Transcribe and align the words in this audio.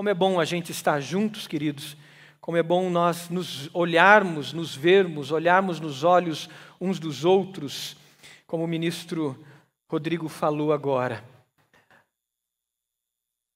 Como 0.00 0.08
é 0.08 0.14
bom 0.14 0.40
a 0.40 0.46
gente 0.46 0.72
estar 0.72 0.98
juntos, 0.98 1.46
queridos. 1.46 1.94
Como 2.40 2.56
é 2.56 2.62
bom 2.62 2.88
nós 2.88 3.28
nos 3.28 3.68
olharmos, 3.74 4.54
nos 4.54 4.74
vermos, 4.74 5.30
olharmos 5.30 5.78
nos 5.78 6.04
olhos 6.04 6.48
uns 6.80 6.98
dos 6.98 7.22
outros, 7.22 7.98
como 8.46 8.64
o 8.64 8.66
ministro 8.66 9.38
Rodrigo 9.86 10.26
falou 10.26 10.72
agora. 10.72 11.22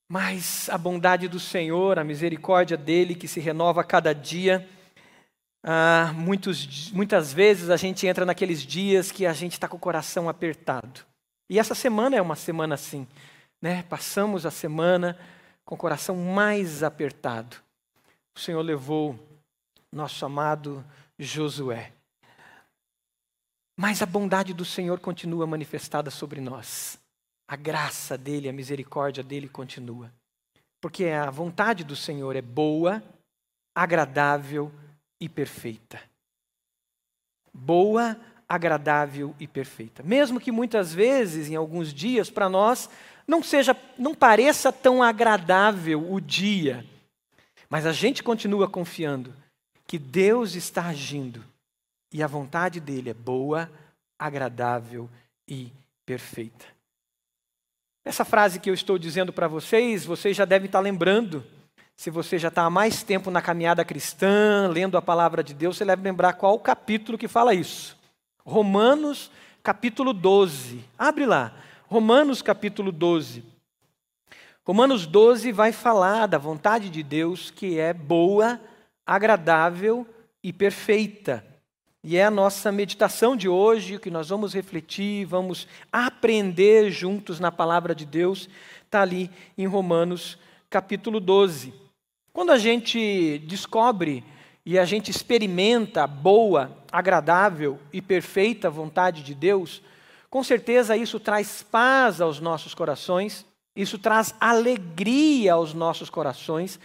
Mas 0.06 0.68
a 0.68 0.76
bondade 0.76 1.28
do 1.28 1.40
Senhor, 1.40 1.98
a 1.98 2.04
misericórdia 2.04 2.76
dele 2.76 3.14
que 3.14 3.26
se 3.26 3.40
renova 3.40 3.80
a 3.80 3.84
cada 3.84 4.14
dia, 4.14 4.68
ah, 5.62 6.12
muitos, 6.14 6.92
muitas 6.92 7.32
vezes 7.32 7.70
a 7.70 7.78
gente 7.78 8.06
entra 8.06 8.26
naqueles 8.26 8.60
dias 8.60 9.10
que 9.10 9.24
a 9.24 9.32
gente 9.32 9.52
está 9.52 9.66
com 9.66 9.78
o 9.78 9.80
coração 9.80 10.28
apertado. 10.28 11.06
E 11.48 11.58
essa 11.58 11.74
semana 11.74 12.16
é 12.16 12.20
uma 12.20 12.36
semana 12.36 12.74
assim. 12.74 13.06
Né? 13.62 13.82
Passamos 13.88 14.44
a 14.44 14.50
semana 14.50 15.18
com 15.64 15.74
o 15.74 15.78
coração 15.78 16.16
mais 16.16 16.82
apertado. 16.82 17.56
O 18.34 18.40
Senhor 18.40 18.60
levou 18.60 19.18
nosso 19.90 20.24
amado 20.26 20.84
Josué. 21.18 21.92
Mas 23.76 24.02
a 24.02 24.06
bondade 24.06 24.52
do 24.52 24.64
Senhor 24.64 25.00
continua 25.00 25.46
manifestada 25.46 26.10
sobre 26.10 26.40
nós. 26.40 26.98
A 27.48 27.56
graça 27.56 28.16
dele, 28.16 28.48
a 28.48 28.52
misericórdia 28.52 29.22
dele 29.22 29.48
continua. 29.48 30.12
Porque 30.80 31.06
a 31.06 31.30
vontade 31.30 31.82
do 31.82 31.96
Senhor 31.96 32.36
é 32.36 32.42
boa, 32.42 33.02
agradável 33.74 34.70
e 35.20 35.28
perfeita. 35.28 36.00
Boa, 37.52 38.20
agradável 38.48 39.34
e 39.40 39.46
perfeita. 39.46 40.02
Mesmo 40.02 40.40
que 40.40 40.52
muitas 40.52 40.92
vezes, 40.92 41.48
em 41.48 41.56
alguns 41.56 41.92
dias, 41.92 42.30
para 42.30 42.48
nós, 42.48 42.88
não 43.26 43.42
seja, 43.42 43.76
não 43.98 44.14
pareça 44.14 44.72
tão 44.72 45.02
agradável 45.02 46.12
o 46.12 46.20
dia, 46.20 46.84
mas 47.68 47.86
a 47.86 47.92
gente 47.92 48.22
continua 48.22 48.68
confiando 48.68 49.34
que 49.86 49.98
Deus 49.98 50.54
está 50.54 50.86
agindo 50.86 51.44
e 52.12 52.22
a 52.22 52.26
vontade 52.26 52.80
dele 52.80 53.10
é 53.10 53.14
boa, 53.14 53.70
agradável 54.18 55.10
e 55.48 55.72
perfeita. 56.06 56.64
Essa 58.04 58.24
frase 58.24 58.60
que 58.60 58.68
eu 58.68 58.74
estou 58.74 58.98
dizendo 58.98 59.32
para 59.32 59.48
vocês, 59.48 60.04
vocês 60.04 60.36
já 60.36 60.44
devem 60.44 60.66
estar 60.66 60.80
lembrando. 60.80 61.44
Se 61.96 62.10
você 62.10 62.38
já 62.38 62.48
está 62.48 62.64
há 62.64 62.70
mais 62.70 63.02
tempo 63.02 63.30
na 63.30 63.40
caminhada 63.40 63.84
cristã, 63.84 64.68
lendo 64.70 64.98
a 64.98 65.02
palavra 65.02 65.42
de 65.42 65.54
Deus, 65.54 65.76
você 65.76 65.84
deve 65.84 66.02
lembrar 66.02 66.34
qual 66.34 66.58
capítulo 66.58 67.16
que 67.16 67.26
fala 67.26 67.54
isso. 67.54 67.96
Romanos, 68.44 69.30
capítulo 69.62 70.12
12. 70.12 70.84
Abre 70.98 71.24
lá. 71.24 71.54
Romanos, 71.94 72.42
capítulo 72.42 72.90
12. 72.90 73.44
Romanos 74.66 75.06
12 75.06 75.52
vai 75.52 75.70
falar 75.70 76.26
da 76.26 76.38
vontade 76.38 76.90
de 76.90 77.04
Deus 77.04 77.52
que 77.52 77.78
é 77.78 77.92
boa, 77.94 78.60
agradável 79.06 80.04
e 80.42 80.52
perfeita. 80.52 81.46
E 82.02 82.16
é 82.16 82.24
a 82.24 82.32
nossa 82.32 82.72
meditação 82.72 83.36
de 83.36 83.48
hoje, 83.48 84.00
que 84.00 84.10
nós 84.10 84.28
vamos 84.28 84.52
refletir, 84.52 85.24
vamos 85.24 85.68
aprender 85.92 86.90
juntos 86.90 87.38
na 87.38 87.52
palavra 87.52 87.94
de 87.94 88.04
Deus, 88.04 88.48
está 88.84 89.02
ali 89.02 89.30
em 89.56 89.68
Romanos 89.68 90.36
capítulo 90.68 91.20
12. 91.20 91.72
Quando 92.32 92.50
a 92.50 92.58
gente 92.58 93.38
descobre 93.46 94.24
e 94.66 94.80
a 94.80 94.84
gente 94.84 95.12
experimenta 95.12 96.02
a 96.02 96.08
boa, 96.08 96.76
agradável 96.90 97.78
e 97.92 98.02
perfeita 98.02 98.68
vontade 98.68 99.22
de 99.22 99.32
Deus, 99.32 99.80
com 100.34 100.42
certeza 100.42 100.96
isso 100.96 101.20
traz 101.20 101.62
paz 101.62 102.20
aos 102.20 102.40
nossos 102.40 102.74
corações, 102.74 103.46
isso 103.76 103.96
traz 104.00 104.34
alegria 104.40 105.52
aos 105.52 105.72
nossos 105.72 106.10
corações, 106.10 106.80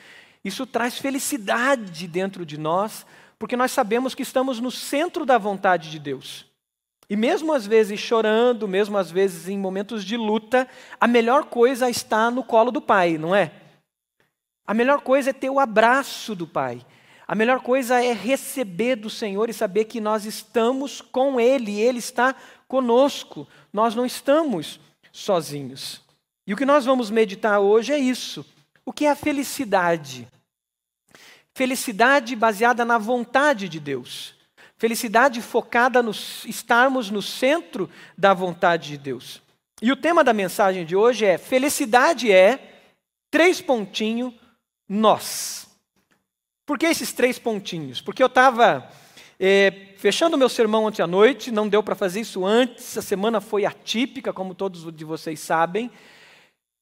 isso 0.46 0.68
traz 0.68 1.00
felicidade 1.00 2.08
dentro 2.08 2.46
de 2.46 2.60
nós, 2.60 3.08
porque 3.40 3.58
nós 3.58 3.72
sabemos 3.72 4.14
que 4.14 4.22
estamos 4.22 4.60
no 4.60 4.70
centro 4.70 5.26
da 5.26 5.40
vontade 5.40 5.90
de 5.90 5.98
Deus. 5.98 6.46
E 7.10 7.16
mesmo 7.16 7.52
às 7.52 7.66
vezes 7.66 8.00
chorando, 8.00 8.68
mesmo 8.68 9.00
às 9.00 9.10
vezes 9.10 9.50
em 9.50 9.58
momentos 9.58 10.06
de 10.06 10.16
luta, 10.16 10.68
a 11.02 11.08
melhor 11.08 11.46
coisa 11.46 11.90
está 11.90 12.30
no 12.30 12.44
colo 12.44 12.70
do 12.70 12.80
Pai, 12.80 13.18
não 13.18 13.34
é? 13.36 13.52
A 14.64 14.76
melhor 14.76 15.02
coisa 15.02 15.32
é 15.32 15.34
ter 15.34 15.50
o 15.50 15.60
abraço 15.60 16.36
do 16.36 16.46
Pai. 16.46 16.86
A 17.28 17.34
melhor 17.34 17.62
coisa 17.62 18.04
é 18.04 18.12
receber 18.12 18.96
do 18.96 19.10
Senhor 19.10 19.50
e 19.50 19.54
saber 19.54 19.86
que 19.86 20.02
nós 20.02 20.26
estamos 20.26 21.00
com 21.00 21.40
Ele, 21.40 21.80
Ele 21.80 22.00
está 22.00 22.36
conosco. 22.70 23.46
Nós 23.74 23.94
não 23.94 24.06
estamos 24.06 24.80
sozinhos. 25.12 26.02
E 26.48 26.54
o 26.54 26.58
que 26.58 26.66
nós 26.66 26.86
vamos 26.86 27.10
meditar 27.10 27.60
hoje 27.60 27.92
é 27.92 27.98
isso. 27.98 28.46
O 28.86 28.94
que 28.94 29.06
é 29.06 29.12
a 29.12 29.16
felicidade? 29.16 30.26
Felicidade 31.54 32.36
baseada 32.36 32.86
na 32.86 32.98
vontade 32.98 33.68
de 33.68 33.80
Deus. 33.80 34.36
Felicidade 34.78 35.42
focada 35.42 36.02
no 36.02 36.12
estarmos 36.12 37.12
no 37.12 37.22
centro 37.22 37.90
da 38.18 38.34
vontade 38.34 38.90
de 38.90 38.98
Deus. 38.98 39.42
E 39.82 39.92
o 39.92 39.98
tema 39.98 40.24
da 40.24 40.32
mensagem 40.32 40.86
de 40.86 40.96
hoje 40.96 41.26
é: 41.26 41.38
felicidade 41.38 42.32
é 42.32 42.82
três 43.30 43.60
pontinho 43.60 44.34
nós. 44.88 45.68
Por 46.66 46.78
que 46.78 46.86
esses 46.86 47.12
três 47.12 47.38
pontinhos? 47.38 48.00
Porque 48.00 48.24
eu 48.24 48.28
estava 48.28 48.90
é, 49.40 49.89
fechando 50.00 50.38
meu 50.38 50.48
sermão 50.48 50.86
ontem 50.86 51.02
à 51.02 51.08
noite, 51.08 51.52
não 51.52 51.68
deu 51.68 51.84
para 51.84 51.94
fazer 51.94 52.22
isso 52.22 52.46
antes, 52.46 52.98
a 52.98 53.02
semana 53.02 53.42
foi 53.42 53.66
atípica, 53.66 54.32
como 54.32 54.56
todos 54.56 54.90
de 54.94 55.04
vocês 55.04 55.42
sabem. 55.42 55.92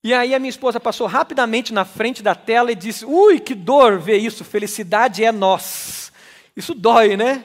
E 0.04 0.14
aí 0.14 0.36
a 0.36 0.40
minha 0.40 0.52
esposa 0.52 0.80
passou 0.80 1.08
rapidamente 1.08 1.74
na 1.74 1.84
frente 1.84 2.22
da 2.22 2.36
tela 2.36 2.72
e 2.72 2.76
disse: 2.76 3.06
Ui, 3.06 3.40
que 3.40 3.56
dor 3.56 3.98
ver 3.98 4.18
isso, 4.18 4.46
felicidade 4.46 5.24
é 5.24 5.32
nós. 5.32 6.12
Isso 6.56 6.76
dói, 6.76 7.18
né? 7.18 7.44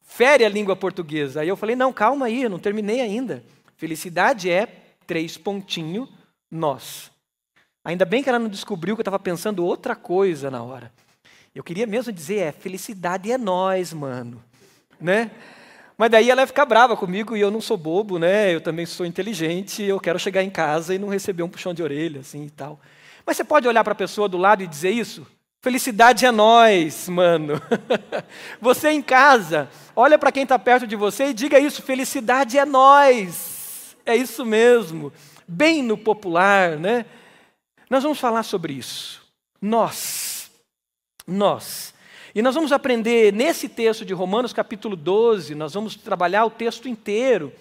Fere 0.00 0.42
a 0.42 0.48
língua 0.48 0.74
portuguesa. 0.74 1.42
Aí 1.42 1.48
eu 1.48 1.56
falei: 1.56 1.76
Não, 1.76 1.92
calma 1.92 2.24
aí, 2.24 2.42
eu 2.42 2.50
não 2.50 2.58
terminei 2.58 3.02
ainda. 3.02 3.44
Felicidade 3.76 4.50
é 4.50 4.66
três 5.06 5.36
pontinho 5.36 6.08
nós. 6.50 7.10
Ainda 7.84 8.06
bem 8.06 8.22
que 8.22 8.30
ela 8.30 8.38
não 8.38 8.48
descobriu 8.48 8.96
que 8.96 9.00
eu 9.00 9.04
estava 9.04 9.18
pensando 9.18 9.66
outra 9.66 9.94
coisa 9.94 10.50
na 10.50 10.62
hora. 10.62 10.90
Eu 11.54 11.62
queria 11.62 11.86
mesmo 11.86 12.10
dizer: 12.10 12.38
É, 12.38 12.52
felicidade 12.52 13.30
é 13.30 13.36
nós, 13.36 13.92
mano. 13.92 14.42
Né? 15.02 15.30
Mas 15.98 16.10
daí 16.10 16.30
ela 16.30 16.40
ia 16.40 16.46
ficar 16.46 16.64
brava 16.64 16.96
comigo 16.96 17.36
e 17.36 17.40
eu 17.40 17.50
não 17.50 17.60
sou 17.60 17.76
bobo, 17.76 18.18
né? 18.18 18.54
Eu 18.54 18.60
também 18.60 18.86
sou 18.86 19.04
inteligente, 19.04 19.82
eu 19.82 20.00
quero 20.00 20.18
chegar 20.18 20.42
em 20.42 20.50
casa 20.50 20.94
e 20.94 20.98
não 20.98 21.08
receber 21.08 21.42
um 21.42 21.48
puxão 21.48 21.74
de 21.74 21.82
orelha, 21.82 22.20
assim 22.20 22.44
e 22.44 22.50
tal. 22.50 22.80
Mas 23.26 23.36
você 23.36 23.44
pode 23.44 23.68
olhar 23.68 23.84
para 23.84 23.92
a 23.92 23.96
pessoa 23.96 24.28
do 24.28 24.38
lado 24.38 24.62
e 24.62 24.66
dizer 24.66 24.90
isso? 24.90 25.26
Felicidade 25.60 26.26
é 26.26 26.32
nós, 26.32 27.08
mano. 27.08 27.60
você 28.60 28.90
em 28.90 29.00
casa, 29.00 29.68
olha 29.94 30.18
para 30.18 30.32
quem 30.32 30.42
está 30.42 30.58
perto 30.58 30.88
de 30.88 30.96
você 30.96 31.26
e 31.26 31.34
diga 31.34 31.58
isso: 31.60 31.82
felicidade 31.82 32.58
é 32.58 32.64
nós. 32.64 33.96
É 34.04 34.16
isso 34.16 34.44
mesmo. 34.44 35.12
Bem 35.46 35.82
no 35.82 35.96
popular, 35.96 36.76
né? 36.78 37.06
Nós 37.88 38.02
vamos 38.02 38.18
falar 38.18 38.42
sobre 38.42 38.72
isso. 38.72 39.22
Nós. 39.60 40.50
Nós. 41.24 41.91
E 42.34 42.40
nós 42.40 42.54
vamos 42.54 42.72
aprender 42.72 43.30
nesse 43.30 43.68
texto 43.68 44.06
de 44.06 44.14
Romanos, 44.14 44.54
capítulo 44.54 44.96
12, 44.96 45.54
nós 45.54 45.74
vamos 45.74 45.96
trabalhar 45.96 46.46
o 46.46 46.50
texto 46.50 46.88
inteiro. 46.88 47.52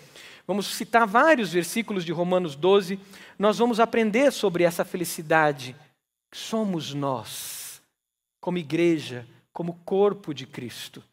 Vamos 0.47 0.67
citar 0.67 1.05
vários 1.05 1.51
versículos 1.51 2.05
de 2.05 2.13
Romanos 2.13 2.55
12. 2.55 2.97
Nós 3.37 3.57
vamos 3.57 3.81
aprender 3.81 4.31
sobre 4.31 4.63
essa 4.63 4.85
felicidade. 4.85 5.75
Somos 6.33 6.93
nós, 6.93 7.81
como 8.39 8.57
igreja, 8.57 9.27
como 9.51 9.73
corpo 9.83 10.33
de 10.33 10.45
Cristo. 10.45 11.03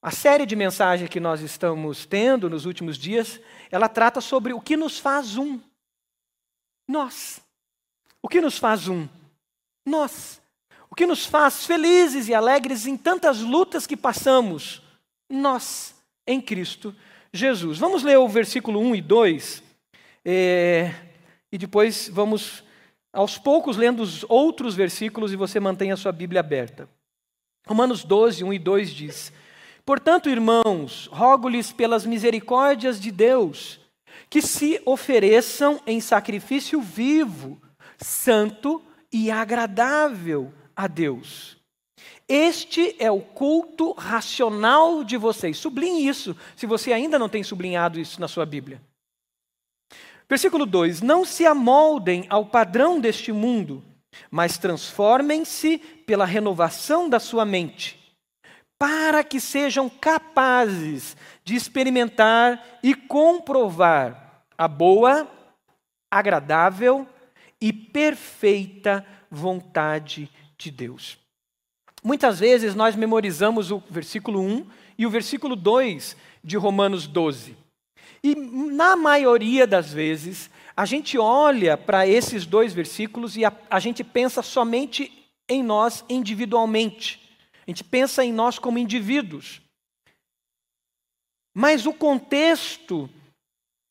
A 0.00 0.10
série 0.10 0.46
de 0.46 0.56
mensagens 0.56 1.10
que 1.10 1.20
nós 1.20 1.42
estamos 1.42 2.06
tendo 2.06 2.48
nos 2.48 2.64
últimos 2.64 2.96
dias, 2.96 3.38
ela 3.70 3.90
trata 3.90 4.22
sobre 4.22 4.54
o 4.54 4.60
que 4.60 4.74
nos 4.74 4.98
faz 4.98 5.36
um. 5.36 5.60
Nós. 6.88 7.42
O 8.22 8.28
que 8.28 8.40
nos 8.40 8.56
faz 8.56 8.88
um? 8.88 9.06
Nós. 9.84 10.39
Que 11.00 11.06
nos 11.06 11.24
faz 11.24 11.64
felizes 11.64 12.28
e 12.28 12.34
alegres 12.34 12.86
em 12.86 12.94
tantas 12.94 13.40
lutas 13.40 13.86
que 13.86 13.96
passamos, 13.96 14.82
nós, 15.30 15.94
em 16.26 16.42
Cristo 16.42 16.94
Jesus. 17.32 17.78
Vamos 17.78 18.02
ler 18.02 18.18
o 18.18 18.28
versículo 18.28 18.78
1 18.78 18.96
e 18.96 19.00
2, 19.00 19.62
é, 20.26 20.94
e 21.50 21.56
depois 21.56 22.10
vamos, 22.12 22.62
aos 23.14 23.38
poucos, 23.38 23.78
lendo 23.78 24.02
os 24.02 24.26
outros 24.28 24.74
versículos 24.74 25.32
e 25.32 25.36
você 25.36 25.58
mantém 25.58 25.90
a 25.90 25.96
sua 25.96 26.12
Bíblia 26.12 26.40
aberta. 26.40 26.86
Romanos 27.66 28.04
12, 28.04 28.44
1 28.44 28.52
e 28.52 28.58
2 28.58 28.90
diz: 28.90 29.32
Portanto, 29.86 30.28
irmãos, 30.28 31.08
rogo-lhes 31.10 31.72
pelas 31.72 32.04
misericórdias 32.04 33.00
de 33.00 33.10
Deus, 33.10 33.80
que 34.28 34.42
se 34.42 34.78
ofereçam 34.84 35.80
em 35.86 35.98
sacrifício 35.98 36.78
vivo, 36.78 37.58
santo 37.96 38.82
e 39.10 39.30
agradável 39.30 40.52
a 40.74 40.86
Deus. 40.86 41.60
Este 42.28 42.94
é 42.98 43.10
o 43.10 43.20
culto 43.20 43.92
racional 43.92 45.02
de 45.02 45.16
vocês. 45.16 45.58
Sublinhe 45.58 46.06
isso, 46.06 46.36
se 46.54 46.66
você 46.66 46.92
ainda 46.92 47.18
não 47.18 47.28
tem 47.28 47.42
sublinhado 47.42 47.98
isso 47.98 48.20
na 48.20 48.28
sua 48.28 48.46
Bíblia. 48.46 48.80
Versículo 50.28 50.64
2: 50.64 51.02
Não 51.02 51.24
se 51.24 51.44
amoldem 51.44 52.26
ao 52.30 52.46
padrão 52.46 53.00
deste 53.00 53.32
mundo, 53.32 53.82
mas 54.30 54.58
transformem-se 54.58 55.78
pela 56.06 56.24
renovação 56.24 57.08
da 57.08 57.18
sua 57.18 57.44
mente, 57.44 57.98
para 58.78 59.24
que 59.24 59.40
sejam 59.40 59.88
capazes 59.88 61.16
de 61.42 61.56
experimentar 61.56 62.78
e 62.80 62.94
comprovar 62.94 64.44
a 64.56 64.68
boa, 64.68 65.28
agradável 66.08 67.08
e 67.60 67.72
perfeita 67.72 69.04
vontade 69.28 70.30
de 70.39 70.39
Deus. 70.68 71.16
Muitas 72.02 72.40
vezes 72.40 72.74
nós 72.74 72.96
memorizamos 72.96 73.70
o 73.70 73.80
versículo 73.88 74.40
1 74.40 74.66
e 74.98 75.06
o 75.06 75.10
versículo 75.10 75.54
2 75.54 76.16
de 76.42 76.56
Romanos 76.56 77.06
12. 77.06 77.56
E 78.20 78.34
na 78.34 78.96
maioria 78.96 79.64
das 79.64 79.92
vezes, 79.92 80.50
a 80.76 80.84
gente 80.84 81.16
olha 81.16 81.76
para 81.76 82.06
esses 82.06 82.44
dois 82.44 82.72
versículos 82.72 83.36
e 83.36 83.44
a, 83.44 83.52
a 83.70 83.78
gente 83.78 84.02
pensa 84.02 84.42
somente 84.42 85.30
em 85.48 85.62
nós 85.62 86.04
individualmente. 86.08 87.20
A 87.66 87.70
gente 87.70 87.84
pensa 87.84 88.24
em 88.24 88.32
nós 88.32 88.58
como 88.58 88.78
indivíduos. 88.78 89.60
Mas 91.54 91.86
o 91.86 91.92
contexto 91.92 93.08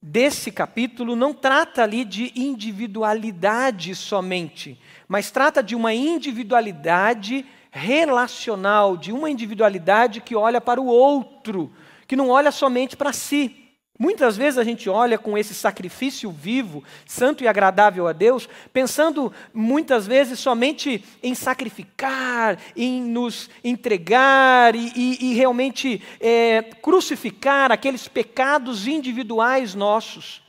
desse 0.02 0.52
capítulo 0.52 1.16
não 1.16 1.34
trata 1.34 1.84
ali 1.84 2.06
de 2.06 2.32
individualidade 2.36 3.94
somente, 3.96 4.80
mas 5.08 5.30
trata 5.30 5.62
de 5.62 5.76
uma 5.76 5.94
individualidade 5.94 7.46
relacional, 7.72 8.98
de 8.98 9.12
uma 9.12 9.30
individualidade 9.30 10.22
que 10.22 10.36
olha 10.36 10.62
para 10.62 10.82
o 10.82 10.86
outro, 10.86 11.72
que 12.08 12.16
não 12.16 12.30
olha 12.30 12.52
somente 12.52 12.96
para 12.96 13.14
si. 13.14 13.69
Muitas 14.02 14.38
vezes 14.38 14.58
a 14.58 14.64
gente 14.64 14.90
olha 14.90 15.18
com 15.18 15.38
esse 15.38 15.54
sacrifício 15.54 16.32
vivo, 16.32 16.82
santo 17.06 17.44
e 17.44 17.50
agradável 17.50 18.08
a 18.08 18.14
Deus, 18.14 18.48
pensando 18.72 19.34
muitas 19.54 20.08
vezes 20.08 20.40
somente 20.40 21.04
em 21.22 21.36
sacrificar, 21.36 22.58
em 22.78 23.02
nos 23.02 23.50
entregar 23.62 24.74
e, 24.74 24.94
e, 24.96 25.32
e 25.32 25.34
realmente 25.34 26.02
é, 26.18 26.62
crucificar 26.82 27.74
aqueles 27.74 28.08
pecados 28.08 28.88
individuais 28.88 29.76
nossos. 29.76 30.42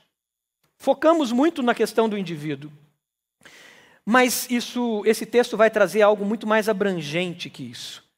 Focamos 0.78 1.32
muito 1.32 1.60
na 1.60 1.74
questão 1.74 2.08
do 2.08 2.16
indivíduo. 2.16 2.70
Mas 4.06 4.48
isso, 4.48 5.02
esse 5.04 5.26
texto 5.26 5.56
vai 5.56 5.70
trazer 5.70 6.02
algo 6.02 6.24
muito 6.24 6.46
mais 6.46 6.68
abrangente 6.68 7.50
que 7.50 7.64
isso. 7.64 8.08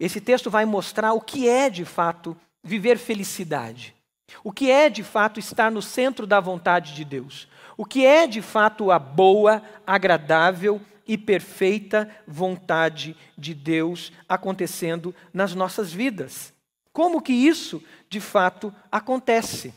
Esse 0.00 0.20
texto 0.20 0.50
vai 0.50 0.64
mostrar 0.64 1.12
o 1.12 1.20
que 1.20 1.48
é 1.48 1.70
de 1.70 1.84
fato 1.84 2.36
viver 2.60 2.98
felicidade. 2.98 3.94
O 4.42 4.52
que 4.52 4.70
é 4.70 4.88
de 4.88 5.02
fato 5.02 5.38
estar 5.38 5.70
no 5.70 5.82
centro 5.82 6.26
da 6.26 6.40
vontade 6.40 6.94
de 6.94 7.04
Deus? 7.04 7.48
O 7.76 7.84
que 7.84 8.04
é 8.04 8.26
de 8.26 8.42
fato 8.42 8.90
a 8.90 8.98
boa, 8.98 9.62
agradável 9.86 10.80
e 11.06 11.16
perfeita 11.16 12.08
vontade 12.26 13.16
de 13.36 13.54
Deus 13.54 14.12
acontecendo 14.28 15.14
nas 15.32 15.54
nossas 15.54 15.92
vidas? 15.92 16.52
Como 16.92 17.22
que 17.22 17.32
isso 17.32 17.82
de 18.08 18.20
fato 18.20 18.74
acontece? 18.90 19.72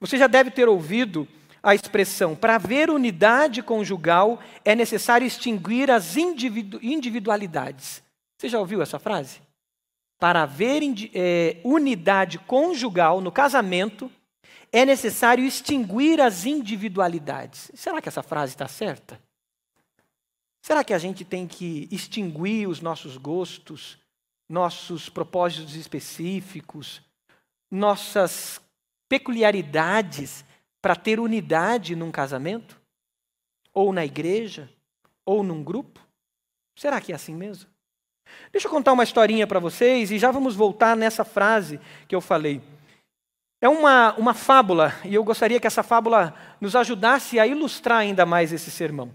Você 0.00 0.18
já 0.18 0.26
deve 0.26 0.50
ter 0.50 0.68
ouvido 0.68 1.26
a 1.62 1.74
expressão: 1.74 2.36
para 2.36 2.56
haver 2.56 2.90
unidade 2.90 3.62
conjugal 3.62 4.40
é 4.64 4.74
necessário 4.74 5.26
extinguir 5.26 5.90
as 5.90 6.16
individu 6.16 6.78
individualidades. 6.82 8.02
Você 8.38 8.48
já 8.48 8.58
ouviu 8.58 8.82
essa 8.82 8.98
frase? 8.98 9.40
Para 10.18 10.42
haver 10.42 10.82
é, 11.14 11.60
unidade 11.64 12.38
conjugal 12.38 13.20
no 13.20 13.32
casamento, 13.32 14.10
é 14.72 14.84
necessário 14.84 15.44
extinguir 15.44 16.20
as 16.20 16.44
individualidades. 16.46 17.70
Será 17.74 18.00
que 18.00 18.08
essa 18.08 18.22
frase 18.22 18.54
está 18.54 18.66
certa? 18.66 19.20
Será 20.60 20.82
que 20.82 20.94
a 20.94 20.98
gente 20.98 21.24
tem 21.24 21.46
que 21.46 21.86
extinguir 21.92 22.66
os 22.66 22.80
nossos 22.80 23.16
gostos, 23.16 23.98
nossos 24.48 25.08
propósitos 25.08 25.76
específicos, 25.76 27.02
nossas 27.70 28.60
peculiaridades 29.08 30.44
para 30.80 30.96
ter 30.96 31.20
unidade 31.20 31.94
num 31.94 32.10
casamento? 32.10 32.80
Ou 33.72 33.92
na 33.92 34.04
igreja? 34.04 34.70
Ou 35.24 35.42
num 35.42 35.62
grupo? 35.62 36.00
Será 36.76 37.00
que 37.00 37.12
é 37.12 37.14
assim 37.14 37.34
mesmo? 37.34 37.73
Deixa 38.52 38.66
eu 38.66 38.70
contar 38.70 38.92
uma 38.92 39.04
historinha 39.04 39.46
para 39.46 39.60
vocês 39.60 40.10
e 40.10 40.18
já 40.18 40.30
vamos 40.30 40.54
voltar 40.54 40.96
nessa 40.96 41.24
frase 41.24 41.80
que 42.06 42.14
eu 42.14 42.20
falei. 42.20 42.60
É 43.60 43.68
uma, 43.68 44.14
uma 44.16 44.34
fábula 44.34 44.94
e 45.04 45.14
eu 45.14 45.24
gostaria 45.24 45.58
que 45.58 45.66
essa 45.66 45.82
fábula 45.82 46.34
nos 46.60 46.76
ajudasse 46.76 47.40
a 47.40 47.46
ilustrar 47.46 47.98
ainda 47.98 48.26
mais 48.26 48.52
esse 48.52 48.70
sermão. 48.70 49.10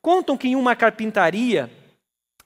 Contam 0.00 0.36
que 0.36 0.48
em 0.48 0.56
uma 0.56 0.76
carpintaria 0.76 1.70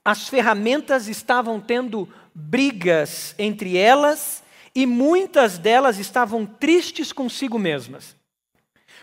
as 0.04 0.28
ferramentas 0.28 1.08
estavam 1.08 1.60
tendo 1.60 2.08
brigas 2.32 3.34
entre 3.38 3.76
elas 3.76 4.44
e 4.74 4.86
muitas 4.86 5.58
delas 5.58 5.98
estavam 5.98 6.46
tristes 6.46 7.12
consigo 7.12 7.58
mesmas. 7.58 8.14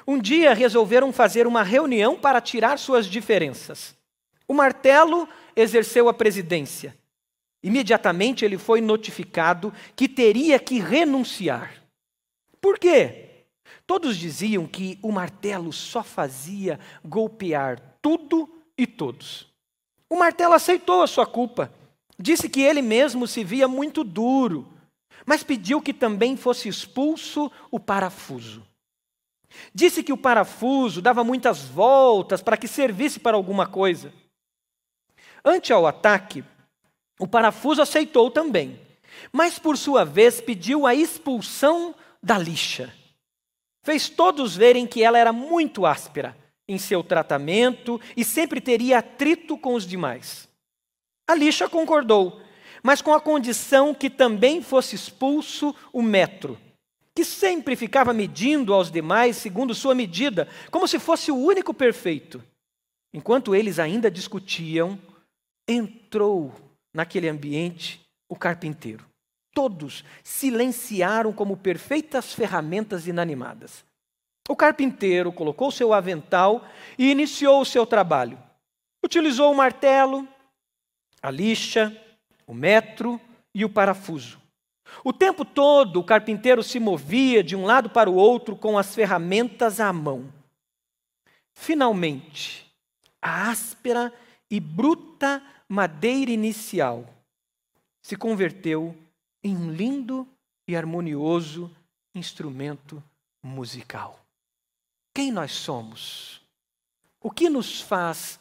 Um 0.08 0.20
dia 0.20 0.54
resolveram 0.54 1.12
fazer 1.12 1.48
uma 1.48 1.64
reunião 1.64 2.16
para 2.16 2.40
tirar 2.40 2.78
suas 2.78 3.06
diferenças. 3.06 3.96
O 4.48 4.54
martelo 4.54 5.28
exerceu 5.56 6.10
a 6.10 6.14
presidência. 6.14 6.98
Imediatamente 7.64 8.44
ele 8.44 8.58
foi 8.58 8.82
notificado 8.82 9.74
que 9.96 10.08
teria 10.10 10.60
que 10.60 10.80
renunciar. 10.80 11.84
Por 12.60 12.78
quê? 12.78 13.46
Todos 13.88 14.18
diziam 14.18 14.66
que 14.66 14.98
o 15.02 15.12
martelo 15.12 15.72
só 15.72 16.04
fazia 16.04 16.80
golpear 17.04 17.98
tudo 18.02 18.50
e 18.78 18.86
todos. 18.86 19.48
O 20.10 20.18
martelo 20.18 20.54
aceitou 20.54 21.02
a 21.02 21.08
sua 21.08 21.26
culpa. 21.26 21.74
Disse 22.20 22.48
que 22.48 22.62
ele 22.62 22.82
mesmo 22.82 23.28
se 23.28 23.44
via 23.44 23.68
muito 23.68 24.04
duro, 24.04 24.72
mas 25.26 25.44
pediu 25.44 25.82
que 25.82 25.94
também 25.94 26.38
fosse 26.38 26.70
expulso 26.70 27.52
o 27.72 27.80
parafuso. 27.80 28.66
Disse 29.74 30.04
que 30.04 30.14
o 30.14 30.18
parafuso 30.18 31.02
dava 31.02 31.24
muitas 31.24 31.64
voltas 31.64 32.42
para 32.42 32.58
que 32.58 32.68
servisse 32.68 33.20
para 33.20 33.38
alguma 33.38 33.68
coisa. 33.68 34.14
Ante 35.46 35.74
ao 35.74 35.86
ataque, 35.86 36.44
o 37.20 37.28
parafuso 37.28 37.82
aceitou 37.82 38.32
também, 38.32 38.80
mas 39.32 39.60
por 39.60 39.78
sua 39.78 40.06
vez 40.06 40.40
pediu 40.40 40.88
a 40.88 40.96
expulsão 40.96 41.94
da 42.22 42.38
lixa. 42.38 42.94
Fez 43.84 44.08
todos 44.08 44.56
verem 44.56 44.88
que 44.88 45.04
ela 45.04 45.20
era 45.20 45.34
muito 45.34 45.86
áspera 45.86 46.38
em 46.68 46.78
seu 46.78 47.04
tratamento 47.04 48.00
e 48.16 48.24
sempre 48.24 48.62
teria 48.62 49.00
atrito 49.00 49.58
com 49.58 49.74
os 49.74 49.86
demais. 49.86 50.48
A 51.28 51.36
lixa 51.36 51.68
concordou, 51.68 52.42
mas 52.82 53.02
com 53.02 53.14
a 53.14 53.20
condição 53.20 53.94
que 53.94 54.10
também 54.10 54.62
fosse 54.62 54.96
expulso 54.96 55.76
o 55.92 56.02
metro, 56.02 56.58
que 57.14 57.26
sempre 57.26 57.76
ficava 57.76 58.14
medindo 58.14 58.74
aos 58.74 58.90
demais 58.90 59.38
segundo 59.38 59.76
sua 59.76 59.94
medida, 59.94 60.48
como 60.72 60.88
se 60.88 61.00
fosse 61.00 61.32
o 61.32 61.38
único 61.38 61.74
perfeito. 61.74 62.42
Enquanto 63.14 63.54
eles 63.54 63.78
ainda 63.78 64.10
discutiam, 64.10 64.98
entrou 65.68 66.54
naquele 66.94 67.30
ambiente 67.30 68.02
o 68.30 68.36
carpinteiro. 68.36 69.06
Todos 69.54 70.04
silenciaram 70.24 71.32
como 71.32 71.58
perfeitas 71.58 72.34
ferramentas 72.34 73.08
inanimadas. 73.08 73.86
O 74.50 74.56
carpinteiro 74.56 75.32
colocou 75.32 75.72
seu 75.72 75.94
avental 75.94 76.68
e 76.98 77.12
iniciou 77.12 77.62
o 77.62 77.66
seu 77.66 77.86
trabalho. 77.86 78.38
Utilizou 79.04 79.52
o 79.52 79.56
martelo, 79.56 80.28
a 81.22 81.32
lixa, 81.32 81.96
o 82.46 82.54
metro 82.54 83.20
e 83.54 83.64
o 83.64 83.70
parafuso. 83.70 84.42
O 85.04 85.14
tempo 85.14 85.46
todo 85.46 86.00
o 86.00 86.04
carpinteiro 86.04 86.62
se 86.62 86.80
movia 86.80 87.44
de 87.44 87.56
um 87.56 87.66
lado 87.66 87.90
para 87.90 88.10
o 88.10 88.16
outro 88.16 88.56
com 88.56 88.78
as 88.78 88.94
ferramentas 88.94 89.80
à 89.80 89.94
mão. 89.94 90.32
Finalmente, 91.54 92.72
a 93.22 93.50
áspera 93.50 94.14
e 94.54 94.60
bruta 94.60 95.44
madeira 95.68 96.30
inicial 96.30 97.12
se 98.04 98.16
converteu 98.16 98.96
em 99.44 99.58
um 99.58 99.72
lindo 99.72 100.28
e 100.68 100.76
harmonioso 100.76 101.76
instrumento 102.14 103.04
musical. 103.42 104.24
Quem 105.12 105.32
nós 105.32 105.54
somos? 105.54 106.40
O 107.20 107.32
que 107.32 107.50
nos 107.50 107.82
faz 107.82 108.40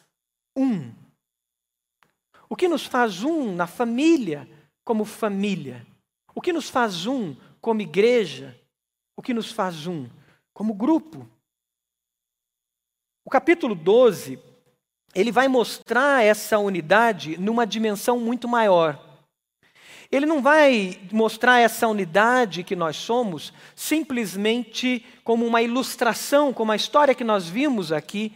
um? 0.55 0.93
O 2.47 2.55
que 2.55 2.67
nos 2.67 2.85
faz 2.85 3.23
um 3.23 3.55
na 3.55 3.65
família, 3.65 4.47
como 4.85 5.05
família? 5.05 5.83
O 6.35 6.41
que 6.41 6.53
nos 6.53 6.69
faz 6.69 7.07
um 7.07 7.35
como 7.59 7.81
igreja? 7.81 8.55
O 9.17 9.23
que 9.23 9.33
nos 9.33 9.51
faz 9.51 9.87
um 9.87 10.07
como 10.53 10.75
grupo? 10.75 11.27
O 13.25 13.31
capítulo 13.31 13.73
12 13.73 14.52
ele 15.13 15.31
vai 15.31 15.47
mostrar 15.47 16.23
essa 16.23 16.57
unidade 16.57 17.37
numa 17.37 17.65
dimensão 17.65 18.19
muito 18.19 18.47
maior. 18.47 18.99
Ele 20.11 20.25
não 20.25 20.41
vai 20.41 20.99
mostrar 21.11 21.59
essa 21.59 21.87
unidade 21.87 22.63
que 22.63 22.75
nós 22.75 22.95
somos 22.95 23.51
simplesmente 23.75 25.03
como 25.23 25.45
uma 25.45 25.61
ilustração, 25.61 26.53
como 26.53 26.71
a 26.71 26.75
história 26.75 27.15
que 27.15 27.23
nós 27.23 27.47
vimos 27.47 27.91
aqui 27.91 28.31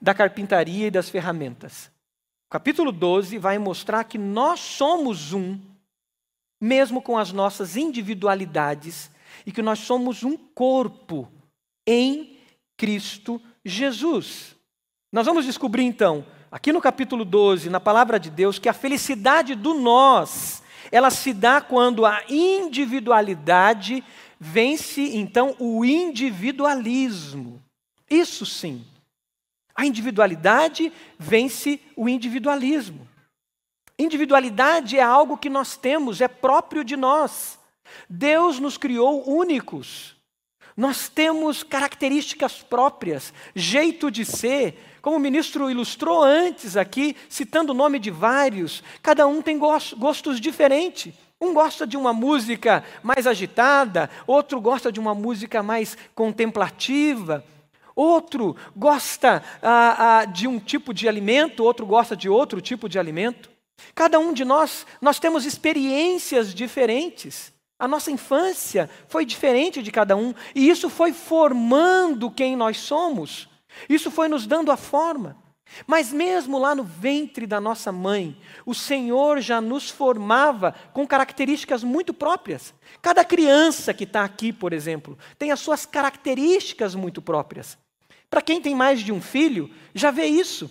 da 0.00 0.14
carpintaria 0.14 0.86
e 0.86 0.90
das 0.90 1.08
ferramentas. 1.08 1.90
O 2.46 2.52
capítulo 2.52 2.92
12 2.92 3.38
vai 3.38 3.58
mostrar 3.58 4.04
que 4.04 4.18
nós 4.18 4.60
somos 4.60 5.32
um, 5.32 5.58
mesmo 6.60 7.02
com 7.02 7.18
as 7.18 7.32
nossas 7.32 7.76
individualidades, 7.76 9.10
e 9.46 9.50
que 9.50 9.62
nós 9.62 9.80
somos 9.80 10.22
um 10.22 10.36
corpo 10.36 11.28
em 11.86 12.38
Cristo 12.76 13.40
Jesus. 13.64 14.54
Nós 15.12 15.26
vamos 15.26 15.44
descobrir 15.44 15.82
então, 15.82 16.24
aqui 16.50 16.72
no 16.72 16.80
capítulo 16.80 17.22
12, 17.22 17.68
na 17.68 17.78
palavra 17.78 18.18
de 18.18 18.30
Deus, 18.30 18.58
que 18.58 18.66
a 18.66 18.72
felicidade 18.72 19.54
do 19.54 19.74
nós, 19.74 20.62
ela 20.90 21.10
se 21.10 21.34
dá 21.34 21.60
quando 21.60 22.06
a 22.06 22.22
individualidade 22.30 24.02
vence 24.40 25.02
então 25.14 25.54
o 25.58 25.84
individualismo. 25.84 27.62
Isso 28.08 28.46
sim. 28.46 28.86
A 29.74 29.84
individualidade 29.84 30.90
vence 31.18 31.78
o 31.94 32.08
individualismo. 32.08 33.06
Individualidade 33.98 34.98
é 34.98 35.02
algo 35.02 35.36
que 35.36 35.50
nós 35.50 35.76
temos, 35.76 36.22
é 36.22 36.28
próprio 36.28 36.82
de 36.82 36.96
nós. 36.96 37.58
Deus 38.08 38.58
nos 38.58 38.78
criou 38.78 39.28
únicos. 39.28 40.16
Nós 40.76 41.08
temos 41.08 41.62
características 41.62 42.62
próprias, 42.62 43.32
jeito 43.54 44.10
de 44.10 44.24
ser, 44.24 44.78
como 45.02 45.16
o 45.16 45.20
ministro 45.20 45.70
ilustrou 45.70 46.22
antes 46.22 46.76
aqui, 46.76 47.16
citando 47.28 47.72
o 47.72 47.76
nome 47.76 47.98
de 47.98 48.10
vários, 48.10 48.82
cada 49.02 49.26
um 49.26 49.42
tem 49.42 49.58
gostos 49.58 50.40
diferentes. 50.40 51.12
Um 51.40 51.52
gosta 51.52 51.86
de 51.86 51.96
uma 51.96 52.12
música 52.12 52.84
mais 53.02 53.26
agitada, 53.26 54.08
outro 54.26 54.60
gosta 54.60 54.92
de 54.92 55.00
uma 55.00 55.12
música 55.12 55.60
mais 55.60 55.98
contemplativa, 56.14 57.44
outro 57.96 58.56
gosta 58.76 59.42
ah, 59.60 60.20
ah, 60.20 60.24
de 60.24 60.46
um 60.46 60.60
tipo 60.60 60.94
de 60.94 61.08
alimento, 61.08 61.64
outro 61.64 61.84
gosta 61.84 62.16
de 62.16 62.28
outro 62.28 62.60
tipo 62.60 62.88
de 62.88 62.98
alimento. 62.98 63.50
Cada 63.92 64.20
um 64.20 64.32
de 64.32 64.44
nós, 64.44 64.86
nós 65.00 65.18
temos 65.18 65.44
experiências 65.44 66.54
diferentes. 66.54 67.52
A 67.78 67.88
nossa 67.88 68.10
infância 68.10 68.88
foi 69.08 69.24
diferente 69.24 69.82
de 69.82 69.90
cada 69.90 70.16
um, 70.16 70.34
e 70.54 70.68
isso 70.68 70.88
foi 70.88 71.12
formando 71.12 72.30
quem 72.30 72.56
nós 72.56 72.76
somos. 72.78 73.48
Isso 73.88 74.10
foi 74.10 74.28
nos 74.28 74.46
dando 74.46 74.70
a 74.70 74.76
forma. 74.76 75.42
Mas 75.86 76.12
mesmo 76.12 76.58
lá 76.58 76.74
no 76.74 76.84
ventre 76.84 77.46
da 77.46 77.60
nossa 77.60 77.90
mãe, 77.90 78.36
o 78.66 78.74
Senhor 78.74 79.40
já 79.40 79.60
nos 79.60 79.88
formava 79.88 80.72
com 80.92 81.06
características 81.06 81.82
muito 81.82 82.12
próprias. 82.12 82.74
Cada 83.00 83.24
criança 83.24 83.94
que 83.94 84.04
está 84.04 84.22
aqui, 84.22 84.52
por 84.52 84.72
exemplo, 84.72 85.18
tem 85.38 85.50
as 85.50 85.60
suas 85.60 85.86
características 85.86 86.94
muito 86.94 87.22
próprias. 87.22 87.78
Para 88.28 88.42
quem 88.42 88.60
tem 88.60 88.74
mais 88.74 89.00
de 89.00 89.12
um 89.12 89.20
filho, 89.20 89.70
já 89.94 90.10
vê 90.10 90.26
isso. 90.26 90.70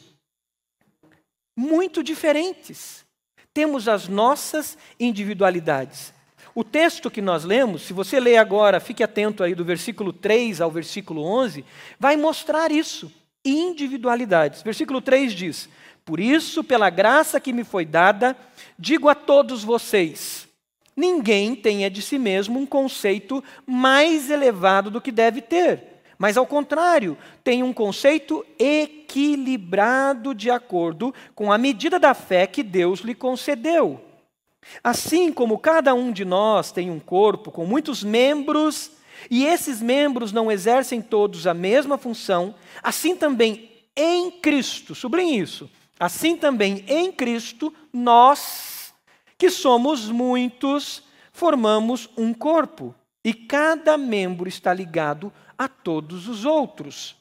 Muito 1.56 2.04
diferentes. 2.04 3.06
Temos 3.54 3.88
as 3.88 4.08
nossas 4.08 4.78
individualidades. 5.00 6.14
O 6.54 6.64
texto 6.64 7.10
que 7.10 7.22
nós 7.22 7.46
lemos, 7.46 7.84
se 7.84 7.94
você 7.94 8.20
ler 8.20 8.38
agora, 8.38 8.80
fique 8.80 9.04
atento 9.04 9.44
aí 9.44 9.56
do 9.56 9.64
versículo 9.64 10.12
3 10.12 10.60
ao 10.60 10.70
versículo 10.70 11.24
11, 11.24 11.64
vai 11.98 12.18
mostrar 12.18 12.72
isso, 12.72 13.12
individualidades. 13.44 14.62
Versículo 14.62 15.02
3 15.02 15.34
diz: 15.34 15.70
Por 16.04 16.20
isso, 16.20 16.64
pela 16.64 16.90
graça 16.90 17.40
que 17.40 17.54
me 17.54 17.64
foi 17.64 17.86
dada, 17.86 18.36
digo 18.78 19.08
a 19.08 19.16
todos 19.16 19.64
vocês: 19.64 20.46
ninguém 20.96 21.56
tenha 21.56 21.90
de 21.90 22.02
si 22.02 22.20
mesmo 22.20 22.60
um 22.60 22.66
conceito 22.66 23.42
mais 23.66 24.30
elevado 24.30 24.92
do 24.92 25.00
que 25.02 25.12
deve 25.12 25.42
ter. 25.42 25.92
Mas, 26.18 26.38
ao 26.38 26.46
contrário, 26.46 27.18
tem 27.44 27.64
um 27.64 27.74
conceito 27.74 28.46
equilibrado 28.60 30.36
de 30.36 30.52
acordo 30.52 31.12
com 31.34 31.52
a 31.52 31.58
medida 31.58 31.98
da 31.98 32.14
fé 32.14 32.46
que 32.46 32.62
Deus 32.62 33.00
lhe 33.00 33.16
concedeu. 33.16 34.11
Assim 34.84 35.32
como 35.32 35.58
cada 35.58 35.94
um 35.94 36.12
de 36.12 36.24
nós 36.24 36.72
tem 36.72 36.90
um 36.90 37.00
corpo 37.00 37.52
com 37.52 37.66
muitos 37.66 38.04
membros, 38.04 38.92
e 39.30 39.46
esses 39.46 39.82
membros 39.82 40.32
não 40.32 40.52
exercem 40.52 41.02
todos 41.02 41.46
a 41.46 41.54
mesma 41.54 41.98
função, 41.98 42.56
assim 42.82 43.16
também 43.16 43.70
em 43.96 44.32
Cristo, 44.32 44.96
sublinhe 44.96 45.40
isso, 45.40 45.70
assim 46.00 46.36
também 46.36 46.84
em 46.88 47.12
Cristo, 47.12 47.74
nós, 47.92 48.94
que 49.38 49.50
somos 49.50 50.10
muitos, 50.10 51.04
formamos 51.32 52.10
um 52.18 52.34
corpo, 52.34 52.96
e 53.24 53.34
cada 53.34 53.98
membro 53.98 54.48
está 54.48 54.74
ligado 54.74 55.32
a 55.58 55.68
todos 55.68 56.28
os 56.28 56.46
outros. 56.46 57.16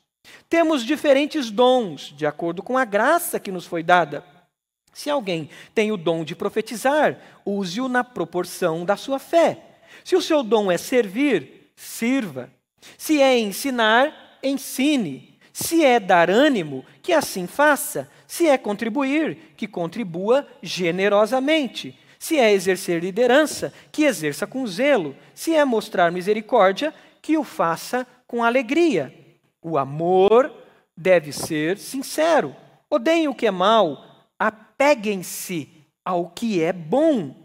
Temos 0.49 0.85
diferentes 0.85 1.51
dons, 1.51 2.15
de 2.17 2.25
acordo 2.25 2.63
com 2.63 2.79
a 2.79 2.85
graça 2.85 3.39
que 3.41 3.53
nos 3.53 3.67
foi 3.67 3.83
dada. 3.83 4.25
Se 4.93 5.09
alguém 5.09 5.49
tem 5.75 5.93
o 5.93 5.97
dom 5.97 6.25
de 6.25 6.35
profetizar, 6.35 7.19
use-o 7.45 7.89
na 7.89 8.05
proporção 8.05 8.85
da 8.85 8.97
sua 8.97 9.19
fé. 9.19 9.59
Se 10.05 10.17
o 10.17 10.23
seu 10.23 10.43
dom 10.43 10.71
é 10.71 10.77
servir, 10.77 11.73
sirva. 11.77 12.51
Se 12.97 13.21
é 13.21 13.39
ensinar, 13.39 14.39
ensine. 14.43 15.39
Se 15.53 15.85
é 15.85 16.01
dar 16.01 16.31
ânimo, 16.31 16.85
que 17.03 17.13
assim 17.13 17.47
faça. 17.47 18.11
Se 18.27 18.47
é 18.47 18.57
contribuir, 18.57 19.55
que 19.57 19.67
contribua 19.67 20.47
generosamente. 20.63 21.99
Se 22.19 22.39
é 22.39 22.53
exercer 22.53 23.03
liderança, 23.03 23.73
que 23.91 24.05
exerça 24.05 24.47
com 24.47 24.67
zelo. 24.67 25.17
Se 25.35 25.55
é 25.55 25.65
mostrar 25.65 26.11
misericórdia, 26.11 26.95
que 27.23 27.37
o 27.37 27.45
faça 27.45 28.07
com 28.27 28.43
alegria. 28.43 29.15
O 29.63 29.77
amor 29.77 30.53
deve 30.97 31.33
ser 31.33 31.79
sincero. 31.79 32.55
Odeiem 32.89 33.29
o 33.29 33.35
que 33.35 33.47
é 33.47 33.51
mal, 33.51 34.05
apeguem-se 34.81 35.69
ao 36.03 36.31
que 36.31 36.63
é 36.63 36.73
bom. 36.73 37.37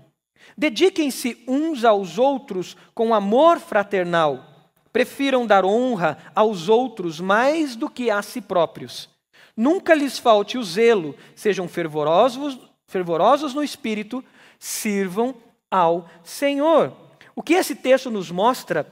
Dediquem-se 0.57 1.43
uns 1.45 1.83
aos 1.83 2.17
outros 2.17 2.77
com 2.93 3.13
amor 3.13 3.59
fraternal. 3.59 4.71
Prefiram 4.93 5.45
dar 5.45 5.65
honra 5.65 6.17
aos 6.33 6.69
outros 6.69 7.19
mais 7.19 7.75
do 7.75 7.89
que 7.89 8.09
a 8.09 8.21
si 8.21 8.39
próprios. 8.39 9.09
Nunca 9.57 9.93
lhes 9.93 10.17
falte 10.17 10.57
o 10.57 10.63
zelo, 10.63 11.13
sejam 11.35 11.67
fervorosos, 11.67 12.57
fervorosos 12.87 13.53
no 13.53 13.63
espírito, 13.63 14.23
sirvam 14.57 15.35
ao 15.69 16.09
Senhor. 16.23 16.93
O 17.35 17.43
que 17.43 17.55
esse 17.55 17.75
texto 17.75 18.09
nos 18.09 18.31
mostra 18.31 18.87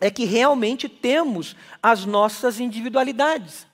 é 0.00 0.10
que 0.10 0.24
realmente 0.24 0.88
temos 0.88 1.54
as 1.82 2.06
nossas 2.06 2.58
individualidades. 2.60 3.66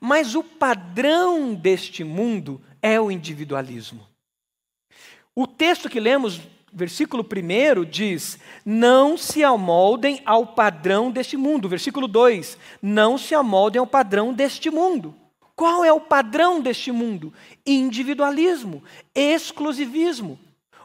Mas 0.00 0.34
o 0.34 0.42
padrão 0.42 1.54
deste 1.54 2.02
mundo 2.02 2.62
é 2.82 3.00
o 3.00 3.10
individualismo. 3.10 4.06
O 5.34 5.46
texto 5.46 5.88
que 5.88 6.00
lemos, 6.00 6.40
versículo 6.72 7.24
1, 7.24 7.84
diz: 7.84 8.38
Não 8.64 9.16
se 9.16 9.44
amoldem 9.44 10.20
ao 10.24 10.46
padrão 10.46 11.10
deste 11.10 11.36
mundo. 11.36 11.68
Versículo 11.68 12.08
2: 12.08 12.58
Não 12.82 13.16
se 13.16 13.34
amoldem 13.34 13.78
ao 13.78 13.86
padrão 13.86 14.32
deste 14.32 14.70
mundo. 14.70 15.14
Qual 15.54 15.84
é 15.84 15.92
o 15.92 16.00
padrão 16.00 16.60
deste 16.60 16.92
mundo? 16.92 17.32
Individualismo, 17.66 18.82
exclusivismo. 19.14 20.38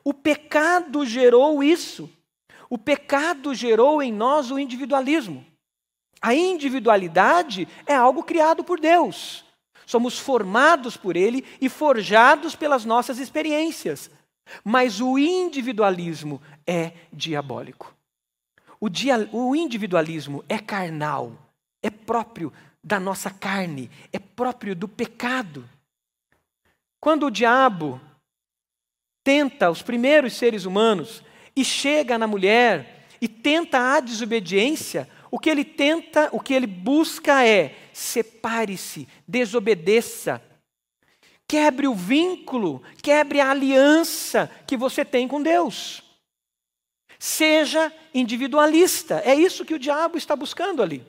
O 0.03 0.13
pecado 0.13 1.05
gerou 1.05 1.63
isso. 1.63 2.09
O 2.69 2.77
pecado 2.77 3.53
gerou 3.53 4.01
em 4.01 4.11
nós 4.11 4.49
o 4.49 4.57
individualismo. 4.57 5.45
A 6.19 6.33
individualidade 6.33 7.67
é 7.85 7.93
algo 7.93 8.23
criado 8.23 8.63
por 8.63 8.79
Deus. 8.79 9.45
Somos 9.85 10.17
formados 10.19 10.97
por 10.97 11.15
Ele 11.15 11.45
e 11.59 11.69
forjados 11.69 12.55
pelas 12.55 12.85
nossas 12.85 13.19
experiências. 13.19 14.09
Mas 14.63 14.99
o 14.99 15.17
individualismo 15.17 16.41
é 16.67 16.93
diabólico. 17.11 17.95
O, 18.79 18.89
dia, 18.89 19.29
o 19.31 19.55
individualismo 19.55 20.43
é 20.49 20.59
carnal, 20.59 21.31
é 21.81 21.89
próprio 21.89 22.51
da 22.83 22.99
nossa 22.99 23.29
carne, 23.29 23.89
é 24.11 24.19
próprio 24.19 24.75
do 24.75 24.89
pecado. 24.89 25.67
Quando 26.99 27.27
o 27.27 27.31
diabo 27.31 28.01
tenta 29.23 29.71
os 29.71 29.81
primeiros 29.81 30.33
seres 30.33 30.65
humanos 30.65 31.23
e 31.55 31.63
chega 31.63 32.17
na 32.17 32.27
mulher 32.27 33.05
e 33.21 33.27
tenta 33.27 33.95
a 33.95 33.99
desobediência, 34.01 35.07
o 35.33 35.39
que 35.39 35.49
ele 35.49 35.65
tenta, 35.65 36.29
o 36.31 36.39
que 36.39 36.53
ele 36.53 36.67
busca 36.67 37.43
é 37.43 37.75
separe-se, 37.91 39.07
desobedeça, 39.27 40.39
quebre 41.47 41.87
o 41.87 41.95
vínculo, 41.95 42.83
quebre 43.01 43.41
a 43.41 43.49
aliança 43.49 44.47
que 44.67 44.77
você 44.77 45.03
tem 45.03 45.27
com 45.27 45.41
Deus. 45.41 46.03
Seja 47.17 47.91
individualista, 48.13 49.23
é 49.25 49.33
isso 49.33 49.65
que 49.65 49.73
o 49.73 49.79
diabo 49.79 50.19
está 50.19 50.35
buscando 50.35 50.83
ali. 50.83 51.03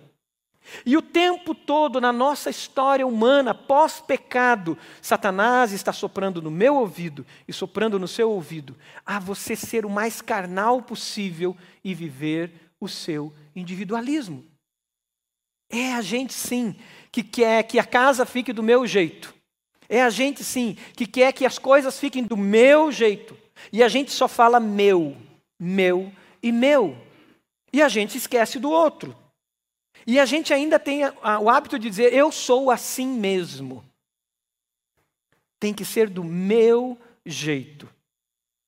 E 0.87 0.97
o 0.97 1.03
tempo 1.03 1.55
todo 1.55 2.01
na 2.01 2.11
nossa 2.11 2.49
história 2.49 3.07
humana, 3.07 3.53
pós-pecado, 3.53 4.79
Satanás 5.03 5.71
está 5.71 5.93
soprando 5.93 6.41
no 6.41 6.51
meu 6.51 6.77
ouvido 6.77 7.27
e 7.47 7.53
soprando 7.53 7.99
no 7.99 8.09
seu 8.09 8.31
ouvido, 8.31 8.75
a 9.05 9.19
você 9.19 9.55
ser 9.55 9.85
o 9.85 9.91
mais 9.91 10.23
carnal 10.23 10.81
possível 10.81 11.55
e 11.85 11.93
viver 11.93 12.64
o 12.85 12.89
seu 12.89 13.33
individualismo. 13.55 14.45
É 15.71 15.95
a 15.95 16.03
gente, 16.03 16.33
sim, 16.33 16.77
que 17.11 17.23
quer 17.23 17.63
que 17.65 17.79
a 17.79 17.85
casa 17.85 18.25
fique 18.25 18.53
do 18.53 18.63
meu 18.63 18.87
jeito. 18.87 19.35
É 19.89 20.03
a 20.03 20.11
gente, 20.11 20.45
sim, 20.45 20.77
que 20.97 21.07
quer 21.07 21.33
que 21.33 21.45
as 21.45 21.59
coisas 21.59 21.99
fiquem 21.99 22.23
do 22.23 22.37
meu 22.37 22.93
jeito. 22.93 23.37
E 23.73 23.83
a 23.83 23.89
gente 23.89 24.11
só 24.13 24.29
fala 24.29 24.61
meu, 24.61 25.17
meu 25.59 26.13
e 26.43 26.53
meu. 26.53 26.97
E 27.73 27.83
a 27.83 27.89
gente 27.89 28.17
esquece 28.17 28.59
do 28.59 28.71
outro. 28.71 29.17
E 30.07 30.21
a 30.21 30.25
gente 30.27 30.53
ainda 30.53 30.79
tem 30.79 31.01
o 31.05 31.49
hábito 31.49 31.79
de 31.79 31.89
dizer, 31.89 32.13
eu 32.13 32.31
sou 32.31 32.71
assim 32.71 33.09
mesmo. 33.09 33.85
Tem 35.59 35.73
que 35.73 35.85
ser 35.85 36.11
do 36.11 36.23
meu 36.23 36.99
jeito. 37.25 37.89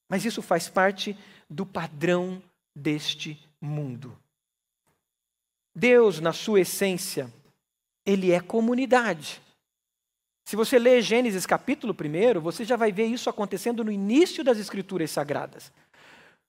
Mas 0.09 0.25
isso 0.25 0.41
faz 0.41 0.69
parte 0.69 1.17
do 1.49 1.67
padrão 1.67 2.43
deste 2.75 3.46
mundo. 3.61 4.17
Deus, 5.75 6.21
na 6.21 6.33
sua 6.33 6.61
essência, 6.61 7.33
ele 8.05 8.33
é 8.33 8.41
comunidade. 8.41 9.43
Se 10.45 10.57
você 10.57 10.79
ler 10.79 11.03
Gênesis 11.03 11.45
capítulo 11.45 11.95
1, 11.95 12.41
você 12.41 12.65
já 12.65 12.77
vai 12.77 12.93
ver 12.93 13.07
isso 13.07 13.29
acontecendo 13.29 13.85
no 13.85 13.91
início 13.91 14.45
das 14.45 14.59
Escrituras 14.59 15.11
Sagradas. 15.11 15.73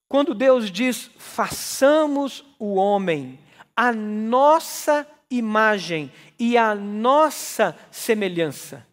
Quando 0.07 0.33
Deus 0.33 0.71
diz: 0.71 1.11
façamos 1.17 2.45
o 2.59 2.75
homem 2.75 3.39
a 3.77 3.93
nossa 3.93 5.07
imagem 5.29 6.11
e 6.39 6.57
a 6.57 6.73
nossa 6.73 7.77
semelhança. 7.91 8.85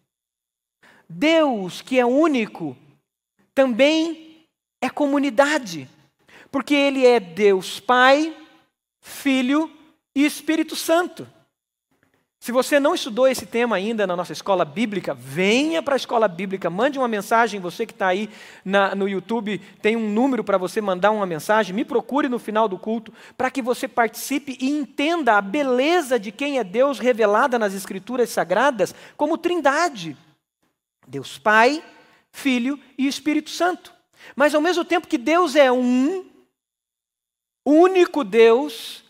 Deus, 1.09 1.81
que 1.81 1.99
é 1.99 2.05
único, 2.05 2.77
também 3.55 4.45
é 4.79 4.87
comunidade, 4.87 5.89
porque 6.55 6.73
Ele 6.73 7.05
é 7.05 7.19
Deus 7.19 7.81
Pai, 7.81 8.33
Filho 9.01 9.69
e 10.15 10.25
Espírito 10.25 10.73
Santo. 10.73 11.27
Se 12.39 12.49
você 12.49 12.79
não 12.79 12.95
estudou 12.95 13.27
esse 13.27 13.45
tema 13.45 13.75
ainda 13.75 14.07
na 14.07 14.15
nossa 14.15 14.31
escola 14.31 14.63
bíblica, 14.63 15.13
venha 15.13 15.83
para 15.83 15.95
a 15.95 15.97
escola 15.97 16.29
bíblica, 16.29 16.69
mande 16.69 16.97
uma 16.97 17.09
mensagem. 17.09 17.59
Você 17.59 17.85
que 17.85 17.91
está 17.91 18.07
aí 18.07 18.29
na, 18.63 18.95
no 18.95 19.05
YouTube, 19.05 19.59
tem 19.81 19.97
um 19.97 20.09
número 20.09 20.45
para 20.45 20.57
você 20.57 20.79
mandar 20.79 21.11
uma 21.11 21.25
mensagem. 21.25 21.75
Me 21.75 21.83
procure 21.83 22.29
no 22.29 22.39
final 22.39 22.69
do 22.69 22.79
culto 22.79 23.11
para 23.35 23.51
que 23.51 23.61
você 23.61 23.85
participe 23.85 24.57
e 24.61 24.69
entenda 24.69 25.37
a 25.37 25.41
beleza 25.41 26.17
de 26.17 26.31
quem 26.31 26.57
é 26.57 26.63
Deus 26.63 26.99
revelada 26.99 27.59
nas 27.59 27.73
Escrituras 27.73 28.29
Sagradas 28.29 28.95
como 29.17 29.37
Trindade: 29.37 30.15
Deus 31.05 31.37
Pai, 31.37 31.83
Filho 32.31 32.79
e 32.97 33.07
Espírito 33.07 33.49
Santo. 33.49 33.93
Mas 34.37 34.55
ao 34.55 34.61
mesmo 34.61 34.85
tempo 34.85 35.05
que 35.05 35.17
Deus 35.17 35.57
é 35.57 35.69
um, 35.69 36.33
único 37.65 38.23
Deus, 38.23 39.03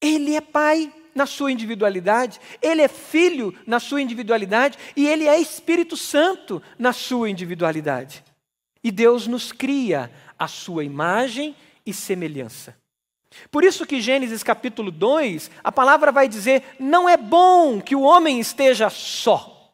Ele 0.00 0.36
é 0.36 0.40
Pai 0.40 0.92
na 1.14 1.26
sua 1.26 1.52
individualidade, 1.52 2.40
ele 2.60 2.82
é 2.82 2.88
filho 2.88 3.56
na 3.66 3.78
sua 3.78 4.02
individualidade 4.02 4.76
e 4.96 5.06
ele 5.06 5.28
é 5.28 5.38
Espírito 5.38 5.96
Santo 5.96 6.60
na 6.78 6.92
sua 6.92 7.30
individualidade. 7.30 8.24
E 8.82 8.90
Deus 8.90 9.26
nos 9.26 9.52
cria 9.52 10.10
a 10.38 10.48
sua 10.48 10.84
imagem 10.84 11.54
e 11.86 11.94
semelhança. 11.94 12.76
Por 13.50 13.64
isso 13.64 13.86
que 13.86 14.00
Gênesis 14.00 14.42
capítulo 14.42 14.90
2, 14.90 15.50
a 15.62 15.72
palavra 15.72 16.12
vai 16.12 16.28
dizer: 16.28 16.62
não 16.78 17.08
é 17.08 17.16
bom 17.16 17.80
que 17.80 17.96
o 17.96 18.02
homem 18.02 18.38
esteja 18.38 18.90
só. 18.90 19.72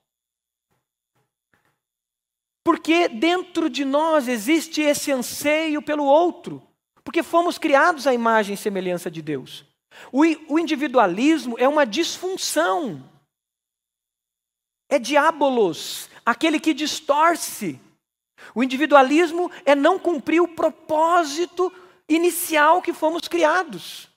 Porque 2.62 3.08
dentro 3.08 3.68
de 3.68 3.84
nós 3.84 4.28
existe 4.28 4.80
esse 4.80 5.10
anseio 5.10 5.82
pelo 5.82 6.04
outro, 6.04 6.62
porque 7.02 7.22
fomos 7.22 7.58
criados 7.58 8.06
à 8.06 8.14
imagem 8.14 8.54
e 8.54 8.58
semelhança 8.58 9.10
de 9.10 9.22
Deus. 9.22 9.64
O, 10.12 10.22
o 10.48 10.58
individualismo 10.58 11.56
é 11.58 11.68
uma 11.68 11.84
disfunção. 11.84 13.02
É 14.88 14.98
diabolos, 14.98 16.08
aquele 16.24 16.60
que 16.60 16.74
distorce. 16.74 17.80
O 18.54 18.62
individualismo 18.62 19.50
é 19.64 19.74
não 19.74 19.98
cumprir 19.98 20.40
o 20.40 20.48
propósito 20.48 21.72
inicial 22.08 22.82
que 22.82 22.92
fomos 22.92 23.28
criados. 23.28 24.08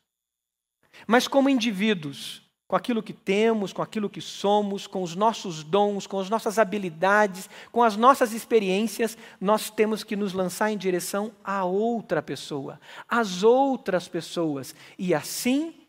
Mas 1.08 1.27
como 1.27 1.49
indivíduos, 1.49 2.42
com 2.73 2.77
aquilo 2.77 3.03
que 3.03 3.13
temos, 3.13 3.71
com 3.71 3.83
aquilo 3.83 4.09
que 4.09 4.19
somos, 4.19 4.88
com 4.88 5.03
os 5.03 5.15
nossos 5.15 5.63
dons, 5.63 6.07
com 6.07 6.19
as 6.19 6.27
nossas 6.27 6.57
habilidades, 6.57 7.47
com 7.71 7.83
as 7.83 7.95
nossas 7.95 8.33
experiências, 8.33 9.15
nós 9.39 9.69
temos 9.69 10.03
que 10.03 10.15
nos 10.15 10.33
lançar 10.33 10.71
em 10.71 10.77
direção 10.77 11.31
a 11.43 11.63
outra 11.65 12.19
pessoa, 12.19 12.81
às 13.07 13.43
outras 13.43 14.07
pessoas, 14.07 14.73
e 14.97 15.13
assim 15.13 15.86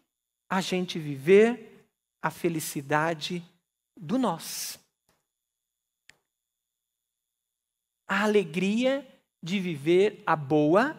a 0.47 0.61
gente 0.61 0.99
viver 0.99 1.89
a 2.23 2.31
felicidade 2.31 3.43
do 3.99 4.19
nós. 4.19 4.79
A 8.07 8.25
alegria 8.25 9.09
de 9.43 9.59
viver 9.59 10.23
a 10.27 10.37
boa, 10.37 10.95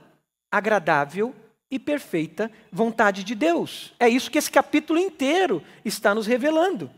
agradável 0.52 1.36
e 1.70 1.80
perfeita 1.80 2.52
vontade 2.72 3.24
de 3.24 3.36
Deus. 3.36 3.94
É 4.00 4.08
isso 4.08 4.30
que 4.30 4.38
esse 4.38 4.52
capítulo 4.52 5.00
inteiro 5.00 5.64
está 5.84 6.14
nos 6.14 6.28
revelando. 6.28 6.92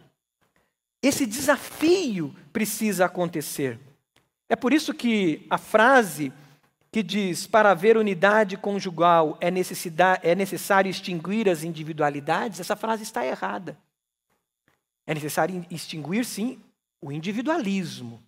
Esse 1.02 1.26
desafio 1.26 2.36
precisa 2.52 3.06
acontecer. 3.06 3.80
É 4.50 4.56
por 4.56 4.74
isso 4.74 4.94
que 4.94 5.46
a 5.50 5.58
frase 5.58 6.32
que 6.92 7.04
diz 7.04 7.46
para 7.46 7.72
haver 7.72 7.98
unidade 7.98 8.58
conjugal 8.58 9.38
é, 9.42 9.48
é 9.48 10.36
necessário 10.36 10.90
extinguir 10.90 11.50
as 11.50 11.64
individualidades, 11.64 12.60
essa 12.60 12.76
frase 12.76 13.04
está 13.04 13.26
errada. 13.26 13.78
É 15.06 15.14
necessário 15.14 15.66
extinguir, 15.70 16.26
sim, 16.26 16.60
o 17.02 17.12
individualismo, 17.12 18.22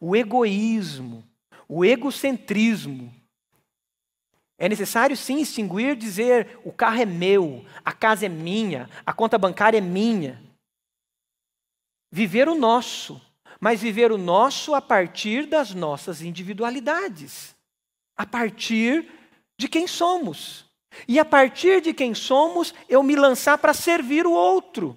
o 0.00 0.16
egoísmo, 0.16 1.24
o 1.68 1.84
egocentrismo, 1.84 3.12
é 4.64 4.68
necessário 4.68 5.14
sim 5.14 5.42
extinguir, 5.42 5.94
dizer: 5.94 6.58
o 6.64 6.72
carro 6.72 7.02
é 7.02 7.04
meu, 7.04 7.66
a 7.84 7.92
casa 7.92 8.24
é 8.24 8.30
minha, 8.30 8.88
a 9.04 9.12
conta 9.12 9.36
bancária 9.36 9.76
é 9.76 9.80
minha. 9.82 10.42
Viver 12.10 12.48
o 12.48 12.54
nosso, 12.54 13.20
mas 13.60 13.82
viver 13.82 14.10
o 14.10 14.16
nosso 14.16 14.74
a 14.74 14.80
partir 14.80 15.44
das 15.44 15.74
nossas 15.74 16.22
individualidades, 16.22 17.54
a 18.16 18.24
partir 18.24 19.06
de 19.60 19.68
quem 19.68 19.86
somos. 19.86 20.64
E 21.06 21.18
a 21.18 21.26
partir 21.26 21.82
de 21.82 21.92
quem 21.92 22.14
somos, 22.14 22.72
eu 22.88 23.02
me 23.02 23.14
lançar 23.16 23.58
para 23.58 23.74
servir 23.74 24.26
o 24.26 24.32
outro. 24.32 24.96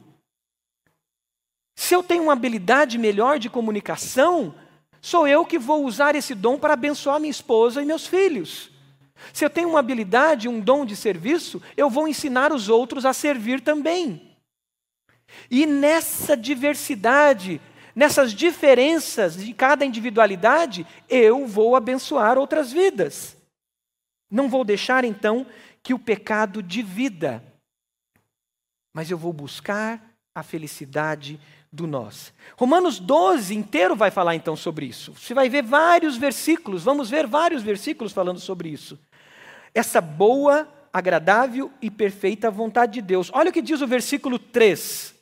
Se 1.76 1.94
eu 1.94 2.02
tenho 2.02 2.24
uma 2.24 2.34
habilidade 2.34 2.98
melhor 2.98 3.38
de 3.38 3.50
comunicação, 3.50 4.56
sou 5.02 5.28
eu 5.28 5.46
que 5.46 5.60
vou 5.60 5.84
usar 5.84 6.16
esse 6.16 6.34
dom 6.34 6.58
para 6.58 6.76
abençoar 6.76 7.20
minha 7.20 7.32
esposa 7.32 7.82
e 7.82 7.86
meus 7.86 8.08
filhos. 8.08 8.77
Se 9.34 9.46
eu 9.46 9.50
tenho 9.50 9.70
uma 9.70 9.80
habilidade, 9.80 10.48
um 10.48 10.60
dom 10.60 10.86
de 10.86 10.96
serviço, 10.96 11.62
eu 11.76 11.90
vou 11.90 12.08
ensinar 12.08 12.52
os 12.52 12.70
outros 12.70 13.06
a 13.06 13.14
servir 13.14 13.62
também. 13.62 14.36
E 15.50 15.66
nessa 15.66 16.36
diversidade, 16.36 17.62
nessas 17.96 18.34
diferenças 18.34 19.38
de 19.38 19.54
cada 19.54 19.86
individualidade, 19.86 20.86
eu 21.10 21.46
vou 21.46 21.76
abençoar 21.76 22.38
outras 22.38 22.72
vidas. 22.72 23.38
Não 24.30 24.50
vou 24.50 24.64
deixar 24.64 25.04
então 25.04 25.46
que 25.82 25.94
o 25.94 26.00
pecado 26.00 26.62
divida, 26.62 27.44
mas 28.94 29.10
eu 29.10 29.18
vou 29.18 29.32
buscar 29.32 30.04
a 30.36 30.44
felicidade 30.44 31.40
do 31.72 31.88
nós. 31.88 32.34
Romanos 32.58 33.00
12 33.00 33.56
inteiro 33.56 33.96
vai 33.96 34.12
falar 34.12 34.36
então 34.36 34.56
sobre 34.56 34.86
isso. 34.86 35.14
Você 35.14 35.34
vai 35.34 35.50
ver 35.50 35.64
vários 35.64 36.18
versículos, 36.18 36.84
vamos 36.84 37.10
ver 37.10 37.26
vários 37.26 37.64
versículos 37.64 38.12
falando 38.12 38.40
sobre 38.40 38.70
isso 38.70 39.00
essa 39.74 40.02
boa, 40.02 40.68
agradável 40.92 41.72
e 41.82 41.90
perfeita 41.90 42.50
vontade 42.50 42.94
de 42.94 43.02
Deus. 43.02 43.30
Olha 43.34 43.50
o 43.50 43.54
que 43.54 43.62
diz 43.62 43.82
o 43.82 43.88
versículo 43.88 44.40
3. 44.40 45.16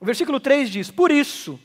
O 0.00 0.04
versículo 0.04 0.38
3 0.38 0.70
diz: 0.70 0.90
Por 0.90 1.10
isso, 1.10 1.58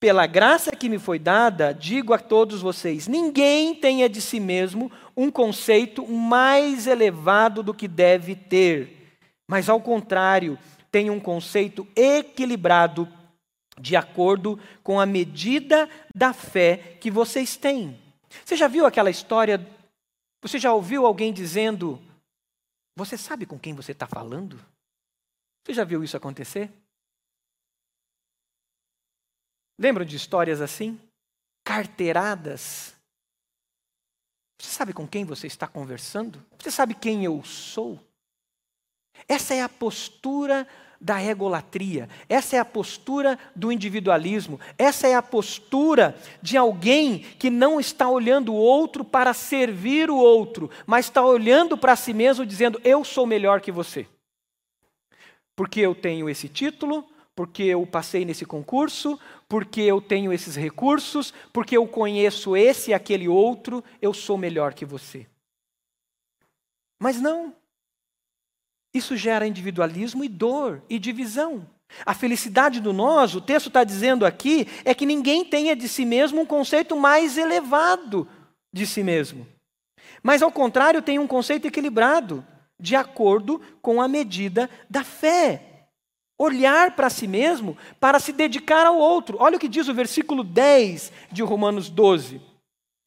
pela 0.00 0.26
graça 0.26 0.76
que 0.76 0.88
me 0.88 0.98
foi 0.98 1.18
dada, 1.18 1.72
digo 1.72 2.12
a 2.12 2.18
todos 2.18 2.60
vocês: 2.60 3.06
ninguém 3.06 3.74
tenha 3.74 4.08
de 4.08 4.20
si 4.20 4.40
mesmo 4.40 4.90
um 5.16 5.30
conceito 5.30 6.06
mais 6.06 6.86
elevado 6.86 7.62
do 7.62 7.74
que 7.74 7.88
deve 7.88 8.34
ter, 8.34 9.16
mas 9.48 9.68
ao 9.68 9.80
contrário, 9.80 10.58
tenha 10.90 11.12
um 11.12 11.20
conceito 11.20 11.86
equilibrado 11.94 13.08
de 13.80 13.94
acordo 13.96 14.58
com 14.82 14.98
a 14.98 15.06
medida 15.06 15.88
da 16.14 16.32
fé 16.32 16.96
que 17.00 17.10
vocês 17.10 17.56
têm. 17.56 17.98
Você 18.44 18.56
já 18.56 18.68
viu 18.68 18.86
aquela 18.86 19.10
história 19.10 19.64
você 20.40 20.58
já 20.58 20.72
ouviu 20.72 21.06
alguém 21.06 21.32
dizendo: 21.32 22.00
Você 22.96 23.16
sabe 23.16 23.46
com 23.46 23.58
quem 23.58 23.74
você 23.74 23.92
está 23.92 24.06
falando? 24.06 24.58
Você 25.64 25.74
já 25.74 25.84
viu 25.84 26.02
isso 26.02 26.16
acontecer? 26.16 26.72
Lembram 29.78 30.04
de 30.04 30.16
histórias 30.16 30.60
assim? 30.60 31.00
Carteiradas. 31.64 32.94
Você 34.60 34.72
sabe 34.72 34.92
com 34.92 35.06
quem 35.06 35.24
você 35.24 35.46
está 35.46 35.68
conversando? 35.68 36.44
Você 36.58 36.70
sabe 36.70 36.94
quem 36.94 37.24
eu 37.24 37.44
sou? 37.44 38.00
Essa 39.28 39.54
é 39.54 39.62
a 39.62 39.68
postura 39.68 40.66
da 41.00 41.22
egolatria, 41.22 42.08
essa 42.28 42.56
é 42.56 42.58
a 42.58 42.64
postura 42.64 43.38
do 43.54 43.70
individualismo, 43.70 44.58
essa 44.76 45.06
é 45.06 45.14
a 45.14 45.22
postura 45.22 46.16
de 46.42 46.56
alguém 46.56 47.20
que 47.38 47.50
não 47.50 47.78
está 47.78 48.08
olhando 48.08 48.52
o 48.52 48.56
outro 48.56 49.04
para 49.04 49.32
servir 49.32 50.10
o 50.10 50.16
outro, 50.16 50.70
mas 50.86 51.06
está 51.06 51.24
olhando 51.24 51.78
para 51.78 51.94
si 51.94 52.12
mesmo 52.12 52.44
dizendo: 52.44 52.80
Eu 52.82 53.04
sou 53.04 53.26
melhor 53.26 53.60
que 53.60 53.70
você. 53.70 54.06
Porque 55.54 55.80
eu 55.80 55.94
tenho 55.94 56.28
esse 56.28 56.48
título, 56.48 57.04
porque 57.34 57.62
eu 57.62 57.86
passei 57.86 58.24
nesse 58.24 58.44
concurso, 58.44 59.18
porque 59.48 59.80
eu 59.80 60.00
tenho 60.00 60.32
esses 60.32 60.56
recursos, 60.56 61.32
porque 61.52 61.76
eu 61.76 61.86
conheço 61.86 62.56
esse 62.56 62.90
e 62.90 62.94
aquele 62.94 63.28
outro, 63.28 63.84
eu 64.02 64.12
sou 64.12 64.36
melhor 64.36 64.74
que 64.74 64.84
você. 64.84 65.26
Mas 66.98 67.20
não. 67.20 67.54
Isso 68.94 69.16
gera 69.16 69.46
individualismo 69.46 70.24
e 70.24 70.28
dor 70.28 70.82
e 70.88 70.98
divisão. 70.98 71.66
A 72.04 72.14
felicidade 72.14 72.80
do 72.80 72.92
nós, 72.92 73.34
o 73.34 73.40
texto 73.40 73.68
está 73.68 73.84
dizendo 73.84 74.26
aqui, 74.26 74.66
é 74.84 74.94
que 74.94 75.06
ninguém 75.06 75.44
tenha 75.44 75.74
de 75.74 75.88
si 75.88 76.04
mesmo 76.04 76.40
um 76.40 76.46
conceito 76.46 76.96
mais 76.96 77.36
elevado 77.36 78.28
de 78.72 78.86
si 78.86 79.02
mesmo. 79.02 79.46
Mas, 80.22 80.42
ao 80.42 80.52
contrário, 80.52 81.02
tem 81.02 81.18
um 81.18 81.26
conceito 81.26 81.66
equilibrado, 81.66 82.44
de 82.80 82.94
acordo 82.94 83.60
com 83.80 84.00
a 84.00 84.08
medida 84.08 84.68
da 84.88 85.02
fé. 85.02 85.64
Olhar 86.38 86.94
para 86.94 87.10
si 87.10 87.26
mesmo 87.26 87.76
para 87.98 88.20
se 88.20 88.32
dedicar 88.32 88.86
ao 88.86 88.96
outro. 88.96 89.38
Olha 89.40 89.56
o 89.56 89.60
que 89.60 89.68
diz 89.68 89.88
o 89.88 89.94
versículo 89.94 90.44
10 90.44 91.12
de 91.32 91.42
Romanos 91.42 91.88
12. 91.88 92.40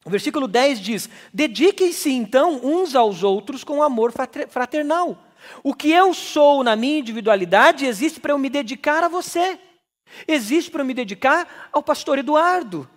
O 0.04 0.10
versículo 0.10 0.48
10 0.48 0.80
diz: 0.82 1.10
Dediquem-se 1.34 2.12
então 2.12 2.60
uns 2.62 2.94
aos 2.94 3.24
outros 3.24 3.64
com 3.64 3.82
amor 3.82 4.12
fraternal. 4.50 5.18
O 5.64 5.74
que 5.74 5.92
eu 5.92 6.14
sou 6.14 6.64
na 6.64 6.76
minha 6.76 7.00
individualidade 7.00 7.86
existe 7.86 8.20
para 8.20 8.34
eu 8.34 8.40
me 8.40 8.50
dedicar 8.50 9.04
a 9.04 9.08
você. 9.08 9.60
Existe 10.28 10.70
para 10.70 10.82
eu 10.82 10.86
me 10.86 10.94
dedicar 10.94 11.70
ao 11.72 11.82
pastor 11.82 12.18
Eduardo. 12.18 12.90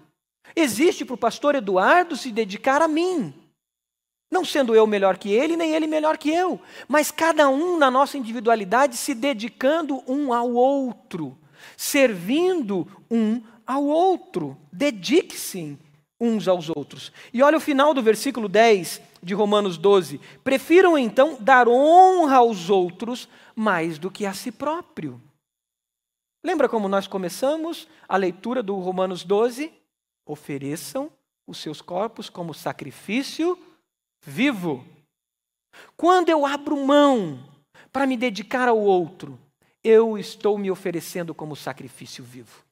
Existe 0.57 1.05
para 1.05 1.15
o 1.15 1.19
pastor 1.19 1.55
Eduardo 1.55 2.17
se 2.17 2.31
dedicar 2.31 2.83
a 2.83 2.89
mim. 2.89 3.35
Não 4.31 4.45
sendo 4.45 4.75
eu 4.75 4.87
melhor 4.87 5.17
que 5.17 5.31
ele, 5.31 5.57
nem 5.57 5.75
ele 5.75 5.87
melhor 5.87 6.19
que 6.19 6.31
eu, 6.31 6.61
mas 6.89 7.11
cada 7.11 7.49
um 7.49 7.79
na 7.79 7.91
nossa 7.91 8.19
individualidade 8.19 8.97
se 8.97 9.15
dedicando 9.15 10.03
um 10.09 10.33
ao 10.33 10.53
outro, 10.53 11.39
servindo 11.77 12.87
um 13.11 13.41
ao 13.67 13.85
outro. 13.85 14.57
Dedique-se 14.73 15.79
uns 16.21 16.49
aos 16.49 16.69
outros. 16.69 17.13
E 17.33 17.43
olha 17.43 17.59
o 17.59 17.61
final 17.61 17.95
do 17.95 18.03
versículo 18.03 18.49
10 18.49 19.01
de 19.25 19.35
Romanos 19.35 19.79
12. 19.79 20.21
Prefiram 20.45 20.97
então 20.97 21.37
dar 21.41 21.67
honra 21.67 22.37
aos 22.37 22.71
outros 22.71 23.29
mais 23.57 23.99
do 23.99 24.11
que 24.11 24.27
a 24.27 24.35
si 24.35 24.53
próprio. 24.53 25.21
Lembra 26.45 26.69
como 26.69 26.89
nós 26.89 27.07
começamos 27.07 27.89
a 28.07 28.17
leitura 28.17 28.63
do 28.63 28.77
Romanos 28.77 29.25
12? 29.25 29.73
Ofereçam 30.27 31.11
os 31.47 31.59
seus 31.59 31.81
corpos 31.81 32.29
como 32.29 32.53
sacrifício 32.53 33.59
vivo. 34.23 34.85
Quando 35.97 36.29
eu 36.29 36.45
abro 36.45 36.77
mão 36.85 37.39
para 37.91 38.07
me 38.07 38.17
dedicar 38.17 38.69
ao 38.69 38.79
outro, 38.79 39.39
eu 39.83 40.19
estou 40.19 40.59
me 40.59 40.71
oferecendo 40.71 41.35
como 41.35 41.57
sacrifício 41.57 42.23
vivo. 42.23 42.65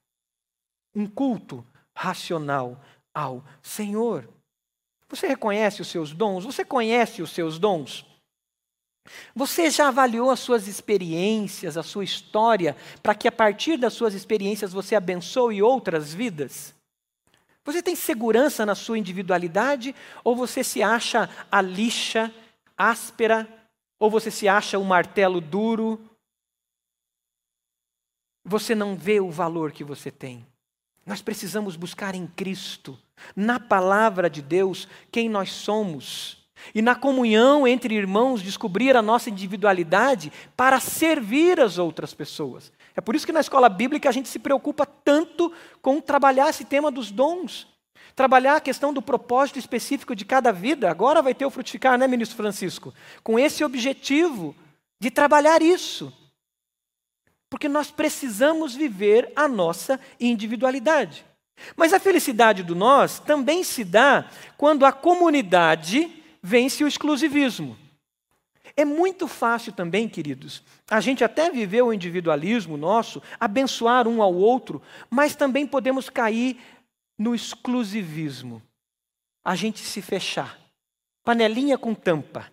Um 0.95 1.07
culto 1.07 1.65
racional 1.95 2.79
ao 3.13 3.43
Senhor. 3.61 4.27
Você 5.09 5.27
reconhece 5.27 5.81
os 5.81 5.87
seus 5.87 6.11
dons? 6.11 6.45
Você 6.45 6.65
conhece 6.65 7.21
os 7.21 7.31
seus 7.31 7.59
dons? 7.59 8.05
Você 9.35 9.69
já 9.69 9.89
avaliou 9.89 10.29
as 10.29 10.39
suas 10.39 10.67
experiências, 10.67 11.77
a 11.77 11.83
sua 11.83 12.03
história, 12.03 12.75
para 13.01 13.13
que 13.13 13.27
a 13.27 13.31
partir 13.31 13.77
das 13.77 13.93
suas 13.93 14.13
experiências 14.13 14.71
você 14.71 14.95
abençoe 14.95 15.61
outras 15.61 16.13
vidas? 16.13 16.73
Você 17.65 17.81
tem 17.81 17.95
segurança 17.95 18.65
na 18.65 18.75
sua 18.75 18.97
individualidade 18.97 19.95
ou 20.23 20.35
você 20.35 20.63
se 20.63 20.81
acha 20.83 21.29
a 21.51 21.61
lixa, 21.61 22.33
áspera, 22.77 23.47
ou 23.99 24.09
você 24.09 24.29
se 24.29 24.47
acha 24.47 24.77
um 24.77 24.83
martelo 24.83 25.39
duro? 25.39 25.99
Você 28.43 28.75
não 28.75 28.95
vê 28.97 29.21
o 29.21 29.31
valor 29.31 29.71
que 29.71 29.83
você 29.83 30.11
tem. 30.11 30.45
Nós 31.05 31.21
precisamos 31.21 31.75
buscar 31.75 32.15
em 32.15 32.27
Cristo, 32.27 32.99
na 33.35 33.59
palavra 33.59 34.29
de 34.29 34.41
Deus, 34.41 34.87
quem 35.11 35.29
nós 35.29 35.51
somos. 35.51 36.43
E 36.73 36.81
na 36.81 36.95
comunhão 36.95 37.67
entre 37.67 37.95
irmãos, 37.95 38.41
descobrir 38.41 38.95
a 38.95 39.01
nossa 39.01 39.29
individualidade 39.29 40.31
para 40.55 40.79
servir 40.79 41.59
as 41.59 41.77
outras 41.77 42.13
pessoas. 42.13 42.71
É 42.95 43.01
por 43.01 43.15
isso 43.15 43.25
que 43.25 43.31
na 43.31 43.39
escola 43.39 43.67
bíblica 43.67 44.07
a 44.07 44.11
gente 44.11 44.29
se 44.29 44.39
preocupa 44.39 44.85
tanto 44.85 45.51
com 45.81 45.99
trabalhar 45.99 46.49
esse 46.49 46.63
tema 46.63 46.91
dos 46.91 47.11
dons. 47.11 47.67
Trabalhar 48.15 48.57
a 48.57 48.61
questão 48.61 48.93
do 48.93 49.01
propósito 49.01 49.57
específico 49.57 50.15
de 50.15 50.23
cada 50.23 50.51
vida. 50.51 50.89
Agora 50.89 51.21
vai 51.21 51.33
ter 51.33 51.45
o 51.45 51.49
frutificar, 51.49 51.97
né, 51.97 52.07
ministro 52.07 52.37
Francisco? 52.37 52.93
Com 53.23 53.39
esse 53.39 53.63
objetivo 53.63 54.55
de 54.99 55.09
trabalhar 55.09 55.61
isso. 55.61 56.13
Porque 57.49 57.67
nós 57.67 57.89
precisamos 57.89 58.75
viver 58.75 59.31
a 59.35 59.47
nossa 59.47 59.99
individualidade. 60.19 61.25
Mas 61.75 61.93
a 61.93 61.99
felicidade 61.99 62.63
do 62.63 62.75
nós 62.75 63.19
também 63.19 63.63
se 63.63 63.83
dá 63.83 64.29
quando 64.57 64.85
a 64.85 64.91
comunidade 64.91 66.23
vence 66.41 66.83
o 66.83 66.87
exclusivismo. 66.87 67.77
É 68.75 68.83
muito 68.83 69.27
fácil 69.27 69.71
também, 69.71 70.09
queridos, 70.09 70.63
a 70.89 70.99
gente 70.99 71.23
até 71.23 71.49
viver 71.49 71.83
o 71.83 71.93
individualismo 71.93 72.75
nosso, 72.75 73.21
abençoar 73.39 74.07
um 74.07 74.21
ao 74.21 74.33
outro, 74.33 74.81
mas 75.09 75.35
também 75.35 75.67
podemos 75.67 76.09
cair 76.09 76.59
no 77.17 77.35
exclusivismo. 77.35 78.61
A 79.45 79.55
gente 79.55 79.79
se 79.79 80.01
fechar, 80.01 80.59
panelinha 81.23 81.77
com 81.77 81.93
tampa, 81.93 82.51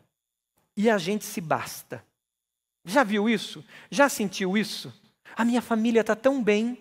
e 0.76 0.90
a 0.90 0.98
gente 0.98 1.24
se 1.24 1.40
basta. 1.40 2.04
Já 2.84 3.02
viu 3.02 3.28
isso? 3.28 3.64
Já 3.90 4.08
sentiu 4.08 4.58
isso? 4.58 4.92
A 5.36 5.44
minha 5.44 5.62
família 5.62 6.00
está 6.00 6.14
tão 6.14 6.42
bem, 6.42 6.78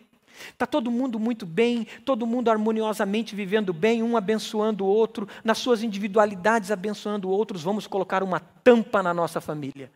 está 0.51 0.65
todo 0.65 0.91
mundo 0.91 1.19
muito 1.19 1.45
bem, 1.45 1.85
todo 2.05 2.25
mundo 2.25 2.49
harmoniosamente 2.49 3.35
vivendo 3.35 3.73
bem, 3.73 4.03
um 4.03 4.15
abençoando 4.15 4.85
o 4.85 4.87
outro, 4.87 5.27
nas 5.43 5.57
suas 5.57 5.83
individualidades 5.83 6.71
abençoando 6.71 7.29
outros. 7.29 7.63
Vamos 7.63 7.87
colocar 7.87 8.23
uma 8.23 8.39
tampa 8.39 9.01
na 9.03 9.13
nossa 9.13 9.41
família. 9.41 9.91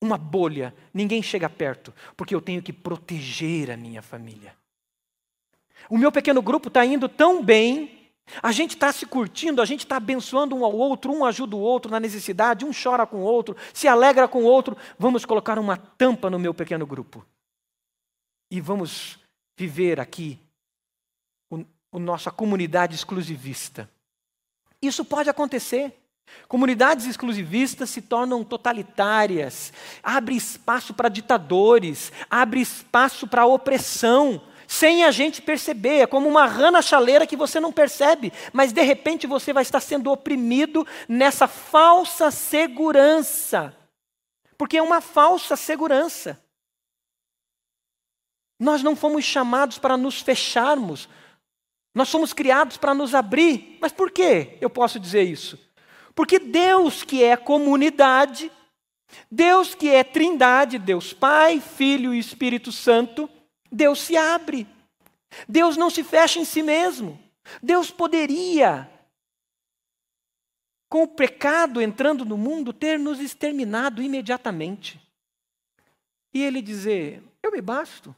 Uma 0.00 0.18
bolha, 0.18 0.74
ninguém 0.92 1.22
chega 1.22 1.48
perto, 1.48 1.92
porque 2.16 2.34
eu 2.34 2.40
tenho 2.40 2.62
que 2.62 2.72
proteger 2.72 3.70
a 3.70 3.76
minha 3.76 4.02
família. 4.02 4.54
O 5.88 5.96
meu 5.96 6.12
pequeno 6.12 6.42
grupo 6.42 6.68
está 6.68 6.84
indo 6.84 7.08
tão 7.08 7.42
bem 7.42 7.96
a 8.42 8.50
gente 8.50 8.72
está 8.72 8.92
se 8.92 9.06
curtindo, 9.06 9.62
a 9.62 9.64
gente 9.64 9.80
está 9.80 9.96
abençoando 9.96 10.54
um 10.56 10.64
ao 10.64 10.74
outro, 10.74 11.12
um 11.12 11.24
ajuda 11.24 11.56
o 11.56 11.60
outro 11.60 11.90
na 11.90 12.00
necessidade, 12.00 12.64
um 12.64 12.72
chora 12.72 13.06
com 13.06 13.18
o 13.18 13.22
outro, 13.22 13.56
se 13.72 13.86
alegra 13.86 14.26
com 14.26 14.42
o 14.42 14.46
outro. 14.46 14.76
Vamos 14.98 15.24
colocar 15.24 15.58
uma 15.58 15.76
tampa 15.76 16.28
no 16.28 16.38
meu 16.38 16.52
pequeno 16.52 16.86
grupo. 16.86 17.24
E 18.50 18.60
vamos 18.60 19.18
viver 19.56 19.98
aqui 19.98 20.38
o, 21.50 21.64
o 21.92 21.98
nossa 21.98 22.30
comunidade 22.30 22.94
exclusivista. 22.94 23.90
Isso 24.80 25.04
pode 25.04 25.30
acontecer. 25.30 25.94
Comunidades 26.48 27.06
exclusivistas 27.06 27.88
se 27.88 28.02
tornam 28.02 28.44
totalitárias, 28.44 29.72
abre 30.02 30.34
espaço 30.34 30.92
para 30.92 31.08
ditadores, 31.08 32.12
abre 32.28 32.60
espaço 32.60 33.26
para 33.28 33.46
opressão 33.46 34.42
sem 34.66 35.04
a 35.04 35.10
gente 35.10 35.40
perceber. 35.40 36.00
É 36.00 36.06
como 36.06 36.28
uma 36.28 36.46
rã 36.46 36.70
na 36.70 36.82
chaleira 36.82 37.26
que 37.26 37.36
você 37.36 37.60
não 37.60 37.72
percebe, 37.72 38.32
mas 38.52 38.72
de 38.72 38.82
repente 38.82 39.26
você 39.26 39.52
vai 39.52 39.62
estar 39.62 39.80
sendo 39.80 40.10
oprimido 40.10 40.86
nessa 41.08 41.46
falsa 41.46 42.30
segurança. 42.30 43.74
Porque 44.58 44.76
é 44.76 44.82
uma 44.82 45.00
falsa 45.00 45.54
segurança. 45.56 46.40
Nós 48.58 48.82
não 48.82 48.96
fomos 48.96 49.24
chamados 49.24 49.78
para 49.78 49.96
nos 49.96 50.20
fecharmos. 50.20 51.08
Nós 51.94 52.08
somos 52.08 52.32
criados 52.32 52.76
para 52.76 52.94
nos 52.94 53.14
abrir. 53.14 53.78
Mas 53.80 53.92
por 53.92 54.10
que 54.10 54.56
eu 54.60 54.70
posso 54.70 54.98
dizer 54.98 55.22
isso? 55.22 55.58
Porque 56.14 56.38
Deus, 56.38 57.02
que 57.02 57.22
é 57.22 57.36
comunidade, 57.36 58.50
Deus 59.30 59.74
que 59.74 59.88
é 59.90 60.02
trindade, 60.02 60.78
Deus 60.78 61.12
Pai, 61.12 61.60
Filho 61.60 62.14
e 62.14 62.18
Espírito 62.18 62.72
Santo, 62.72 63.28
Deus 63.70 64.00
se 64.00 64.16
abre. 64.16 64.66
Deus 65.48 65.76
não 65.76 65.90
se 65.90 66.02
fecha 66.02 66.38
em 66.38 66.44
si 66.44 66.62
mesmo. 66.62 67.18
Deus 67.62 67.90
poderia, 67.90 68.90
com 70.88 71.02
o 71.02 71.08
pecado 71.08 71.80
entrando 71.80 72.24
no 72.24 72.36
mundo, 72.36 72.72
ter 72.72 72.98
nos 72.98 73.20
exterminado 73.20 74.02
imediatamente. 74.02 75.00
E 76.32 76.42
ele 76.42 76.60
dizer: 76.60 77.22
Eu 77.42 77.52
me 77.52 77.60
basto. 77.60 78.14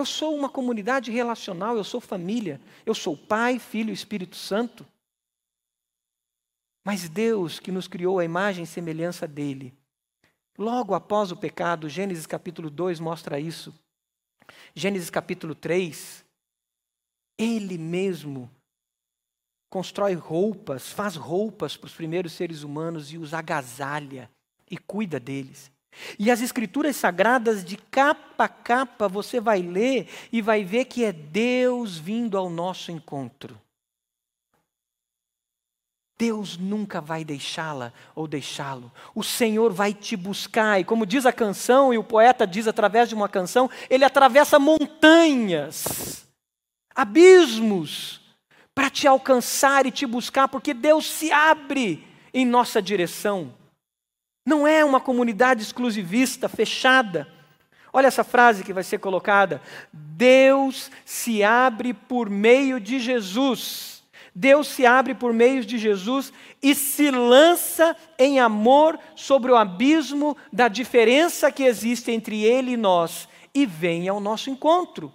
Eu 0.00 0.06
sou 0.06 0.34
uma 0.34 0.48
comunidade 0.48 1.10
relacional, 1.10 1.76
eu 1.76 1.84
sou 1.84 2.00
família, 2.00 2.60
eu 2.84 2.94
sou 2.94 3.16
Pai, 3.16 3.58
Filho 3.58 3.90
e 3.90 3.94
Espírito 3.94 4.34
Santo. 4.34 4.86
Mas 6.84 7.08
Deus, 7.08 7.60
que 7.60 7.70
nos 7.70 7.86
criou 7.86 8.18
a 8.18 8.24
imagem 8.24 8.64
e 8.64 8.66
semelhança 8.66 9.28
dele, 9.28 9.74
Logo 10.60 10.92
após 10.92 11.32
o 11.32 11.36
pecado, 11.38 11.88
Gênesis 11.88 12.26
capítulo 12.26 12.68
2 12.68 13.00
mostra 13.00 13.40
isso. 13.40 13.74
Gênesis 14.74 15.08
capítulo 15.08 15.54
3, 15.54 16.22
ele 17.38 17.78
mesmo 17.78 18.50
constrói 19.70 20.12
roupas, 20.12 20.92
faz 20.92 21.16
roupas 21.16 21.78
para 21.78 21.86
os 21.86 21.94
primeiros 21.94 22.34
seres 22.34 22.62
humanos 22.62 23.10
e 23.10 23.16
os 23.16 23.32
agasalha 23.32 24.30
e 24.70 24.76
cuida 24.76 25.18
deles. 25.18 25.72
E 26.18 26.30
as 26.30 26.40
escrituras 26.40 26.96
sagradas, 26.96 27.64
de 27.64 27.76
capa 27.76 28.44
a 28.44 28.48
capa, 28.48 29.08
você 29.08 29.40
vai 29.40 29.60
ler 29.60 30.08
e 30.32 30.40
vai 30.40 30.64
ver 30.64 30.86
que 30.86 31.04
é 31.04 31.12
Deus 31.12 31.98
vindo 31.98 32.38
ao 32.38 32.48
nosso 32.48 32.90
encontro. 32.90 33.60
Deus 36.20 36.58
nunca 36.58 37.00
vai 37.00 37.24
deixá-la 37.24 37.94
ou 38.14 38.28
deixá-lo. 38.28 38.92
O 39.14 39.24
Senhor 39.24 39.72
vai 39.72 39.94
te 39.94 40.16
buscar. 40.16 40.78
E 40.78 40.84
como 40.84 41.06
diz 41.06 41.24
a 41.24 41.32
canção, 41.32 41.94
e 41.94 41.98
o 41.98 42.04
poeta 42.04 42.46
diz 42.46 42.68
através 42.68 43.08
de 43.08 43.14
uma 43.14 43.26
canção, 43.28 43.70
ele 43.88 44.04
atravessa 44.04 44.58
montanhas, 44.58 46.28
abismos, 46.94 48.20
para 48.74 48.90
te 48.90 49.06
alcançar 49.06 49.86
e 49.86 49.90
te 49.90 50.04
buscar, 50.04 50.46
porque 50.46 50.74
Deus 50.74 51.10
se 51.10 51.32
abre 51.32 52.06
em 52.34 52.44
nossa 52.44 52.82
direção. 52.82 53.54
Não 54.50 54.66
é 54.66 54.84
uma 54.84 54.98
comunidade 54.98 55.62
exclusivista, 55.62 56.48
fechada. 56.48 57.28
Olha 57.92 58.08
essa 58.08 58.24
frase 58.24 58.64
que 58.64 58.72
vai 58.72 58.82
ser 58.82 58.98
colocada: 58.98 59.62
Deus 59.92 60.90
se 61.04 61.44
abre 61.44 61.94
por 61.94 62.28
meio 62.28 62.80
de 62.80 62.98
Jesus 62.98 64.00
Deus 64.34 64.68
se 64.68 64.86
abre 64.86 65.14
por 65.14 65.32
meio 65.32 65.64
de 65.64 65.76
Jesus 65.76 66.32
e 66.62 66.74
se 66.74 67.10
lança 67.10 67.96
em 68.18 68.38
amor 68.38 68.98
sobre 69.14 69.50
o 69.50 69.56
abismo 69.56 70.36
da 70.52 70.68
diferença 70.68 71.50
que 71.50 71.64
existe 71.64 72.10
entre 72.10 72.44
Ele 72.44 72.72
e 72.72 72.76
nós 72.76 73.28
e 73.52 73.66
vem 73.66 74.08
ao 74.08 74.20
nosso 74.20 74.48
encontro. 74.48 75.12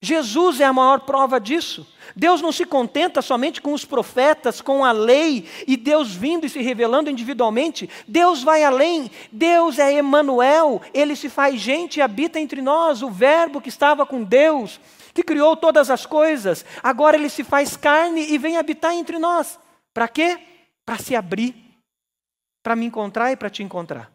Jesus 0.00 0.60
é 0.60 0.64
a 0.64 0.72
maior 0.72 1.00
prova 1.00 1.40
disso. 1.40 1.86
Deus 2.14 2.40
não 2.40 2.52
se 2.52 2.64
contenta 2.64 3.20
somente 3.20 3.60
com 3.60 3.72
os 3.72 3.84
profetas, 3.84 4.60
com 4.60 4.84
a 4.84 4.92
lei 4.92 5.48
e 5.66 5.76
Deus 5.76 6.14
vindo 6.14 6.46
e 6.46 6.50
se 6.50 6.60
revelando 6.60 7.10
individualmente. 7.10 7.88
Deus 8.06 8.42
vai 8.42 8.62
além. 8.62 9.10
Deus 9.32 9.78
é 9.78 9.92
Emanuel, 9.94 10.80
ele 10.92 11.16
se 11.16 11.28
faz 11.28 11.60
gente 11.60 11.96
e 11.96 12.02
habita 12.02 12.38
entre 12.38 12.60
nós, 12.60 13.02
o 13.02 13.10
verbo 13.10 13.60
que 13.60 13.68
estava 13.68 14.06
com 14.06 14.22
Deus 14.22 14.78
que 15.16 15.22
criou 15.22 15.56
todas 15.56 15.88
as 15.88 16.04
coisas, 16.04 16.62
agora 16.82 17.16
ele 17.16 17.30
se 17.30 17.42
faz 17.42 17.74
carne 17.74 18.20
e 18.30 18.36
vem 18.36 18.58
habitar 18.58 18.92
entre 18.92 19.18
nós. 19.18 19.58
Para 19.94 20.06
quê? 20.08 20.38
Para 20.84 20.98
se 20.98 21.16
abrir, 21.16 21.54
para 22.62 22.76
me 22.76 22.84
encontrar 22.84 23.32
e 23.32 23.36
para 23.36 23.48
te 23.48 23.62
encontrar. 23.62 24.12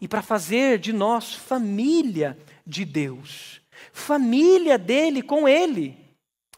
E 0.00 0.06
para 0.06 0.22
fazer 0.22 0.78
de 0.78 0.92
nós 0.92 1.34
família 1.34 2.38
de 2.64 2.84
Deus, 2.84 3.60
família 3.94 4.76
dele 4.76 5.22
com 5.22 5.48
ele. 5.48 5.96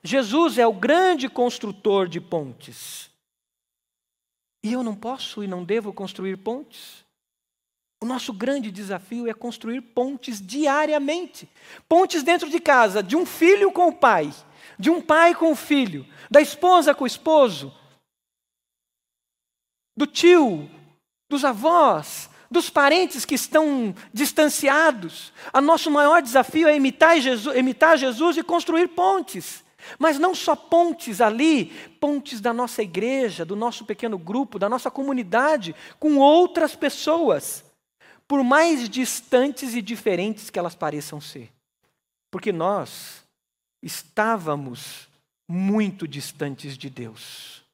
Jesus 0.02 0.56
é 0.56 0.66
o 0.66 0.72
grande 0.72 1.28
construtor 1.28 2.08
de 2.08 2.18
pontes. 2.18 3.10
E 4.64 4.72
eu 4.72 4.82
não 4.82 4.96
posso 4.96 5.44
e 5.44 5.46
não 5.46 5.62
devo 5.62 5.92
construir 5.92 6.38
pontes? 6.38 7.04
O 8.02 8.06
nosso 8.06 8.32
grande 8.32 8.70
desafio 8.70 9.28
é 9.28 9.34
construir 9.34 9.82
pontes 9.82 10.40
diariamente. 10.40 11.48
Pontes 11.86 12.22
dentro 12.22 12.48
de 12.48 12.58
casa, 12.58 13.02
de 13.02 13.14
um 13.14 13.26
filho 13.26 13.70
com 13.70 13.88
o 13.88 13.94
pai, 13.94 14.32
de 14.78 14.88
um 14.88 15.02
pai 15.02 15.34
com 15.34 15.52
o 15.52 15.56
filho, 15.56 16.06
da 16.30 16.40
esposa 16.40 16.94
com 16.94 17.04
o 17.04 17.06
esposo, 17.06 17.72
do 19.94 20.06
tio, 20.06 20.70
dos 21.28 21.44
avós, 21.44 22.30
dos 22.50 22.70
parentes 22.70 23.24
que 23.24 23.34
estão 23.34 23.94
distanciados. 24.12 25.32
O 25.52 25.60
nosso 25.60 25.90
maior 25.90 26.22
desafio 26.22 26.68
é 26.68 26.76
imitar 26.76 27.20
Jesus, 27.20 27.56
imitar 27.56 27.98
Jesus 27.98 28.36
e 28.36 28.42
construir 28.42 28.88
pontes. 28.88 29.64
Mas 29.98 30.18
não 30.18 30.34
só 30.34 30.56
pontes 30.56 31.20
ali, 31.20 31.66
pontes 32.00 32.40
da 32.40 32.52
nossa 32.52 32.82
igreja, 32.82 33.44
do 33.44 33.54
nosso 33.54 33.84
pequeno 33.84 34.18
grupo, 34.18 34.58
da 34.58 34.68
nossa 34.68 34.90
comunidade, 34.90 35.74
com 35.98 36.16
outras 36.16 36.74
pessoas 36.74 37.64
por 38.28 38.42
mais 38.42 38.88
distantes 38.88 39.74
e 39.74 39.82
diferentes 39.82 40.50
que 40.50 40.58
elas 40.58 40.74
pareçam 40.74 41.20
ser. 41.20 41.52
Porque 42.30 42.52
nós 42.52 43.24
estávamos 43.82 45.08
muito 45.48 46.08
distantes 46.08 46.76
de 46.76 46.90
Deus. 46.90 47.64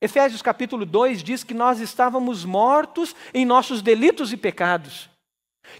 Efésios 0.00 0.42
capítulo 0.42 0.86
2 0.86 1.22
diz 1.22 1.42
que 1.42 1.54
nós 1.54 1.80
estávamos 1.80 2.44
mortos 2.44 3.14
em 3.34 3.44
nossos 3.44 3.82
delitos 3.82 4.32
e 4.32 4.36
pecados, 4.36 5.10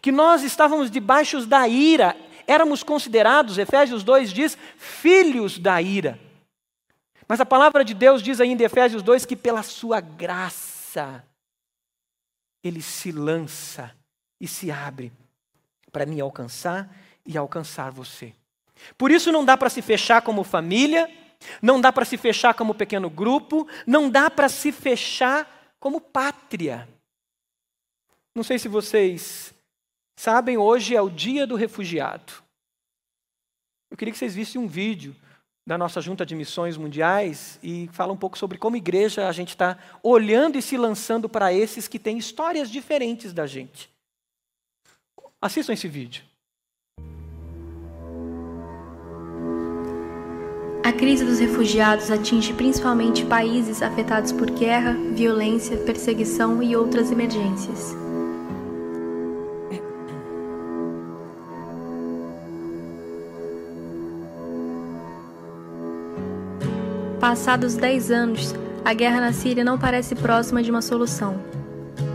que 0.03 0.11
nós 0.11 0.43
estávamos 0.43 0.91
debaixo 0.91 1.47
da 1.47 1.69
ira, 1.69 2.17
éramos 2.47 2.83
considerados, 2.83 3.59
Efésios 3.59 4.03
2 4.03 4.33
diz, 4.33 4.59
filhos 4.77 5.59
da 5.59 5.81
ira. 5.81 6.19
Mas 7.29 7.41
a 7.41 7.47
palavra 7.47 7.85
de 7.85 7.95
Deus 7.95 8.23
diz 8.23 8.41
ainda 8.41 8.63
em 8.63 8.67
Efésios 8.67 9.03
2 9.03 9.25
que 9.25 9.37
pela 9.37 9.63
sua 9.63 10.01
graça 10.01 11.25
ele 12.65 12.83
se 12.83 13.13
lança 13.13 13.95
e 14.41 14.49
se 14.49 14.71
abre 14.71 15.13
para 15.93 16.07
me 16.07 16.21
alcançar 16.21 16.91
e 17.25 17.37
alcançar 17.37 17.91
você. 17.93 18.35
Por 18.97 19.11
isso 19.11 19.31
não 19.31 19.45
dá 19.45 19.57
para 19.57 19.71
se 19.71 19.83
fechar 19.83 20.23
como 20.23 20.43
família, 20.43 21.09
não 21.63 21.81
dá 21.81 21.93
para 21.93 22.05
se 22.05 22.17
fechar 22.17 22.55
como 22.55 22.75
pequeno 22.75 23.09
grupo, 23.09 23.69
não 23.87 24.11
dá 24.11 24.31
para 24.31 24.49
se 24.49 24.73
fechar 24.73 25.75
como 25.79 26.01
pátria. 26.01 26.89
Não 28.35 28.43
sei 28.43 28.59
se 28.59 28.69
vocês 28.69 29.55
sabem, 30.17 30.57
hoje 30.57 30.95
é 30.95 31.03
o 31.03 31.11
dia 31.11 31.47
do 31.47 31.57
refugiado. 31.57 32.33
Eu 33.91 33.97
queria 33.97 34.13
que 34.13 34.19
vocês 34.19 34.35
vissem 34.35 34.61
um 34.61 34.69
vídeo 34.69 35.17
da 35.67 35.77
nossa 35.77 36.01
Junta 36.01 36.25
de 36.25 36.35
Missões 36.35 36.77
Mundiais 36.77 37.59
e 37.63 37.89
fala 37.93 38.13
um 38.13 38.17
pouco 38.17 38.39
sobre 38.39 38.57
como 38.59 38.77
igreja 38.77 39.29
a 39.29 39.33
gente 39.33 39.51
está 39.51 39.79
olhando 40.03 40.57
e 40.57 40.63
se 40.63 40.77
lançando 40.77 41.29
para 41.29 41.53
esses 41.53 41.87
que 41.87 41.99
têm 41.99 42.17
histórias 42.17 42.71
diferentes 42.71 43.33
da 43.33 43.47
gente. 43.47 43.91
Assistam 45.41 45.73
esse 45.73 45.87
vídeo. 45.87 46.28
A 50.89 50.93
crise 50.93 51.23
dos 51.23 51.39
refugiados 51.39 52.11
atinge 52.11 52.55
principalmente 52.55 53.23
países 53.27 53.83
afetados 53.83 54.33
por 54.33 54.51
guerra, 54.51 54.97
violência, 55.13 55.77
perseguição 55.77 56.63
e 56.63 56.75
outras 56.75 57.13
emergências. 57.13 57.95
Passados 67.21 67.75
10 67.75 68.11
anos, 68.11 68.55
a 68.83 68.95
guerra 68.95 69.21
na 69.21 69.35
Síria 69.35 69.63
não 69.63 69.79
parece 69.79 70.15
próxima 70.15 70.63
de 70.63 70.71
uma 70.71 70.81
solução. 70.81 71.39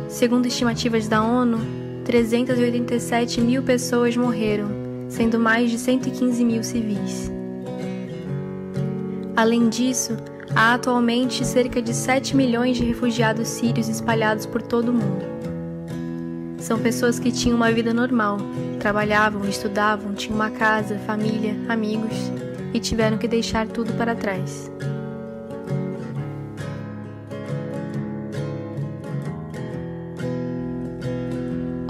Segundo 0.09 0.47
estimativas 0.47 1.07
da 1.07 1.21
ONU, 1.21 1.59
387 2.05 3.39
mil 3.39 3.61
pessoas 3.61 4.17
morreram, 4.17 4.69
sendo 5.09 5.39
mais 5.39 5.69
de 5.69 5.77
115 5.77 6.43
mil 6.43 6.63
civis. 6.63 7.32
Além 9.35 9.67
disso, 9.67 10.15
há 10.55 10.75
atualmente 10.75 11.43
cerca 11.43 11.81
de 11.81 11.91
7 11.93 12.35
milhões 12.35 12.77
de 12.77 12.85
refugiados 12.85 13.47
sírios 13.47 13.89
espalhados 13.89 14.45
por 14.45 14.61
todo 14.61 14.89
o 14.89 14.93
mundo. 14.93 15.25
São 16.59 16.79
pessoas 16.79 17.19
que 17.19 17.31
tinham 17.31 17.57
uma 17.57 17.71
vida 17.71 17.93
normal, 17.93 18.37
trabalhavam, 18.79 19.43
estudavam, 19.45 20.13
tinham 20.13 20.35
uma 20.35 20.51
casa, 20.51 20.99
família, 20.99 21.55
amigos 21.67 22.13
e 22.73 22.79
tiveram 22.79 23.17
que 23.17 23.27
deixar 23.27 23.67
tudo 23.67 23.91
para 23.93 24.15
trás. 24.15 24.71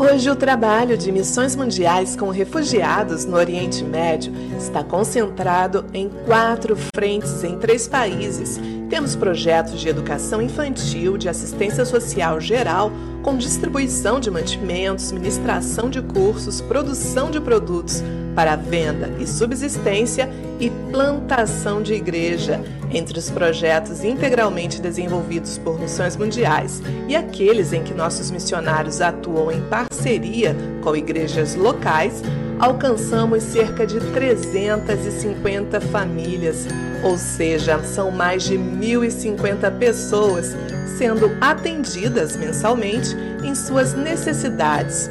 Hoje, 0.03 0.29
o 0.29 0.35
trabalho 0.35 0.97
de 0.97 1.13
missões 1.13 1.55
mundiais 1.55 2.13
com 2.13 2.29
refugiados 2.29 3.23
no 3.23 3.37
Oriente 3.37 3.85
Médio 3.85 4.33
está 4.57 4.83
concentrado 4.83 5.85
em 5.93 6.09
quatro 6.25 6.75
frentes 6.93 7.41
em 7.41 7.57
três 7.57 7.87
países. 7.87 8.59
Temos 8.89 9.15
projetos 9.15 9.79
de 9.79 9.87
educação 9.87 10.41
infantil, 10.41 11.17
de 11.17 11.29
assistência 11.29 11.85
social 11.85 12.37
geral, 12.41 12.91
com 13.23 13.37
distribuição 13.37 14.19
de 14.19 14.29
mantimentos, 14.29 15.13
ministração 15.13 15.89
de 15.89 16.01
cursos, 16.01 16.59
produção 16.59 17.31
de 17.31 17.39
produtos 17.39 18.03
para 18.35 18.57
venda 18.57 19.09
e 19.19 19.25
subsistência 19.25 20.29
e 20.59 20.69
plantação 20.91 21.81
de 21.81 21.93
igreja, 21.93 22.61
entre 22.93 23.17
os 23.17 23.29
projetos 23.29 24.03
integralmente 24.03 24.81
desenvolvidos 24.81 25.57
por 25.57 25.79
missões 25.79 26.15
mundiais 26.15 26.81
e 27.07 27.15
aqueles 27.15 27.73
em 27.73 27.83
que 27.83 27.93
nossos 27.93 28.29
missionários 28.29 29.01
atuam 29.01 29.51
em 29.51 29.61
parceria 29.61 30.55
com 30.81 30.95
igrejas 30.95 31.55
locais, 31.55 32.21
alcançamos 32.59 33.43
cerca 33.43 33.85
de 33.85 33.99
350 34.11 35.81
famílias, 35.81 36.67
ou 37.03 37.17
seja, 37.17 37.81
são 37.83 38.11
mais 38.11 38.43
de 38.43 38.55
1.050 38.57 39.77
pessoas 39.77 40.55
sendo 40.97 41.35
atendidas 41.41 42.35
mensalmente 42.35 43.15
em 43.43 43.55
suas 43.55 43.93
necessidades. 43.93 45.09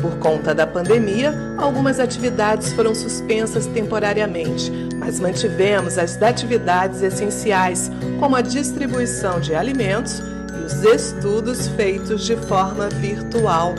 Por 0.00 0.16
conta 0.18 0.54
da 0.54 0.66
pandemia, 0.66 1.34
algumas 1.56 1.98
atividades 1.98 2.72
foram 2.72 2.94
suspensas 2.94 3.66
temporariamente, 3.66 4.70
mas 4.98 5.20
mantivemos 5.20 5.96
as 5.96 6.20
atividades 6.20 7.02
essenciais, 7.02 7.90
como 8.18 8.36
a 8.36 8.42
distribuição 8.42 9.40
de 9.40 9.54
alimentos 9.54 10.20
e 10.20 10.64
os 10.66 10.82
estudos 10.82 11.68
feitos 11.68 12.24
de 12.26 12.36
forma 12.36 12.88
virtual. 12.88 13.74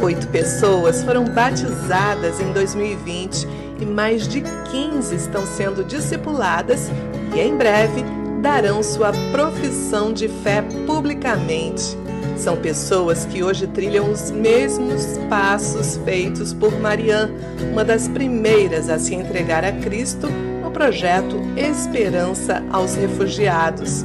Oito 0.00 0.26
pessoas 0.28 1.02
foram 1.02 1.24
batizadas 1.24 2.40
em 2.40 2.52
2020 2.52 3.46
e 3.80 3.84
mais 3.84 4.26
de 4.28 4.42
15 4.70 5.14
estão 5.14 5.44
sendo 5.46 5.84
discipuladas 5.84 6.88
e, 7.34 7.40
em 7.40 7.56
breve, 7.56 8.04
darão 8.40 8.82
sua 8.82 9.12
profissão 9.32 10.12
de 10.12 10.28
fé 10.28 10.62
publicamente. 10.86 11.96
São 12.36 12.56
pessoas 12.56 13.24
que 13.24 13.42
hoje 13.42 13.66
trilham 13.66 14.10
os 14.10 14.30
mesmos 14.30 15.18
passos 15.28 15.98
feitos 16.04 16.52
por 16.52 16.78
Marianne, 16.78 17.34
uma 17.72 17.84
das 17.84 18.08
primeiras 18.08 18.88
a 18.90 18.98
se 18.98 19.14
entregar 19.14 19.64
a 19.64 19.72
Cristo 19.72 20.28
no 20.62 20.70
projeto 20.70 21.36
Esperança 21.56 22.62
aos 22.70 22.94
Refugiados. 22.94 24.04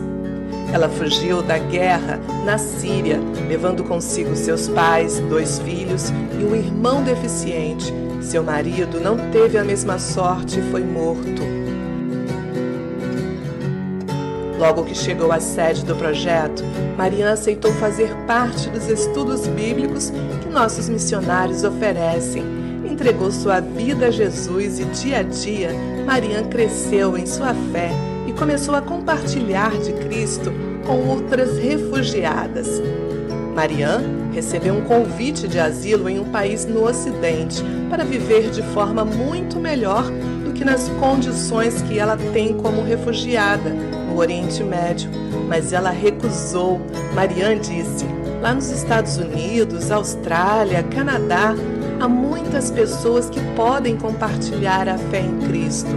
Ela 0.74 0.88
fugiu 0.88 1.42
da 1.42 1.58
guerra 1.58 2.20
na 2.46 2.58
Síria, 2.58 3.20
levando 3.50 3.84
consigo 3.84 4.36
seus 4.36 4.70
pais, 4.70 5.20
dois 5.30 5.60
filhos 5.60 6.10
e 6.40 6.44
um 6.46 6.56
irmão 6.56 7.04
deficiente. 7.04 7.94
Seu 8.22 8.42
marido 8.42 9.02
não 9.02 9.18
teve 9.32 9.58
a 9.58 9.64
mesma 9.64 10.00
sorte 10.00 10.60
e 10.60 10.72
foi 10.72 10.84
morto. 10.84 11.42
Logo 14.62 14.84
que 14.84 14.94
chegou 14.94 15.32
à 15.32 15.40
sede 15.40 15.84
do 15.84 15.96
projeto, 15.96 16.64
Mariana 16.96 17.32
aceitou 17.32 17.74
fazer 17.74 18.16
parte 18.28 18.70
dos 18.70 18.88
estudos 18.88 19.48
bíblicos 19.48 20.12
que 20.40 20.50
nossos 20.50 20.88
missionários 20.88 21.64
oferecem. 21.64 22.44
Entregou 22.88 23.32
sua 23.32 23.60
vida 23.60 24.06
a 24.06 24.12
Jesus 24.12 24.78
e 24.78 24.86
dia 24.86 25.18
a 25.18 25.24
dia, 25.24 25.72
Mariana 26.06 26.48
cresceu 26.48 27.18
em 27.18 27.26
sua 27.26 27.56
fé 27.72 27.90
e 28.28 28.34
começou 28.34 28.76
a 28.76 28.84
compartilhar 28.84 29.72
de 29.80 29.94
Cristo 29.94 30.54
com 30.86 31.08
outras 31.08 31.58
refugiadas. 31.58 32.80
Marianne 33.56 34.32
recebeu 34.32 34.76
um 34.76 34.82
convite 34.82 35.48
de 35.48 35.58
asilo 35.58 36.08
em 36.08 36.20
um 36.20 36.26
país 36.26 36.68
no 36.68 36.88
Ocidente 36.88 37.64
para 37.90 38.04
viver 38.04 38.52
de 38.52 38.62
forma 38.62 39.04
muito 39.04 39.60
melhor 39.60 40.04
do 40.46 40.54
que 40.54 40.64
nas 40.64 40.88
condições 41.00 41.82
que 41.82 41.98
ela 41.98 42.16
tem 42.32 42.54
como 42.54 42.84
refugiada 42.84 44.01
no 44.12 44.18
Oriente 44.18 44.62
Médio, 44.64 45.10
mas 45.48 45.72
ela 45.72 45.90
recusou. 45.90 46.82
Marianne 47.16 47.62
disse: 47.62 48.06
lá 48.42 48.54
nos 48.54 48.70
Estados 48.70 49.18
Unidos, 49.18 49.90
Austrália, 49.90 50.84
Canadá, 50.84 51.56
há 52.00 52.08
muitas 52.08 52.70
pessoas 52.70 53.30
que 53.30 53.40
podem 53.56 53.98
compartilhar 53.98 54.88
a 54.90 54.98
fé 54.98 55.22
em 55.22 55.40
Cristo. 55.48 55.92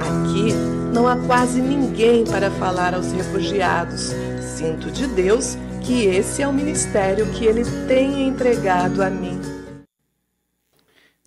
Aqui 0.00 0.52
não 0.94 1.06
há 1.06 1.16
quase 1.26 1.60
ninguém 1.60 2.24
para 2.24 2.50
falar 2.52 2.94
aos 2.94 3.12
refugiados. 3.12 4.12
Sinto 4.40 4.90
de 4.90 5.06
Deus 5.06 5.56
que 5.84 6.06
esse 6.06 6.42
é 6.42 6.48
o 6.48 6.52
ministério 6.52 7.30
que 7.32 7.44
ele 7.44 7.62
tem 7.86 8.26
entregado 8.26 9.02
a 9.02 9.10
mim. 9.10 9.38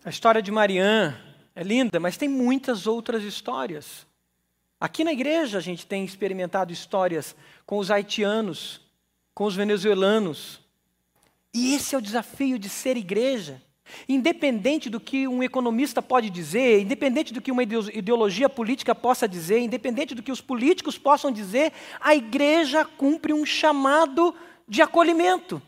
A 0.03 0.09
história 0.09 0.41
de 0.41 0.51
Marianne 0.51 1.15
é 1.55 1.63
linda, 1.63 1.99
mas 1.99 2.17
tem 2.17 2.27
muitas 2.27 2.87
outras 2.87 3.23
histórias. 3.23 4.10
Aqui 4.81 5.03
na 5.03 5.13
igreja 5.13 5.59
a 5.59 5.61
gente 5.61 5.85
tem 5.85 6.03
experimentado 6.03 6.73
histórias 6.73 7.35
com 7.67 7.77
os 7.77 7.91
haitianos, 7.91 8.81
com 9.31 9.43
os 9.43 9.55
venezuelanos. 9.55 10.59
E 11.53 11.75
esse 11.75 11.93
é 11.93 11.97
o 11.99 12.01
desafio 12.01 12.57
de 12.57 12.67
ser 12.67 12.97
igreja. 12.97 13.61
Independente 14.09 14.89
do 14.89 14.99
que 14.99 15.27
um 15.27 15.43
economista 15.43 16.01
pode 16.01 16.31
dizer, 16.31 16.81
independente 16.81 17.31
do 17.31 17.39
que 17.39 17.51
uma 17.51 17.61
ideologia 17.61 18.49
política 18.49 18.95
possa 18.95 19.27
dizer, 19.27 19.59
independente 19.59 20.15
do 20.15 20.23
que 20.23 20.31
os 20.31 20.41
políticos 20.41 20.97
possam 20.97 21.31
dizer, 21.31 21.71
a 21.99 22.15
igreja 22.15 22.83
cumpre 22.83 23.33
um 23.33 23.45
chamado 23.45 24.33
de 24.67 24.81
acolhimento, 24.81 25.61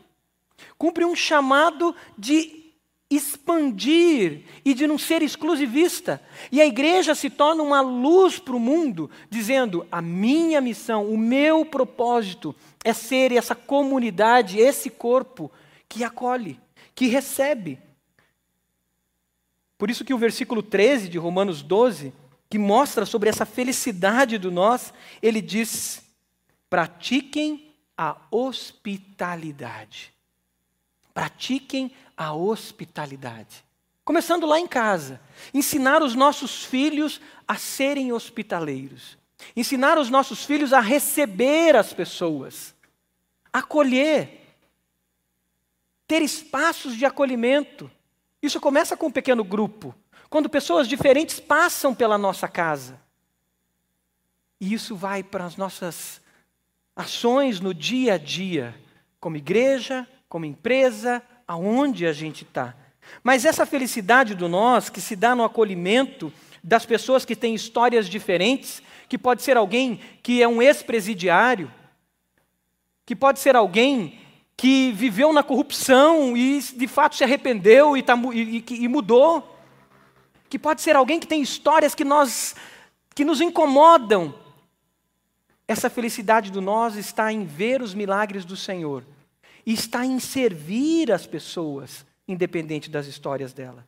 cumpre 0.76 1.04
um 1.04 1.14
chamado 1.14 1.94
de 2.18 2.63
expandir 3.16 4.42
e 4.64 4.74
de 4.74 4.86
não 4.86 4.98
ser 4.98 5.22
exclusivista. 5.22 6.22
E 6.50 6.60
a 6.60 6.66
igreja 6.66 7.14
se 7.14 7.28
torna 7.28 7.62
uma 7.62 7.80
luz 7.80 8.38
para 8.38 8.56
o 8.56 8.60
mundo, 8.60 9.10
dizendo: 9.28 9.86
a 9.90 10.00
minha 10.00 10.60
missão, 10.60 11.06
o 11.06 11.18
meu 11.18 11.64
propósito 11.64 12.54
é 12.84 12.92
ser 12.92 13.32
essa 13.32 13.54
comunidade, 13.54 14.58
esse 14.58 14.88
corpo 14.88 15.50
que 15.88 16.04
acolhe, 16.04 16.58
que 16.94 17.06
recebe. 17.06 17.78
Por 19.76 19.90
isso 19.90 20.04
que 20.04 20.14
o 20.14 20.18
versículo 20.18 20.62
13 20.62 21.08
de 21.08 21.18
Romanos 21.18 21.60
12, 21.62 22.12
que 22.48 22.58
mostra 22.58 23.04
sobre 23.04 23.28
essa 23.28 23.44
felicidade 23.44 24.38
do 24.38 24.50
nós, 24.50 24.94
ele 25.20 25.42
diz: 25.42 26.02
pratiquem 26.70 27.74
a 27.96 28.16
hospitalidade. 28.30 30.13
Pratiquem 31.14 31.92
a 32.16 32.34
hospitalidade. 32.34 33.64
Começando 34.04 34.46
lá 34.46 34.60
em 34.60 34.66
casa, 34.66 35.20
ensinar 35.54 36.02
os 36.02 36.14
nossos 36.14 36.64
filhos 36.64 37.20
a 37.48 37.56
serem 37.56 38.12
hospitaleiros, 38.12 39.16
ensinar 39.56 39.96
os 39.96 40.10
nossos 40.10 40.44
filhos 40.44 40.74
a 40.74 40.80
receber 40.80 41.74
as 41.74 41.94
pessoas, 41.94 42.74
acolher, 43.50 44.44
ter 46.06 46.20
espaços 46.20 46.96
de 46.96 47.06
acolhimento. 47.06 47.90
Isso 48.42 48.60
começa 48.60 48.94
com 48.94 49.06
um 49.06 49.12
pequeno 49.12 49.42
grupo, 49.42 49.94
quando 50.28 50.50
pessoas 50.50 50.86
diferentes 50.86 51.40
passam 51.40 51.94
pela 51.94 52.18
nossa 52.18 52.46
casa. 52.46 53.00
E 54.60 54.74
isso 54.74 54.94
vai 54.94 55.22
para 55.22 55.46
as 55.46 55.56
nossas 55.56 56.20
ações 56.94 57.58
no 57.58 57.72
dia 57.72 58.14
a 58.14 58.18
dia, 58.18 58.74
como 59.18 59.36
igreja, 59.36 60.06
como 60.28 60.44
empresa, 60.44 61.22
aonde 61.46 62.06
a 62.06 62.12
gente 62.12 62.44
está. 62.44 62.74
Mas 63.22 63.44
essa 63.44 63.66
felicidade 63.66 64.34
do 64.34 64.48
nós, 64.48 64.88
que 64.88 65.00
se 65.00 65.14
dá 65.14 65.34
no 65.34 65.44
acolhimento 65.44 66.32
das 66.62 66.86
pessoas 66.86 67.24
que 67.24 67.36
têm 67.36 67.54
histórias 67.54 68.08
diferentes, 68.08 68.82
que 69.08 69.18
pode 69.18 69.42
ser 69.42 69.56
alguém 69.56 70.00
que 70.22 70.42
é 70.42 70.48
um 70.48 70.62
ex-presidiário, 70.62 71.70
que 73.04 73.14
pode 73.14 73.38
ser 73.38 73.54
alguém 73.54 74.18
que 74.56 74.92
viveu 74.92 75.32
na 75.32 75.42
corrupção 75.42 76.36
e 76.36 76.60
de 76.60 76.88
fato 76.88 77.16
se 77.16 77.24
arrependeu 77.24 77.96
e, 77.96 78.02
tá, 78.02 78.14
e, 78.32 78.64
e, 78.70 78.88
mudou, 78.88 79.58
que 80.48 80.58
pode 80.58 80.80
ser 80.80 80.96
alguém 80.96 81.20
que 81.20 81.26
tem 81.26 81.42
histórias 81.42 81.94
que 81.94 82.04
nós 82.04 82.54
que 83.14 83.24
nos 83.24 83.40
incomodam. 83.40 84.34
Essa 85.68 85.88
felicidade 85.88 86.50
do 86.50 86.60
nós 86.60 86.96
está 86.96 87.32
em 87.32 87.44
ver 87.44 87.82
os 87.82 87.94
milagres 87.94 88.44
do 88.44 88.56
Senhor 88.56 89.04
está 89.72 90.04
em 90.04 90.18
servir 90.18 91.10
as 91.10 91.26
pessoas, 91.26 92.04
independente 92.28 92.90
das 92.90 93.06
histórias 93.06 93.52
dela. 93.52 93.86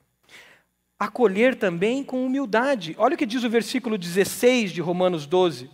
Acolher 0.98 1.56
também 1.56 2.02
com 2.02 2.24
humildade. 2.24 2.94
Olha 2.98 3.14
o 3.14 3.18
que 3.18 3.26
diz 3.26 3.44
o 3.44 3.50
versículo 3.50 3.98
16 3.98 4.72
de 4.72 4.80
Romanos 4.80 5.26
12. 5.26 5.68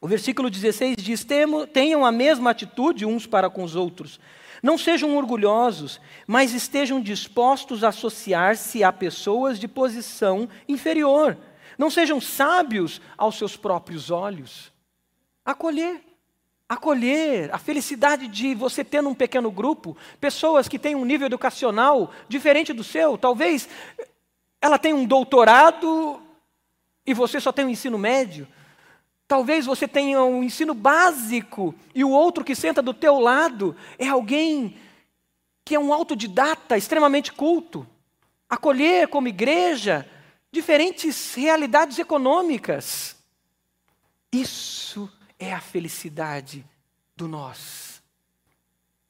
O 0.00 0.08
versículo 0.08 0.50
16 0.50 0.96
diz: 0.96 1.26
Tenham 1.72 2.04
a 2.04 2.10
mesma 2.10 2.50
atitude 2.50 3.06
uns 3.06 3.26
para 3.26 3.48
com 3.48 3.62
os 3.62 3.76
outros. 3.76 4.18
Não 4.62 4.76
sejam 4.76 5.16
orgulhosos, 5.16 6.00
mas 6.26 6.52
estejam 6.52 7.00
dispostos 7.00 7.84
a 7.84 7.88
associar-se 7.88 8.82
a 8.82 8.92
pessoas 8.92 9.58
de 9.58 9.68
posição 9.68 10.48
inferior. 10.68 11.36
Não 11.78 11.90
sejam 11.90 12.20
sábios 12.20 13.00
aos 13.16 13.36
seus 13.36 13.56
próprios 13.56 14.10
olhos. 14.10 14.72
Acolher 15.44 16.02
acolher, 16.70 17.52
a 17.52 17.58
felicidade 17.58 18.28
de 18.28 18.54
você 18.54 18.84
ter 18.84 19.02
num 19.02 19.12
pequeno 19.12 19.50
grupo 19.50 19.96
pessoas 20.20 20.68
que 20.68 20.78
têm 20.78 20.94
um 20.94 21.04
nível 21.04 21.26
educacional 21.26 22.12
diferente 22.28 22.72
do 22.72 22.84
seu. 22.84 23.18
Talvez 23.18 23.68
ela 24.62 24.78
tenha 24.78 24.94
um 24.94 25.04
doutorado 25.04 26.22
e 27.04 27.12
você 27.12 27.40
só 27.40 27.50
tem 27.50 27.64
um 27.64 27.70
ensino 27.70 27.98
médio. 27.98 28.46
Talvez 29.26 29.66
você 29.66 29.88
tenha 29.88 30.22
um 30.22 30.44
ensino 30.44 30.72
básico 30.72 31.74
e 31.92 32.04
o 32.04 32.10
outro 32.10 32.44
que 32.44 32.54
senta 32.54 32.80
do 32.80 32.94
teu 32.94 33.18
lado 33.18 33.74
é 33.98 34.06
alguém 34.06 34.76
que 35.64 35.74
é 35.74 35.80
um 35.80 35.92
autodidata 35.92 36.76
extremamente 36.76 37.32
culto. 37.32 37.84
Acolher 38.48 39.08
como 39.08 39.26
igreja 39.26 40.08
diferentes 40.52 41.34
realidades 41.34 41.98
econômicas. 41.98 43.16
Isso 44.32 45.10
é 45.40 45.52
a 45.54 45.60
felicidade 45.60 46.64
do 47.16 47.26
nós. 47.26 48.02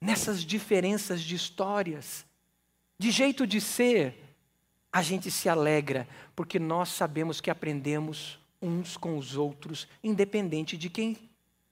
Nessas 0.01 0.43
diferenças 0.43 1.20
de 1.20 1.35
histórias, 1.35 2.24
de 2.97 3.11
jeito 3.11 3.47
de 3.47 3.61
ser, 3.61 4.16
a 4.93 5.03
gente 5.03 5.31
se 5.31 5.49
alegra, 5.49 6.09
porque 6.35 6.59
nós 6.59 6.89
sabemos 6.91 7.41
que 7.41 7.51
aprendemos 7.51 8.39
uns 8.62 8.97
com 8.97 9.18
os 9.18 9.37
outros, 9.37 9.89
independente 10.03 10.76
de 10.76 10.89
quem 10.89 11.18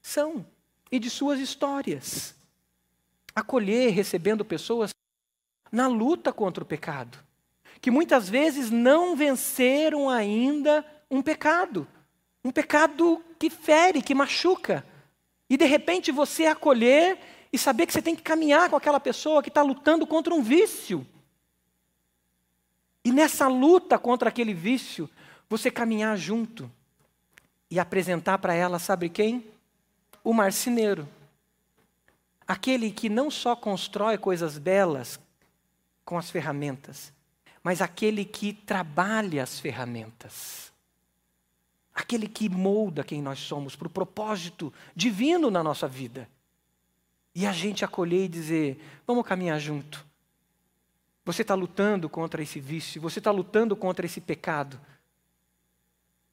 são 0.01 0.45
e 0.91 0.99
de 0.99 1.09
suas 1.09 1.39
histórias. 1.39 2.35
acolher 3.35 3.91
recebendo 3.91 4.43
pessoas 4.43 4.93
na 5.71 5.87
luta 5.87 6.33
contra 6.33 6.61
o 6.61 6.67
pecado, 6.67 7.17
que 7.79 7.89
muitas 7.89 8.27
vezes 8.27 8.69
não 8.69 9.15
venceram 9.15 10.09
ainda 10.09 10.85
um 11.09 11.21
pecado, 11.21 11.87
um 12.43 12.51
pecado 12.51 13.23
que 13.37 13.49
fere, 13.49 14.01
que 14.01 14.15
machuca. 14.15 14.85
E 15.49 15.57
de 15.57 15.65
repente 15.65 16.11
você 16.11 16.45
acolher 16.45 17.17
e 17.51 17.57
saber 17.57 17.85
que 17.85 17.93
você 17.93 18.01
tem 18.01 18.15
que 18.15 18.21
caminhar 18.21 18.69
com 18.69 18.75
aquela 18.75 18.99
pessoa 18.99 19.41
que 19.41 19.49
está 19.49 19.61
lutando 19.61 20.05
contra 20.05 20.33
um 20.33 20.41
vício. 20.41 21.05
E 23.03 23.11
nessa 23.11 23.47
luta 23.47 23.97
contra 23.97 24.29
aquele 24.29 24.53
vício, 24.53 25.09
você 25.49 25.71
caminhar 25.71 26.15
junto 26.17 26.71
e 27.71 27.79
apresentar 27.79 28.37
para 28.37 28.53
ela, 28.53 28.77
sabe 28.77 29.09
quem? 29.09 29.45
O 30.23 30.33
marceneiro. 30.33 31.07
Aquele 32.47 32.91
que 32.91 33.09
não 33.09 33.29
só 33.31 33.55
constrói 33.55 34.17
coisas 34.17 34.57
belas 34.57 35.19
com 36.03 36.17
as 36.17 36.29
ferramentas, 36.29 37.13
mas 37.63 37.81
aquele 37.81 38.25
que 38.25 38.53
trabalha 38.53 39.43
as 39.43 39.59
ferramentas. 39.59 40.68
Aquele 41.99 42.29
que 42.29 42.47
molda 42.47 43.03
quem 43.03 43.21
nós 43.21 43.39
somos 43.39 43.75
para 43.75 43.87
o 43.87 43.91
propósito 43.91 44.73
divino 44.95 45.51
na 45.51 45.61
nossa 45.61 45.85
vida. 45.85 46.29
E 47.35 47.45
a 47.45 47.51
gente 47.51 47.83
acolher 47.83 48.23
e 48.23 48.29
dizer: 48.29 48.81
vamos 49.05 49.27
caminhar 49.27 49.59
junto. 49.59 50.05
Você 51.25 51.41
está 51.41 51.55
lutando 51.55 52.07
contra 52.07 52.41
esse 52.41 52.57
vício, 52.57 53.01
você 53.01 53.19
está 53.19 53.31
lutando 53.31 53.75
contra 53.75 54.05
esse 54.05 54.21
pecado. 54.21 54.79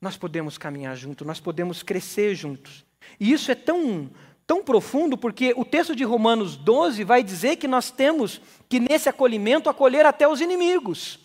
Nós 0.00 0.16
podemos 0.16 0.56
caminhar 0.56 0.96
juntos, 0.96 1.26
nós 1.26 1.40
podemos 1.40 1.82
crescer 1.82 2.36
juntos. 2.36 2.84
E 3.18 3.32
isso 3.32 3.50
é 3.50 3.56
tão, 3.56 4.08
tão 4.46 4.62
profundo 4.62 5.18
porque 5.18 5.52
o 5.56 5.64
texto 5.64 5.96
de 5.96 6.04
Romanos 6.04 6.56
12 6.56 7.02
vai 7.02 7.24
dizer 7.24 7.56
que 7.56 7.66
nós 7.66 7.90
temos 7.90 8.40
que 8.68 8.78
nesse 8.78 9.08
acolhimento 9.08 9.68
acolher 9.68 10.06
até 10.06 10.28
os 10.28 10.40
inimigos. 10.40 11.18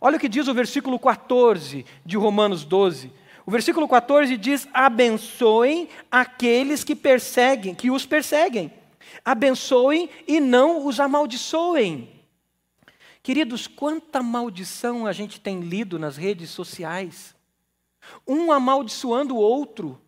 Olha 0.00 0.16
o 0.16 0.20
que 0.20 0.28
diz 0.28 0.48
o 0.48 0.54
versículo 0.54 0.98
14 0.98 1.86
de 2.04 2.16
Romanos 2.16 2.64
12. 2.64 3.12
O 3.46 3.50
versículo 3.50 3.86
14 3.86 4.36
diz: 4.36 4.66
abençoem 4.74 5.88
aqueles 6.10 6.82
que 6.82 6.96
perseguem, 6.96 7.76
que 7.76 7.92
os 7.92 8.04
perseguem. 8.04 8.72
Abençoem 9.24 10.10
e 10.26 10.40
não 10.40 10.84
os 10.84 10.98
amaldiçoem. 10.98 12.10
Queridos, 13.22 13.68
quanta 13.68 14.20
maldição 14.20 15.06
a 15.06 15.12
gente 15.12 15.40
tem 15.40 15.60
lido 15.60 15.96
nas 15.96 16.16
redes 16.16 16.50
sociais. 16.50 17.34
Um 18.26 18.50
amaldiçoando 18.50 19.36
o 19.36 19.40
outro 19.40 20.00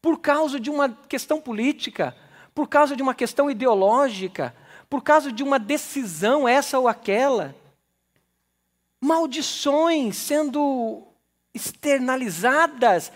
por 0.00 0.18
causa 0.18 0.58
de 0.58 0.70
uma 0.70 0.88
questão 0.88 1.40
política, 1.40 2.16
por 2.54 2.66
causa 2.66 2.96
de 2.96 3.02
uma 3.02 3.14
questão 3.14 3.50
ideológica, 3.50 4.56
por 4.88 5.02
causa 5.02 5.30
de 5.30 5.42
uma 5.42 5.58
decisão, 5.58 6.48
essa 6.48 6.78
ou 6.78 6.88
aquela. 6.88 7.54
Maldições 9.00 10.16
sendo 10.16 11.09
externalizadas 11.54 13.12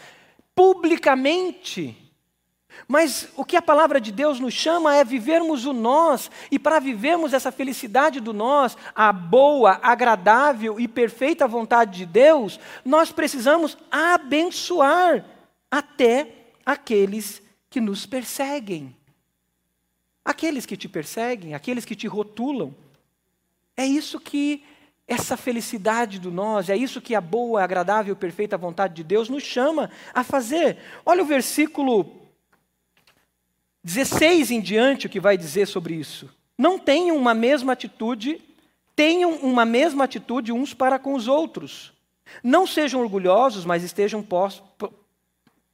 publicamente. 0.54 2.00
Mas 2.88 3.28
o 3.36 3.44
que 3.44 3.56
a 3.56 3.62
palavra 3.62 4.00
de 4.00 4.10
Deus 4.10 4.40
nos 4.40 4.52
chama 4.52 4.96
é 4.96 5.04
vivermos 5.04 5.64
o 5.64 5.72
nós, 5.72 6.30
e 6.50 6.58
para 6.58 6.80
vivermos 6.80 7.32
essa 7.32 7.52
felicidade 7.52 8.20
do 8.20 8.32
nós, 8.32 8.76
a 8.94 9.12
boa, 9.12 9.78
agradável 9.82 10.78
e 10.78 10.88
perfeita 10.88 11.46
vontade 11.46 11.98
de 11.98 12.06
Deus, 12.06 12.58
nós 12.84 13.12
precisamos 13.12 13.78
abençoar 13.90 15.24
até 15.70 16.28
aqueles 16.64 17.42
que 17.70 17.80
nos 17.80 18.06
perseguem. 18.06 18.94
Aqueles 20.24 20.64
que 20.64 20.76
te 20.76 20.88
perseguem, 20.88 21.54
aqueles 21.54 21.84
que 21.84 21.94
te 21.94 22.06
rotulam. 22.06 22.74
É 23.76 23.84
isso 23.84 24.18
que 24.18 24.64
essa 25.06 25.36
felicidade 25.36 26.18
do 26.18 26.30
nós, 26.30 26.70
é 26.70 26.76
isso 26.76 27.00
que 27.00 27.14
a 27.14 27.20
boa, 27.20 27.62
agradável, 27.62 28.16
perfeita 28.16 28.56
vontade 28.56 28.94
de 28.94 29.04
Deus 29.04 29.28
nos 29.28 29.42
chama 29.42 29.90
a 30.14 30.24
fazer. 30.24 30.78
Olha 31.04 31.22
o 31.22 31.26
versículo 31.26 32.24
16 33.82 34.50
em 34.50 34.60
diante 34.60 35.06
o 35.06 35.10
que 35.10 35.20
vai 35.20 35.36
dizer 35.36 35.66
sobre 35.66 35.94
isso. 35.94 36.30
Não 36.56 36.78
tenham 36.78 37.16
uma 37.16 37.34
mesma 37.34 37.74
atitude, 37.74 38.40
tenham 38.96 39.32
uma 39.36 39.66
mesma 39.66 40.04
atitude 40.04 40.52
uns 40.52 40.72
para 40.72 40.98
com 40.98 41.14
os 41.14 41.28
outros. 41.28 41.92
Não 42.42 42.66
sejam 42.66 43.02
orgulhosos, 43.02 43.66
mas 43.66 43.82
estejam, 43.82 44.26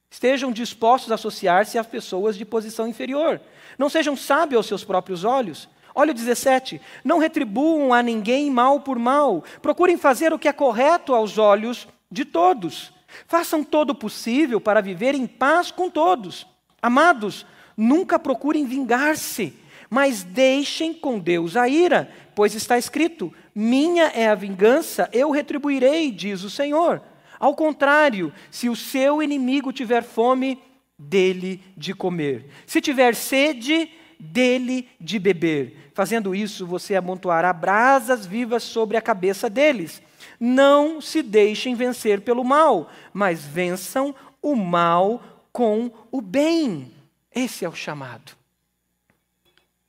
estejam 0.09 0.51
dispostos 0.51 1.11
a 1.11 1.15
associar-se 1.15 1.77
a 1.77 1.83
pessoas 1.85 2.35
de 2.35 2.43
posição 2.43 2.85
inferior. 2.85 3.39
Não 3.77 3.89
sejam 3.89 4.17
sábios 4.17 4.57
aos 4.57 4.65
seus 4.65 4.83
próprios 4.83 5.23
olhos. 5.23 5.69
Olha 5.93 6.11
o 6.11 6.15
17. 6.15 6.81
Não 7.03 7.19
retribuam 7.19 7.93
a 7.93 8.01
ninguém 8.01 8.49
mal 8.49 8.79
por 8.79 8.97
mal. 8.97 9.43
Procurem 9.61 9.97
fazer 9.97 10.33
o 10.33 10.39
que 10.39 10.47
é 10.47 10.53
correto 10.53 11.13
aos 11.13 11.37
olhos 11.37 11.87
de 12.09 12.25
todos. 12.25 12.93
Façam 13.27 13.63
todo 13.63 13.91
o 13.91 13.95
possível 13.95 14.59
para 14.61 14.81
viver 14.81 15.15
em 15.15 15.27
paz 15.27 15.71
com 15.71 15.89
todos. 15.89 16.47
Amados, 16.81 17.45
nunca 17.75 18.17
procurem 18.17 18.65
vingar-se, 18.65 19.53
mas 19.89 20.23
deixem 20.23 20.93
com 20.93 21.19
Deus 21.19 21.57
a 21.57 21.67
ira, 21.67 22.09
pois 22.33 22.55
está 22.55 22.77
escrito: 22.77 23.33
Minha 23.53 24.05
é 24.05 24.27
a 24.27 24.35
vingança, 24.35 25.09
eu 25.11 25.29
retribuirei, 25.31 26.11
diz 26.11 26.43
o 26.43 26.49
Senhor. 26.49 27.01
Ao 27.39 27.55
contrário, 27.55 28.31
se 28.49 28.69
o 28.69 28.75
seu 28.75 29.21
inimigo 29.21 29.73
tiver 29.73 30.03
fome, 30.03 30.59
dele 30.97 31.61
de 31.75 31.93
comer. 31.93 32.45
Se 32.65 32.79
tiver 32.79 33.15
sede, 33.15 33.89
dele 34.21 34.87
de 34.99 35.17
beber. 35.17 35.91
Fazendo 35.93 36.35
isso, 36.35 36.65
você 36.65 36.95
amontoará 36.95 37.51
brasas 37.51 38.25
vivas 38.25 38.63
sobre 38.63 38.95
a 38.95 39.01
cabeça 39.01 39.49
deles. 39.49 40.01
Não 40.39 41.01
se 41.01 41.23
deixem 41.23 41.75
vencer 41.75 42.21
pelo 42.21 42.43
mal, 42.43 42.89
mas 43.11 43.43
vençam 43.43 44.15
o 44.41 44.55
mal 44.55 45.21
com 45.51 45.91
o 46.11 46.21
bem. 46.21 46.93
Esse 47.33 47.65
é 47.65 47.69
o 47.69 47.75
chamado. 47.75 48.33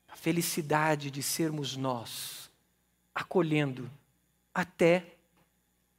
A 0.09 0.17
felicidade 0.17 1.11
de 1.11 1.23
sermos 1.23 1.77
nós, 1.77 2.51
acolhendo 3.15 3.91
até 4.55 5.05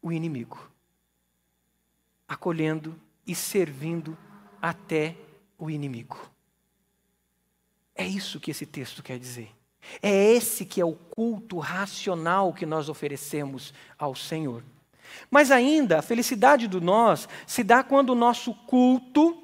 o 0.01 0.11
inimigo, 0.11 0.69
acolhendo 2.27 2.99
e 3.25 3.35
servindo 3.35 4.17
até 4.61 5.15
o 5.57 5.69
inimigo. 5.69 6.32
É 7.95 8.05
isso 8.05 8.39
que 8.39 8.51
esse 8.51 8.65
texto 8.65 9.03
quer 9.03 9.19
dizer. 9.19 9.49
É 10.01 10.31
esse 10.31 10.65
que 10.65 10.81
é 10.81 10.85
o 10.85 10.93
culto 10.93 11.59
racional 11.59 12.53
que 12.53 12.65
nós 12.65 12.89
oferecemos 12.89 13.73
ao 13.97 14.15
Senhor. 14.15 14.63
Mas 15.29 15.51
ainda, 15.51 15.99
a 15.99 16.01
felicidade 16.01 16.67
do 16.67 16.81
nós 16.81 17.27
se 17.45 17.63
dá 17.63 17.83
quando 17.83 18.11
o 18.11 18.15
nosso 18.15 18.53
culto, 18.53 19.37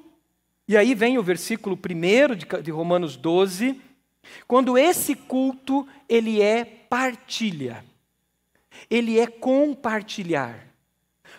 e 0.66 0.76
aí 0.76 0.94
vem 0.94 1.18
o 1.18 1.22
versículo 1.22 1.76
1 1.76 2.62
de 2.62 2.70
Romanos 2.70 3.16
12, 3.16 3.80
quando 4.46 4.76
esse 4.76 5.14
culto 5.14 5.86
ele 6.08 6.40
é 6.40 6.64
partilha. 6.64 7.84
Ele 8.88 9.18
é 9.18 9.26
compartilhar. 9.26 10.66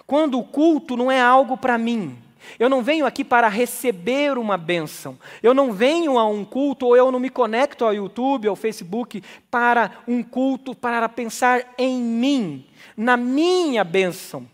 Quando 0.05 0.39
o 0.39 0.43
culto 0.43 0.95
não 0.95 1.11
é 1.11 1.19
algo 1.21 1.57
para 1.57 1.77
mim, 1.77 2.17
eu 2.59 2.69
não 2.69 2.83
venho 2.83 3.05
aqui 3.05 3.23
para 3.23 3.47
receber 3.47 4.37
uma 4.37 4.57
bênção. 4.57 5.17
Eu 5.41 5.53
não 5.53 5.71
venho 5.71 6.17
a 6.17 6.27
um 6.27 6.43
culto, 6.43 6.85
ou 6.87 6.95
eu 6.95 7.11
não 7.11 7.19
me 7.19 7.29
conecto 7.29 7.85
ao 7.85 7.93
YouTube, 7.93 8.47
ao 8.47 8.55
Facebook, 8.55 9.23
para 9.49 10.03
um 10.07 10.23
culto, 10.23 10.75
para 10.75 11.07
pensar 11.09 11.73
em 11.77 12.01
mim, 12.01 12.65
na 12.95 13.15
minha 13.17 13.83
bênção. 13.83 14.47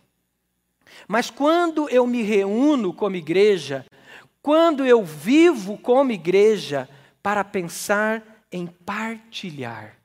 Mas 1.08 1.30
quando 1.30 1.90
eu 1.90 2.06
me 2.06 2.22
reúno 2.22 2.94
como 2.94 3.16
igreja, 3.16 3.86
quando 4.42 4.86
eu 4.86 5.04
vivo 5.04 5.78
como 5.78 6.12
igreja, 6.12 6.90
para 7.22 7.44
pensar 7.44 8.46
em 8.52 8.66
partilhar, 8.66 9.98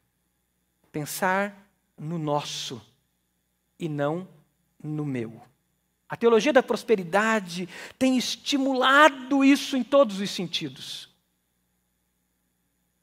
pensar 0.90 1.56
no 1.96 2.18
nosso 2.18 2.82
e 3.78 3.88
não 3.88 4.26
no 4.82 5.04
meu. 5.04 5.40
A 6.12 6.16
teologia 6.16 6.52
da 6.52 6.62
prosperidade 6.62 7.66
tem 7.98 8.18
estimulado 8.18 9.42
isso 9.42 9.78
em 9.78 9.82
todos 9.82 10.20
os 10.20 10.30
sentidos. 10.30 11.08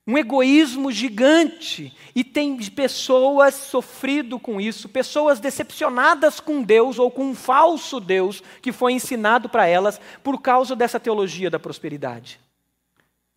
Um 0.06 0.16
egoísmo 0.16 0.92
gigante, 0.92 1.92
e 2.14 2.24
tem 2.24 2.56
pessoas 2.70 3.56
sofrido 3.56 4.40
com 4.40 4.62
isso, 4.62 4.88
pessoas 4.88 5.40
decepcionadas 5.40 6.40
com 6.40 6.62
Deus 6.62 7.00
ou 7.00 7.10
com 7.10 7.32
um 7.32 7.34
falso 7.34 8.00
Deus 8.00 8.44
que 8.62 8.72
foi 8.72 8.94
ensinado 8.94 9.50
para 9.50 9.66
elas 9.66 10.00
por 10.24 10.40
causa 10.40 10.76
dessa 10.76 11.00
teologia 11.00 11.50
da 11.50 11.58
prosperidade. 11.58 12.40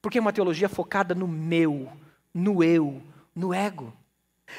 Porque 0.02 0.18
é 0.18 0.20
uma 0.20 0.34
teologia 0.34 0.68
focada 0.68 1.14
no 1.14 1.26
meu, 1.26 1.90
no 2.34 2.62
eu, 2.62 3.00
no 3.34 3.54
ego. 3.54 3.90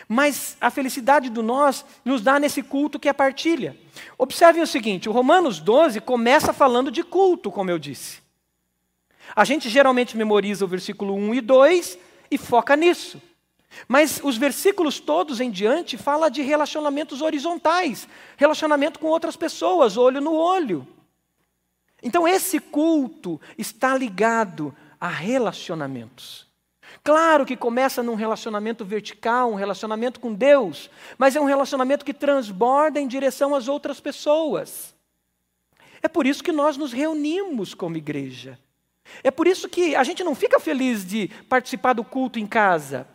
Mas 0.08 0.58
a 0.60 0.70
felicidade 0.70 1.30
do 1.30 1.44
nós 1.44 1.86
nos 2.04 2.22
dá 2.22 2.40
nesse 2.40 2.62
culto 2.62 3.00
que 3.00 3.10
é 3.10 3.14
partilha. 3.14 3.78
Observem 4.18 4.62
o 4.62 4.68
seguinte: 4.68 5.10
o 5.10 5.12
Romanos 5.12 5.60
12 5.60 6.02
começa 6.02 6.54
falando 6.54 6.92
de 6.92 7.04
culto, 7.04 7.52
como 7.52 7.70
eu 7.70 7.80
disse. 7.80 8.22
A 9.36 9.46
gente 9.46 9.70
geralmente 9.70 10.18
memoriza 10.18 10.66
o 10.66 10.68
versículo 10.68 11.16
1 11.16 11.36
e 11.36 11.42
2 11.42 12.00
e 12.30 12.38
foca 12.38 12.76
nisso. 12.76 13.22
Mas 13.88 14.22
os 14.24 14.38
versículos 14.38 15.00
todos 15.00 15.40
em 15.40 15.50
diante 15.50 15.98
fala 15.98 16.30
de 16.30 16.42
relacionamentos 16.42 17.22
horizontais, 17.22 18.08
relacionamento 18.38 19.00
com 19.00 19.08
outras 19.08 19.36
pessoas, 19.36 19.98
olho 19.98 20.22
no 20.22 20.34
olho. 20.34 20.88
Então 22.02 22.28
esse 22.28 22.60
culto 22.60 23.40
está 23.58 23.98
ligado 23.98 24.76
a 25.00 25.08
relacionamentos. 25.08 26.53
Claro 27.04 27.46
que 27.46 27.58
começa 27.58 28.02
num 28.02 28.16
relacionamento 28.16 28.86
vertical, 28.86 29.52
um 29.52 29.56
relacionamento 29.56 30.22
com 30.22 30.34
Deus, 30.34 30.90
mas 31.18 31.36
é 31.36 31.42
um 31.42 31.46
relacionamento 31.46 32.06
que 32.06 32.14
transborda 32.14 32.98
em 33.00 33.08
direção 33.08 33.54
às 33.54 33.68
outras 33.68 34.00
pessoas. 34.00 34.96
É 36.02 36.08
por 36.08 36.26
isso 36.26 36.44
que 36.44 36.52
nós 36.52 36.78
nos 36.78 36.94
reunimos 36.94 37.74
como 37.74 37.98
igreja. 37.98 38.58
É 39.22 39.30
por 39.30 39.48
isso 39.48 39.68
que 39.68 39.96
a 39.96 40.04
gente 40.04 40.24
não 40.24 40.34
fica 40.34 40.62
feliz 40.62 41.06
de 41.06 41.28
participar 41.50 41.92
do 41.92 42.06
culto 42.06 42.40
em 42.40 42.48
casa. 42.48 43.06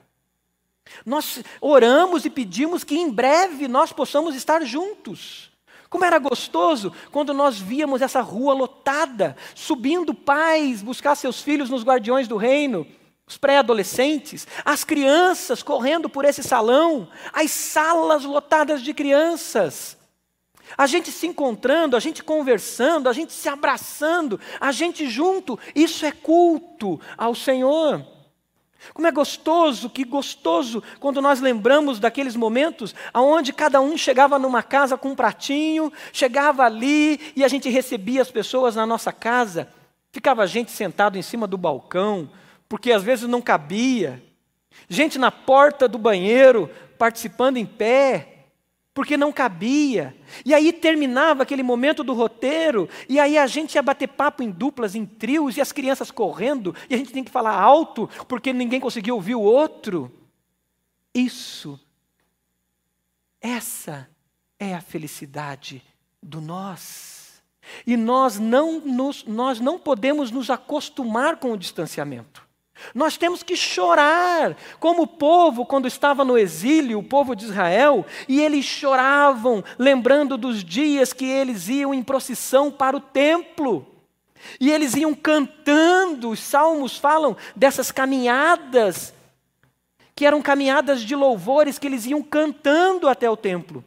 Nós 1.04 1.42
oramos 1.58 2.26
e 2.26 2.30
pedimos 2.30 2.84
que 2.84 2.94
em 2.94 3.10
breve 3.10 3.68
nós 3.68 3.90
possamos 3.90 4.34
estar 4.34 4.62
juntos. 4.64 5.50
Como 5.88 6.04
era 6.04 6.18
gostoso 6.18 6.92
quando 7.10 7.32
nós 7.32 7.58
víamos 7.58 8.02
essa 8.02 8.20
rua 8.20 8.52
lotada, 8.52 9.34
subindo 9.54 10.12
pais 10.12 10.82
buscar 10.82 11.14
seus 11.14 11.40
filhos 11.40 11.70
nos 11.70 11.82
guardiões 11.82 12.28
do 12.28 12.36
reino, 12.36 12.86
os 13.28 13.36
pré-adolescentes, 13.36 14.48
as 14.64 14.84
crianças 14.84 15.62
correndo 15.62 16.08
por 16.08 16.24
esse 16.24 16.42
salão, 16.42 17.08
as 17.32 17.50
salas 17.50 18.24
lotadas 18.24 18.82
de 18.82 18.94
crianças. 18.94 19.98
A 20.76 20.86
gente 20.86 21.12
se 21.12 21.26
encontrando, 21.26 21.96
a 21.96 22.00
gente 22.00 22.22
conversando, 22.22 23.08
a 23.08 23.12
gente 23.12 23.32
se 23.32 23.48
abraçando, 23.48 24.40
a 24.58 24.72
gente 24.72 25.08
junto, 25.08 25.58
isso 25.74 26.04
é 26.06 26.12
culto 26.12 27.00
ao 27.16 27.34
Senhor. 27.34 28.04
Como 28.94 29.06
é 29.06 29.10
gostoso, 29.10 29.90
que 29.90 30.04
gostoso, 30.04 30.82
quando 31.00 31.20
nós 31.20 31.40
lembramos 31.40 31.98
daqueles 31.98 32.36
momentos 32.36 32.94
onde 33.12 33.52
cada 33.52 33.80
um 33.80 33.96
chegava 33.96 34.38
numa 34.38 34.62
casa 34.62 34.96
com 34.96 35.10
um 35.10 35.16
pratinho, 35.16 35.92
chegava 36.12 36.62
ali 36.62 37.32
e 37.34 37.44
a 37.44 37.48
gente 37.48 37.68
recebia 37.68 38.22
as 38.22 38.30
pessoas 38.30 38.76
na 38.76 38.86
nossa 38.86 39.12
casa. 39.12 39.68
Ficava 40.12 40.46
gente 40.46 40.70
sentado 40.70 41.18
em 41.18 41.22
cima 41.22 41.46
do 41.46 41.58
balcão, 41.58 42.30
porque 42.68 42.92
às 42.92 43.02
vezes 43.02 43.28
não 43.28 43.40
cabia. 43.40 44.22
Gente 44.88 45.18
na 45.18 45.30
porta 45.30 45.88
do 45.88 45.98
banheiro, 45.98 46.70
participando 46.98 47.56
em 47.56 47.66
pé 47.66 48.38
porque 48.98 49.16
não 49.16 49.32
cabia. 49.32 50.12
E 50.44 50.52
aí 50.52 50.72
terminava 50.72 51.44
aquele 51.44 51.62
momento 51.62 52.02
do 52.02 52.12
roteiro, 52.12 52.88
e 53.08 53.20
aí 53.20 53.38
a 53.38 53.46
gente 53.46 53.76
ia 53.76 53.82
bater 53.82 54.08
papo 54.08 54.42
em 54.42 54.50
duplas, 54.50 54.96
em 54.96 55.06
trios, 55.06 55.56
e 55.56 55.60
as 55.60 55.70
crianças 55.70 56.10
correndo, 56.10 56.74
e 56.90 56.96
a 56.96 56.98
gente 56.98 57.12
tem 57.12 57.22
que 57.22 57.30
falar 57.30 57.52
alto, 57.52 58.10
porque 58.26 58.52
ninguém 58.52 58.80
conseguia 58.80 59.14
ouvir 59.14 59.36
o 59.36 59.40
outro. 59.40 60.12
Isso, 61.14 61.78
essa 63.40 64.10
é 64.58 64.74
a 64.74 64.80
felicidade 64.80 65.80
do 66.20 66.40
nós. 66.40 67.40
E 67.86 67.96
nós 67.96 68.40
não, 68.40 68.80
nos, 68.80 69.24
nós 69.24 69.60
não 69.60 69.78
podemos 69.78 70.32
nos 70.32 70.50
acostumar 70.50 71.36
com 71.36 71.52
o 71.52 71.56
distanciamento. 71.56 72.47
Nós 72.94 73.16
temos 73.16 73.42
que 73.42 73.56
chorar, 73.56 74.56
como 74.78 75.02
o 75.02 75.06
povo, 75.06 75.66
quando 75.66 75.88
estava 75.88 76.24
no 76.24 76.38
exílio, 76.38 76.98
o 76.98 77.02
povo 77.02 77.34
de 77.34 77.44
Israel, 77.44 78.06
e 78.28 78.40
eles 78.40 78.64
choravam, 78.64 79.62
lembrando 79.78 80.36
dos 80.36 80.64
dias 80.64 81.12
que 81.12 81.24
eles 81.24 81.68
iam 81.68 81.92
em 81.92 82.02
procissão 82.02 82.70
para 82.70 82.96
o 82.96 83.00
templo. 83.00 83.86
E 84.60 84.70
eles 84.70 84.94
iam 84.94 85.14
cantando, 85.14 86.30
os 86.30 86.40
salmos 86.40 86.96
falam 86.96 87.36
dessas 87.54 87.90
caminhadas, 87.90 89.12
que 90.14 90.24
eram 90.24 90.40
caminhadas 90.40 91.02
de 91.02 91.14
louvores 91.14 91.78
que 91.78 91.86
eles 91.86 92.06
iam 92.06 92.22
cantando 92.22 93.08
até 93.08 93.28
o 93.28 93.36
templo. 93.36 93.84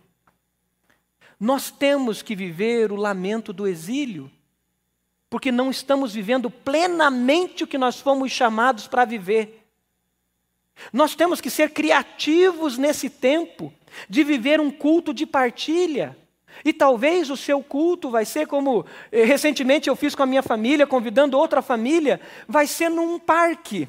Nós 1.39 1.71
temos 1.71 2.21
que 2.21 2.35
viver 2.35 2.91
o 2.91 2.95
lamento 2.95 3.51
do 3.51 3.67
exílio 3.67 4.31
porque 5.31 5.49
não 5.49 5.71
estamos 5.71 6.13
vivendo 6.13 6.49
plenamente 6.49 7.63
o 7.63 7.67
que 7.67 7.77
nós 7.77 8.01
fomos 8.01 8.33
chamados 8.33 8.85
para 8.85 9.05
viver. 9.05 9.65
Nós 10.91 11.15
temos 11.15 11.39
que 11.39 11.49
ser 11.49 11.69
criativos 11.69 12.77
nesse 12.77 13.09
tempo 13.09 13.73
de 14.09 14.25
viver 14.25 14.59
um 14.59 14.69
culto 14.69 15.13
de 15.13 15.25
partilha. 15.25 16.17
E 16.65 16.73
talvez 16.73 17.29
o 17.29 17.37
seu 17.37 17.63
culto 17.63 18.09
vai 18.09 18.25
ser 18.25 18.45
como 18.45 18.85
eh, 19.09 19.23
recentemente 19.23 19.87
eu 19.87 19.95
fiz 19.95 20.13
com 20.13 20.23
a 20.23 20.25
minha 20.25 20.43
família, 20.43 20.85
convidando 20.85 21.37
outra 21.37 21.61
família, 21.61 22.19
vai 22.45 22.67
ser 22.67 22.89
num 22.89 23.17
parque. 23.17 23.87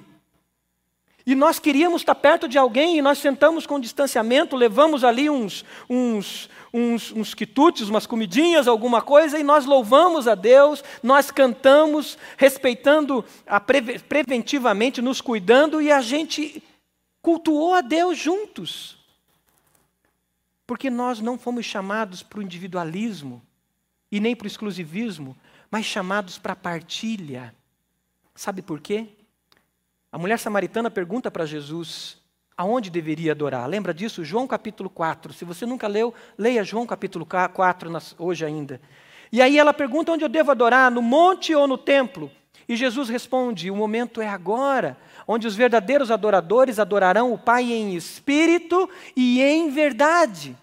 E 1.24 1.34
nós 1.34 1.58
queríamos 1.58 2.02
estar 2.02 2.16
perto 2.16 2.48
de 2.48 2.58
alguém 2.58 2.98
e 2.98 3.02
nós 3.02 3.18
sentamos 3.18 3.66
com 3.66 3.78
distanciamento, 3.78 4.56
levamos 4.56 5.04
ali 5.04 5.30
uns, 5.30 5.64
uns, 5.88 6.50
uns, 6.74 7.12
uns 7.12 7.32
quitutes, 7.32 7.88
umas 7.88 8.06
comidinhas, 8.06 8.66
alguma 8.66 9.00
coisa, 9.00 9.38
e 9.38 9.42
nós 9.44 9.64
louvamos 9.64 10.26
a 10.26 10.34
Deus, 10.34 10.82
nós 11.00 11.30
cantamos, 11.30 12.18
respeitando 12.36 13.24
a 13.46 13.60
pre, 13.60 14.00
preventivamente, 14.00 15.00
nos 15.00 15.20
cuidando, 15.20 15.80
e 15.80 15.92
a 15.92 16.00
gente 16.00 16.62
cultuou 17.20 17.74
a 17.74 17.80
Deus 17.80 18.18
juntos. 18.18 18.98
Porque 20.66 20.90
nós 20.90 21.20
não 21.20 21.38
fomos 21.38 21.64
chamados 21.64 22.22
para 22.22 22.40
o 22.40 22.42
individualismo 22.42 23.40
e 24.10 24.18
nem 24.18 24.34
para 24.34 24.44
o 24.44 24.48
exclusivismo, 24.48 25.36
mas 25.70 25.86
chamados 25.86 26.36
para 26.36 26.54
a 26.54 26.56
partilha. 26.56 27.54
Sabe 28.34 28.60
por 28.60 28.80
quê? 28.80 29.08
A 30.12 30.18
mulher 30.18 30.38
samaritana 30.38 30.90
pergunta 30.90 31.30
para 31.30 31.46
Jesus 31.46 32.18
aonde 32.54 32.90
deveria 32.90 33.32
adorar. 33.32 33.66
Lembra 33.66 33.94
disso? 33.94 34.22
João 34.22 34.46
capítulo 34.46 34.90
4. 34.90 35.32
Se 35.32 35.42
você 35.42 35.64
nunca 35.64 35.88
leu, 35.88 36.12
leia 36.36 36.62
João 36.62 36.86
capítulo 36.86 37.24
4 37.24 37.90
hoje 38.18 38.44
ainda. 38.44 38.78
E 39.32 39.40
aí 39.40 39.58
ela 39.58 39.72
pergunta 39.72 40.12
onde 40.12 40.22
eu 40.22 40.28
devo 40.28 40.50
adorar, 40.50 40.90
no 40.90 41.00
monte 41.00 41.54
ou 41.54 41.66
no 41.66 41.78
templo? 41.78 42.30
E 42.68 42.76
Jesus 42.76 43.08
responde: 43.08 43.70
o 43.70 43.76
momento 43.76 44.20
é 44.20 44.28
agora, 44.28 44.98
onde 45.26 45.46
os 45.46 45.56
verdadeiros 45.56 46.10
adoradores 46.10 46.78
adorarão 46.78 47.32
o 47.32 47.38
Pai 47.38 47.72
em 47.72 47.96
espírito 47.96 48.90
e 49.16 49.40
em 49.40 49.70
verdade. 49.70 50.54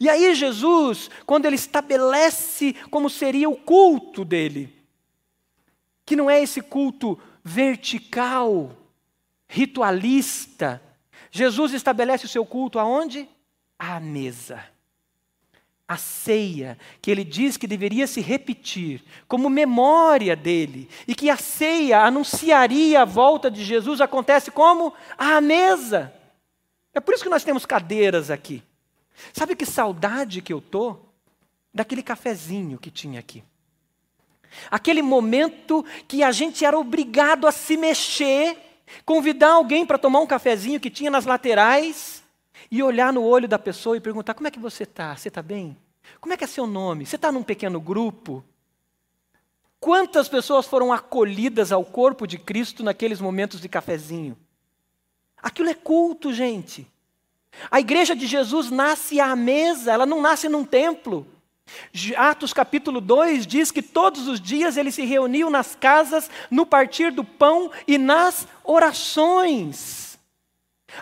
E 0.00 0.08
aí 0.08 0.34
Jesus, 0.34 1.10
quando 1.26 1.44
ele 1.44 1.56
estabelece 1.56 2.74
como 2.90 3.10
seria 3.10 3.50
o 3.50 3.56
culto 3.56 4.24
dele, 4.24 4.74
que 6.06 6.16
não 6.16 6.30
é 6.30 6.42
esse 6.42 6.62
culto 6.62 7.18
vertical, 7.44 8.77
ritualista. 9.48 10.80
Jesus 11.30 11.72
estabelece 11.72 12.26
o 12.26 12.28
seu 12.28 12.44
culto 12.44 12.78
aonde? 12.78 13.28
À 13.78 13.98
mesa. 13.98 14.62
A 15.86 15.96
ceia, 15.96 16.78
que 17.00 17.10
ele 17.10 17.24
diz 17.24 17.56
que 17.56 17.66
deveria 17.66 18.06
se 18.06 18.20
repetir 18.20 19.02
como 19.26 19.48
memória 19.48 20.36
dele, 20.36 20.86
e 21.06 21.14
que 21.14 21.30
a 21.30 21.36
ceia 21.36 22.02
anunciaria 22.02 23.02
a 23.02 23.06
volta 23.06 23.50
de 23.50 23.64
Jesus, 23.64 24.02
acontece 24.02 24.50
como? 24.50 24.92
À 25.16 25.40
mesa. 25.40 26.12
É 26.92 27.00
por 27.00 27.14
isso 27.14 27.24
que 27.24 27.30
nós 27.30 27.42
temos 27.42 27.64
cadeiras 27.64 28.30
aqui. 28.30 28.62
Sabe 29.32 29.56
que 29.56 29.64
saudade 29.64 30.42
que 30.42 30.52
eu 30.52 30.60
tô 30.60 30.98
daquele 31.72 32.02
cafezinho 32.02 32.78
que 32.78 32.90
tinha 32.90 33.18
aqui? 33.18 33.42
Aquele 34.70 35.02
momento 35.02 35.84
que 36.06 36.22
a 36.22 36.32
gente 36.32 36.64
era 36.64 36.78
obrigado 36.78 37.46
a 37.46 37.52
se 37.52 37.76
mexer, 37.76 38.56
convidar 39.04 39.52
alguém 39.52 39.84
para 39.84 39.98
tomar 39.98 40.20
um 40.20 40.26
cafezinho 40.26 40.80
que 40.80 40.90
tinha 40.90 41.10
nas 41.10 41.26
laterais 41.26 42.22
e 42.70 42.82
olhar 42.82 43.12
no 43.12 43.22
olho 43.22 43.48
da 43.48 43.58
pessoa 43.58 43.96
e 43.96 44.00
perguntar: 44.00 44.34
como 44.34 44.48
é 44.48 44.50
que 44.50 44.58
você 44.58 44.84
está? 44.84 45.16
Você 45.16 45.28
está 45.28 45.42
bem? 45.42 45.76
Como 46.20 46.32
é 46.32 46.36
que 46.36 46.44
é 46.44 46.46
seu 46.46 46.66
nome? 46.66 47.06
Você 47.06 47.16
está 47.16 47.30
num 47.30 47.42
pequeno 47.42 47.80
grupo? 47.80 48.44
Quantas 49.80 50.28
pessoas 50.28 50.66
foram 50.66 50.92
acolhidas 50.92 51.70
ao 51.70 51.84
corpo 51.84 52.26
de 52.26 52.38
Cristo 52.38 52.82
naqueles 52.82 53.20
momentos 53.20 53.60
de 53.60 53.68
cafezinho? 53.68 54.36
Aquilo 55.40 55.68
é 55.68 55.74
culto, 55.74 56.32
gente. 56.32 56.86
A 57.70 57.80
igreja 57.80 58.14
de 58.14 58.26
Jesus 58.26 58.70
nasce 58.70 59.20
à 59.20 59.34
mesa, 59.36 59.92
ela 59.92 60.04
não 60.04 60.20
nasce 60.20 60.48
num 60.48 60.64
templo. 60.64 61.26
Atos 62.16 62.52
capítulo 62.52 63.00
2 63.00 63.46
diz 63.46 63.70
que 63.70 63.82
todos 63.82 64.28
os 64.28 64.40
dias 64.40 64.76
eles 64.76 64.94
se 64.94 65.04
reuniam 65.04 65.50
nas 65.50 65.74
casas, 65.74 66.30
no 66.50 66.66
partir 66.66 67.12
do 67.12 67.24
pão 67.24 67.70
e 67.86 67.98
nas 67.98 68.46
orações. 68.64 70.18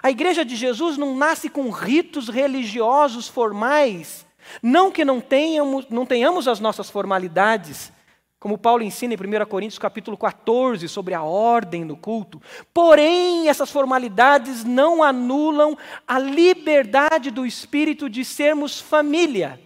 A 0.02 0.10
igreja 0.10 0.44
de 0.44 0.56
Jesus 0.56 0.96
não 0.96 1.16
nasce 1.16 1.48
com 1.48 1.70
ritos 1.70 2.28
religiosos 2.28 3.28
formais, 3.28 4.26
não 4.62 4.90
que 4.90 5.04
não 5.04 5.20
tenhamos, 5.20 5.86
não 5.88 6.04
tenhamos 6.04 6.48
as 6.48 6.60
nossas 6.60 6.90
formalidades, 6.90 7.92
como 8.38 8.58
Paulo 8.58 8.82
ensina 8.82 9.14
em 9.14 9.16
1 9.16 9.46
Coríntios 9.46 9.78
capítulo 9.78 10.16
14 10.16 10.88
sobre 10.88 11.14
a 11.14 11.22
ordem 11.22 11.84
no 11.84 11.96
culto. 11.96 12.40
Porém, 12.72 13.48
essas 13.48 13.70
formalidades 13.70 14.62
não 14.62 15.02
anulam 15.02 15.76
a 16.06 16.18
liberdade 16.18 17.30
do 17.30 17.46
espírito 17.46 18.10
de 18.10 18.24
sermos 18.24 18.80
família. 18.80 19.65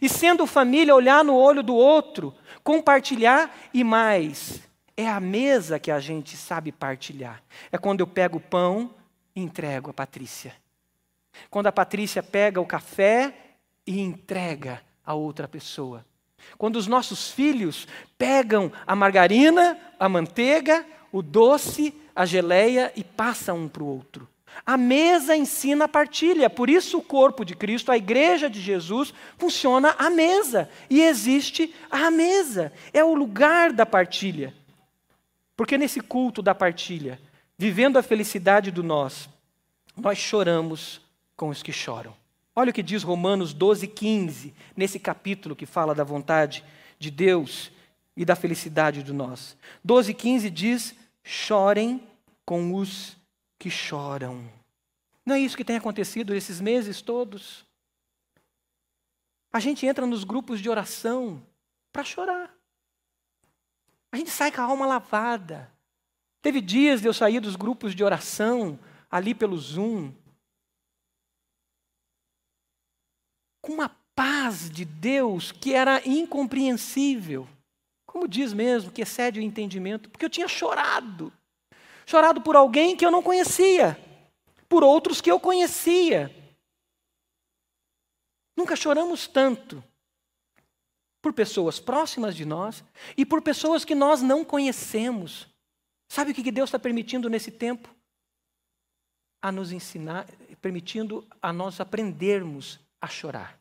E 0.00 0.08
sendo 0.08 0.46
família, 0.46 0.94
olhar 0.94 1.24
no 1.24 1.34
olho 1.34 1.62
do 1.62 1.74
outro, 1.74 2.34
compartilhar 2.62 3.54
e 3.72 3.84
mais, 3.84 4.60
É 4.96 5.06
a 5.06 5.20
mesa 5.20 5.78
que 5.78 5.90
a 5.90 6.00
gente 6.00 6.38
sabe 6.38 6.72
partilhar. 6.72 7.42
É 7.70 7.76
quando 7.76 8.00
eu 8.00 8.06
pego 8.06 8.38
o 8.38 8.40
pão 8.40 8.94
e 9.34 9.42
entrego 9.42 9.90
a 9.90 9.92
Patrícia. 9.92 10.54
Quando 11.50 11.66
a 11.66 11.72
Patrícia 11.72 12.22
pega 12.22 12.60
o 12.60 12.66
café 12.66 13.34
e 13.86 14.00
entrega 14.00 14.80
a 15.04 15.12
outra 15.12 15.46
pessoa. 15.46 16.04
Quando 16.56 16.76
os 16.76 16.86
nossos 16.86 17.30
filhos 17.30 17.86
pegam 18.16 18.72
a 18.86 18.96
margarina, 18.96 19.78
a 20.00 20.08
manteiga, 20.08 20.86
o 21.12 21.20
doce, 21.20 21.94
a 22.14 22.24
geleia 22.24 22.90
e 22.96 23.04
passam 23.04 23.58
um 23.58 23.68
para 23.68 23.82
o 23.82 23.86
outro. 23.86 24.26
A 24.64 24.76
mesa 24.76 25.36
ensina 25.36 25.84
a 25.84 25.88
partilha, 25.88 26.48
por 26.48 26.70
isso 26.70 26.98
o 26.98 27.02
corpo 27.02 27.44
de 27.44 27.54
Cristo, 27.54 27.92
a 27.92 27.96
igreja 27.96 28.48
de 28.48 28.60
Jesus, 28.60 29.12
funciona 29.36 29.94
à 29.98 30.08
mesa 30.08 30.70
e 30.88 31.02
existe 31.02 31.74
a 31.90 32.10
mesa, 32.10 32.72
é 32.92 33.04
o 33.04 33.14
lugar 33.14 33.72
da 33.72 33.84
partilha. 33.84 34.54
Porque 35.56 35.78
nesse 35.78 36.00
culto 36.00 36.42
da 36.42 36.54
partilha, 36.54 37.20
vivendo 37.56 37.98
a 37.98 38.02
felicidade 38.02 38.70
do 38.70 38.82
nós, 38.82 39.28
nós 39.96 40.18
choramos 40.18 41.00
com 41.36 41.48
os 41.48 41.62
que 41.62 41.72
choram. 41.72 42.14
Olha 42.54 42.70
o 42.70 42.72
que 42.72 42.82
diz 42.82 43.02
Romanos 43.02 43.52
12, 43.52 43.86
15, 43.86 44.54
nesse 44.76 44.98
capítulo 44.98 45.56
que 45.56 45.66
fala 45.66 45.94
da 45.94 46.04
vontade 46.04 46.64
de 46.98 47.10
Deus 47.10 47.70
e 48.16 48.24
da 48.24 48.34
felicidade 48.34 49.02
do 49.02 49.12
nós. 49.12 49.56
12, 49.84 50.14
15 50.14 50.50
diz: 50.50 50.94
chorem 51.22 52.02
com 52.44 52.74
os 52.74 53.15
que 53.58 53.70
choram. 53.70 54.50
Não 55.24 55.34
é 55.34 55.40
isso 55.40 55.56
que 55.56 55.64
tem 55.64 55.76
acontecido 55.76 56.34
esses 56.34 56.60
meses 56.60 57.02
todos? 57.02 57.66
A 59.52 59.60
gente 59.60 59.86
entra 59.86 60.06
nos 60.06 60.24
grupos 60.24 60.60
de 60.60 60.68
oração 60.68 61.44
para 61.92 62.04
chorar. 62.04 62.54
A 64.12 64.16
gente 64.16 64.30
sai 64.30 64.52
com 64.52 64.60
a 64.60 64.64
alma 64.64 64.86
lavada. 64.86 65.72
Teve 66.42 66.60
dias 66.60 67.00
de 67.00 67.08
eu 67.08 67.14
sair 67.14 67.40
dos 67.40 67.56
grupos 67.56 67.94
de 67.94 68.04
oração 68.04 68.78
ali 69.10 69.34
pelo 69.34 69.56
Zoom 69.58 70.12
com 73.66 73.72
uma 73.72 73.88
paz 74.14 74.70
de 74.70 74.84
Deus 74.84 75.50
que 75.50 75.74
era 75.74 76.00
incompreensível. 76.06 77.48
Como 78.06 78.28
diz 78.28 78.52
mesmo, 78.52 78.92
que 78.92 79.02
excede 79.02 79.40
o 79.40 79.42
entendimento, 79.42 80.08
porque 80.08 80.24
eu 80.24 80.30
tinha 80.30 80.46
chorado. 80.46 81.32
Chorado 82.06 82.40
por 82.40 82.54
alguém 82.54 82.96
que 82.96 83.04
eu 83.04 83.10
não 83.10 83.22
conhecia, 83.22 83.98
por 84.68 84.84
outros 84.84 85.20
que 85.20 85.30
eu 85.30 85.40
conhecia. 85.40 86.30
Nunca 88.56 88.76
choramos 88.76 89.26
tanto 89.26 89.82
por 91.20 91.32
pessoas 91.32 91.80
próximas 91.80 92.36
de 92.36 92.44
nós 92.44 92.84
e 93.16 93.26
por 93.26 93.42
pessoas 93.42 93.84
que 93.84 93.96
nós 93.96 94.22
não 94.22 94.44
conhecemos. 94.44 95.48
Sabe 96.08 96.30
o 96.30 96.34
que 96.34 96.52
Deus 96.52 96.68
está 96.68 96.78
permitindo 96.78 97.28
nesse 97.28 97.50
tempo? 97.50 97.92
A 99.42 99.50
nos 99.50 99.72
ensinar, 99.72 100.26
permitindo 100.62 101.26
a 101.42 101.52
nós 101.52 101.80
aprendermos 101.80 102.78
a 103.00 103.08
chorar. 103.08 103.58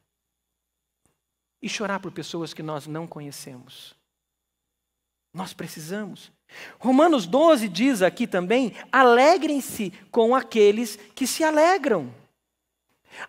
E 1.60 1.68
chorar 1.68 2.00
por 2.00 2.12
pessoas 2.12 2.54
que 2.54 2.62
nós 2.62 2.86
não 2.86 3.08
conhecemos. 3.08 3.96
Nós 5.34 5.52
precisamos. 5.52 6.32
Romanos 6.80 7.26
12 7.26 7.68
diz 7.68 8.02
aqui 8.02 8.26
também: 8.28 8.74
alegrem-se 8.91 9.91
com 10.12 10.36
aqueles 10.36 10.98
que 11.14 11.26
se 11.26 11.43
alegram. 11.43 12.14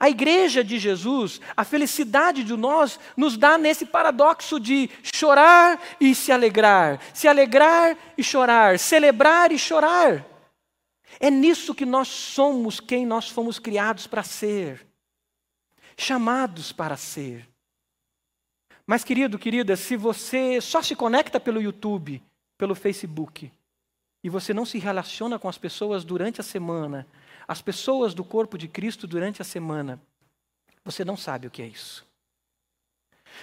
A 0.00 0.10
igreja 0.10 0.64
de 0.64 0.78
Jesus, 0.80 1.40
a 1.56 1.62
felicidade 1.62 2.42
de 2.42 2.56
nós, 2.56 2.98
nos 3.16 3.36
dá 3.36 3.56
nesse 3.56 3.86
paradoxo 3.86 4.58
de 4.58 4.90
chorar 5.02 5.80
e 6.00 6.12
se 6.12 6.32
alegrar, 6.32 7.00
se 7.14 7.28
alegrar 7.28 7.96
e 8.18 8.22
chorar, 8.22 8.78
celebrar 8.80 9.52
e 9.52 9.58
chorar. 9.58 10.26
É 11.20 11.30
nisso 11.30 11.74
que 11.74 11.86
nós 11.86 12.08
somos 12.08 12.80
quem 12.80 13.06
nós 13.06 13.28
fomos 13.28 13.60
criados 13.60 14.08
para 14.08 14.24
ser 14.24 14.86
chamados 15.96 16.72
para 16.72 16.96
ser. 16.96 17.48
Mas, 18.86 19.02
querido, 19.02 19.38
querida, 19.38 19.74
se 19.76 19.96
você 19.96 20.60
só 20.60 20.82
se 20.82 20.94
conecta 20.94 21.40
pelo 21.40 21.60
YouTube, 21.60 22.22
pelo 22.58 22.74
Facebook, 22.74 23.50
e 24.24 24.28
você 24.28 24.52
não 24.52 24.64
se 24.64 24.78
relaciona 24.78 25.38
com 25.38 25.48
as 25.48 25.58
pessoas 25.58 26.04
durante 26.04 26.40
a 26.40 26.44
semana, 26.44 27.06
as 27.46 27.62
pessoas 27.62 28.14
do 28.14 28.24
corpo 28.24 28.58
de 28.58 28.66
Cristo 28.66 29.06
durante 29.06 29.40
a 29.40 29.44
semana, 29.44 30.00
você 30.84 31.04
não 31.04 31.16
sabe 31.16 31.46
o 31.46 31.50
que 31.50 31.62
é 31.62 31.66
isso. 31.66 32.06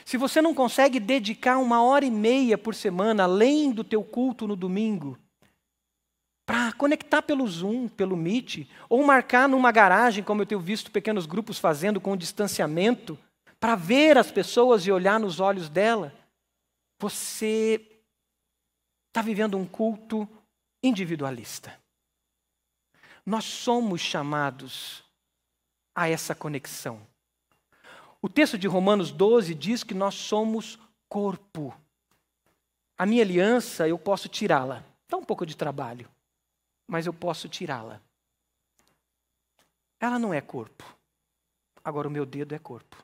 Se 0.06 0.18
você 0.18 0.42
não 0.42 0.54
consegue 0.54 1.00
dedicar 1.00 1.58
uma 1.58 1.84
hora 1.84 2.06
e 2.06 2.12
meia 2.12 2.58
por 2.58 2.74
semana, 2.74 3.24
além 3.24 3.72
do 3.72 3.84
teu 3.84 4.04
culto 4.04 4.48
no 4.48 4.56
domingo, 4.56 5.18
para 6.46 6.74
conectar 6.74 7.22
pelo 7.22 7.48
Zoom, 7.48 7.88
pelo 7.88 8.18
Meet, 8.18 8.68
ou 8.90 9.04
marcar 9.06 9.48
numa 9.48 9.72
garagem, 9.72 10.24
como 10.24 10.42
eu 10.42 10.46
tenho 10.46 10.60
visto 10.60 10.92
pequenos 10.92 11.26
grupos 11.26 11.58
fazendo 11.58 12.02
com 12.02 12.18
distanciamento, 12.18 13.18
para 13.60 13.76
ver 13.76 14.18
as 14.18 14.30
pessoas 14.30 14.86
e 14.86 14.92
olhar 14.92 15.20
nos 15.20 15.40
olhos 15.40 15.70
dela, 15.70 16.14
você 17.00 17.93
está 19.14 19.22
vivendo 19.22 19.58
um 19.58 19.66
culto 19.66 20.28
individualista. 20.82 21.80
Nós 23.26 23.46
somos 23.46 24.02
chamados 24.02 25.04
a 25.96 26.10
essa 26.10 26.34
conexão. 26.34 27.00
O 28.22 28.28
texto 28.28 28.58
de 28.58 28.68
Romanos 28.68 29.12
12 29.12 29.54
diz 29.54 29.84
que 29.84 29.94
nós 29.94 30.16
somos 30.16 30.80
corpo. 31.08 31.74
A 32.98 33.06
minha 33.06 33.24
aliança 33.24 33.88
eu 33.88 33.98
posso 34.00 34.28
tirá-la. 34.28 34.84
Dá 35.08 35.16
um 35.16 35.24
pouco 35.24 35.46
de 35.46 35.56
trabalho 35.56 36.10
mas 36.88 37.06
eu 37.06 37.14
posso 37.14 37.50
tirá-la. 37.50 38.00
Ela 40.00 40.20
não 40.20 40.34
é 40.34 40.42
corpo. 40.42 40.84
Agora 41.84 42.08
o 42.08 42.12
meu 42.12 42.26
dedo 42.26 42.54
é 42.54 42.60
corpo. 42.60 43.04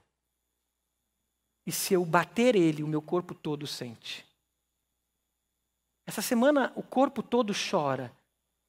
E 1.65 1.71
se 1.71 1.93
eu 1.93 2.05
bater 2.05 2.55
ele, 2.55 2.83
o 2.83 2.87
meu 2.87 3.01
corpo 3.01 3.33
todo 3.33 3.65
sente. 3.65 4.25
Essa 6.09 6.23
semana 6.23 6.73
o 6.75 6.81
corpo 6.81 7.21
todo 7.21 7.53
chora 7.53 8.11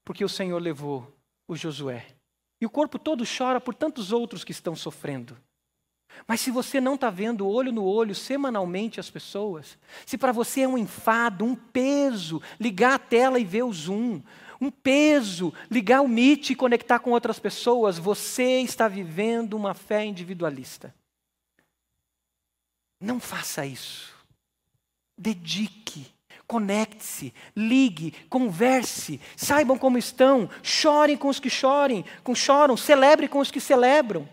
porque 0.05 0.23
o 0.23 0.29
Senhor 0.29 0.61
levou 0.61 1.11
o 1.49 1.57
Josué. 1.57 2.07
E 2.61 2.67
o 2.67 2.69
corpo 2.69 2.99
todo 2.99 3.25
chora 3.25 3.59
por 3.59 3.75
tantos 3.75 4.13
outros 4.13 4.45
que 4.45 4.53
estão 4.53 4.77
sofrendo. 4.77 5.39
Mas 6.29 6.43
se 6.43 6.51
você 6.51 6.83
não 6.83 6.97
está 6.97 7.09
vendo 7.09 7.49
olho 7.49 7.73
no 7.73 7.83
olho 7.83 8.15
semanalmente 8.15 9.01
as 9.01 9.09
pessoas, 9.09 9.79
se 10.05 10.19
para 10.19 10.33
você 10.33 10.61
é 10.61 10.69
um 10.69 10.77
enfado, 10.77 11.43
um 11.43 11.57
peso, 11.57 12.43
ligar 12.61 12.93
a 12.97 12.99
tela 12.99 13.41
e 13.41 13.45
ver 13.45 13.63
o 13.63 13.73
Zoom, 13.73 14.21
um 14.61 14.71
peso, 14.71 15.51
ligar 15.71 16.03
o 16.03 16.09
Meet 16.09 16.51
e 16.51 16.55
conectar 16.55 16.99
com 16.99 17.13
outras 17.13 17.39
pessoas, 17.39 17.97
você 17.97 18.61
está 18.61 18.87
vivendo 18.87 19.55
uma 19.55 19.73
fé 19.73 20.05
individualista. 20.05 20.95
Não 23.01 23.19
faça 23.19 23.65
isso. 23.65 24.15
Dedique, 25.17 26.13
conecte-se, 26.51 27.33
ligue, 27.55 28.13
converse, 28.29 29.21
saibam 29.37 29.79
como 29.79 29.97
estão, 29.97 30.51
chorem 30.65 31.17
com 31.17 31.29
os 31.29 31.39
que 31.39 31.49
chorem, 31.49 32.05
com 32.25 32.35
choram, 32.35 32.77
celebre 32.77 33.29
com 33.29 33.39
os 33.39 33.53
que 33.53 33.61
celebram. 33.61 34.29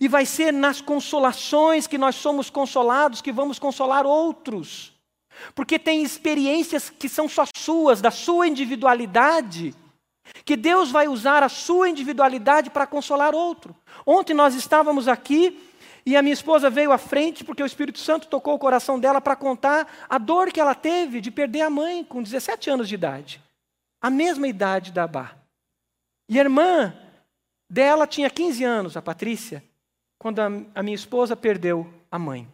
E 0.00 0.06
vai 0.06 0.24
ser 0.24 0.52
nas 0.52 0.80
consolações 0.80 1.88
que 1.88 1.98
nós 1.98 2.14
somos 2.14 2.48
consolados 2.48 3.20
que 3.20 3.32
vamos 3.32 3.58
consolar 3.58 4.06
outros. 4.06 4.94
Porque 5.56 5.76
tem 5.76 6.04
experiências 6.04 6.88
que 6.88 7.08
são 7.08 7.28
só 7.28 7.44
suas, 7.56 8.00
da 8.00 8.12
sua 8.12 8.46
individualidade, 8.46 9.74
que 10.44 10.56
Deus 10.56 10.92
vai 10.92 11.08
usar 11.08 11.42
a 11.42 11.48
sua 11.48 11.88
individualidade 11.88 12.70
para 12.70 12.86
consolar 12.86 13.34
outro. 13.34 13.74
Ontem 14.06 14.34
nós 14.34 14.54
estávamos 14.54 15.08
aqui 15.08 15.65
e 16.06 16.16
a 16.16 16.22
minha 16.22 16.32
esposa 16.32 16.70
veio 16.70 16.92
à 16.92 16.98
frente 16.98 17.44
porque 17.44 17.62
o 17.62 17.66
Espírito 17.66 17.98
Santo 17.98 18.28
tocou 18.28 18.54
o 18.54 18.58
coração 18.60 18.98
dela 18.98 19.20
para 19.20 19.34
contar 19.34 20.06
a 20.08 20.16
dor 20.18 20.52
que 20.52 20.60
ela 20.60 20.74
teve 20.74 21.20
de 21.20 21.32
perder 21.32 21.62
a 21.62 21.70
mãe 21.70 22.04
com 22.04 22.22
17 22.22 22.70
anos 22.70 22.88
de 22.88 22.94
idade, 22.94 23.42
a 24.00 24.08
mesma 24.08 24.46
idade 24.46 24.92
da 24.92 25.02
Abá. 25.02 25.36
E 26.28 26.38
a 26.38 26.44
irmã 26.44 26.94
dela 27.68 28.06
tinha 28.06 28.30
15 28.30 28.62
anos, 28.62 28.96
a 28.96 29.02
Patrícia, 29.02 29.64
quando 30.16 30.38
a, 30.38 30.82
minha 30.82 30.94
esposa 30.94 31.34
perdeu 31.34 31.92
a 32.08 32.18
mãe, 32.18 32.48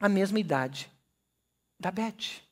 a 0.00 0.08
mesma 0.08 0.40
idade 0.40 0.90
da 1.78 1.90
Beth. 1.90 2.47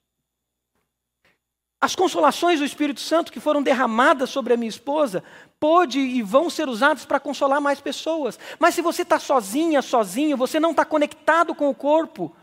As 1.81 1.95
consolações 1.95 2.59
do 2.59 2.65
Espírito 2.65 3.01
Santo 3.01 3.31
que 3.31 3.41
foram 3.41 3.63
derramadas 3.63 4.31
sobre 4.31 4.55
a 4.55 4.57
minha 4.57 4.69
esposa 4.69 5.23
pode 5.61 5.99
e 5.99 6.23
vão 6.23 6.49
ser 6.49 6.69
usadas 6.69 7.05
para 7.05 7.21
consolar 7.21 7.61
mais 7.61 7.81
pessoas. 7.81 8.39
Mas 8.59 8.75
se 8.75 8.83
você 8.83 9.03
está 9.03 9.19
sozinha, 9.19 9.83
sozinho, 9.83 10.37
você 10.37 10.59
não 10.59 10.71
está 10.71 10.85
conectado 10.85 11.55
com 11.55 11.69
o 11.69 11.75
corpo, 11.75 12.35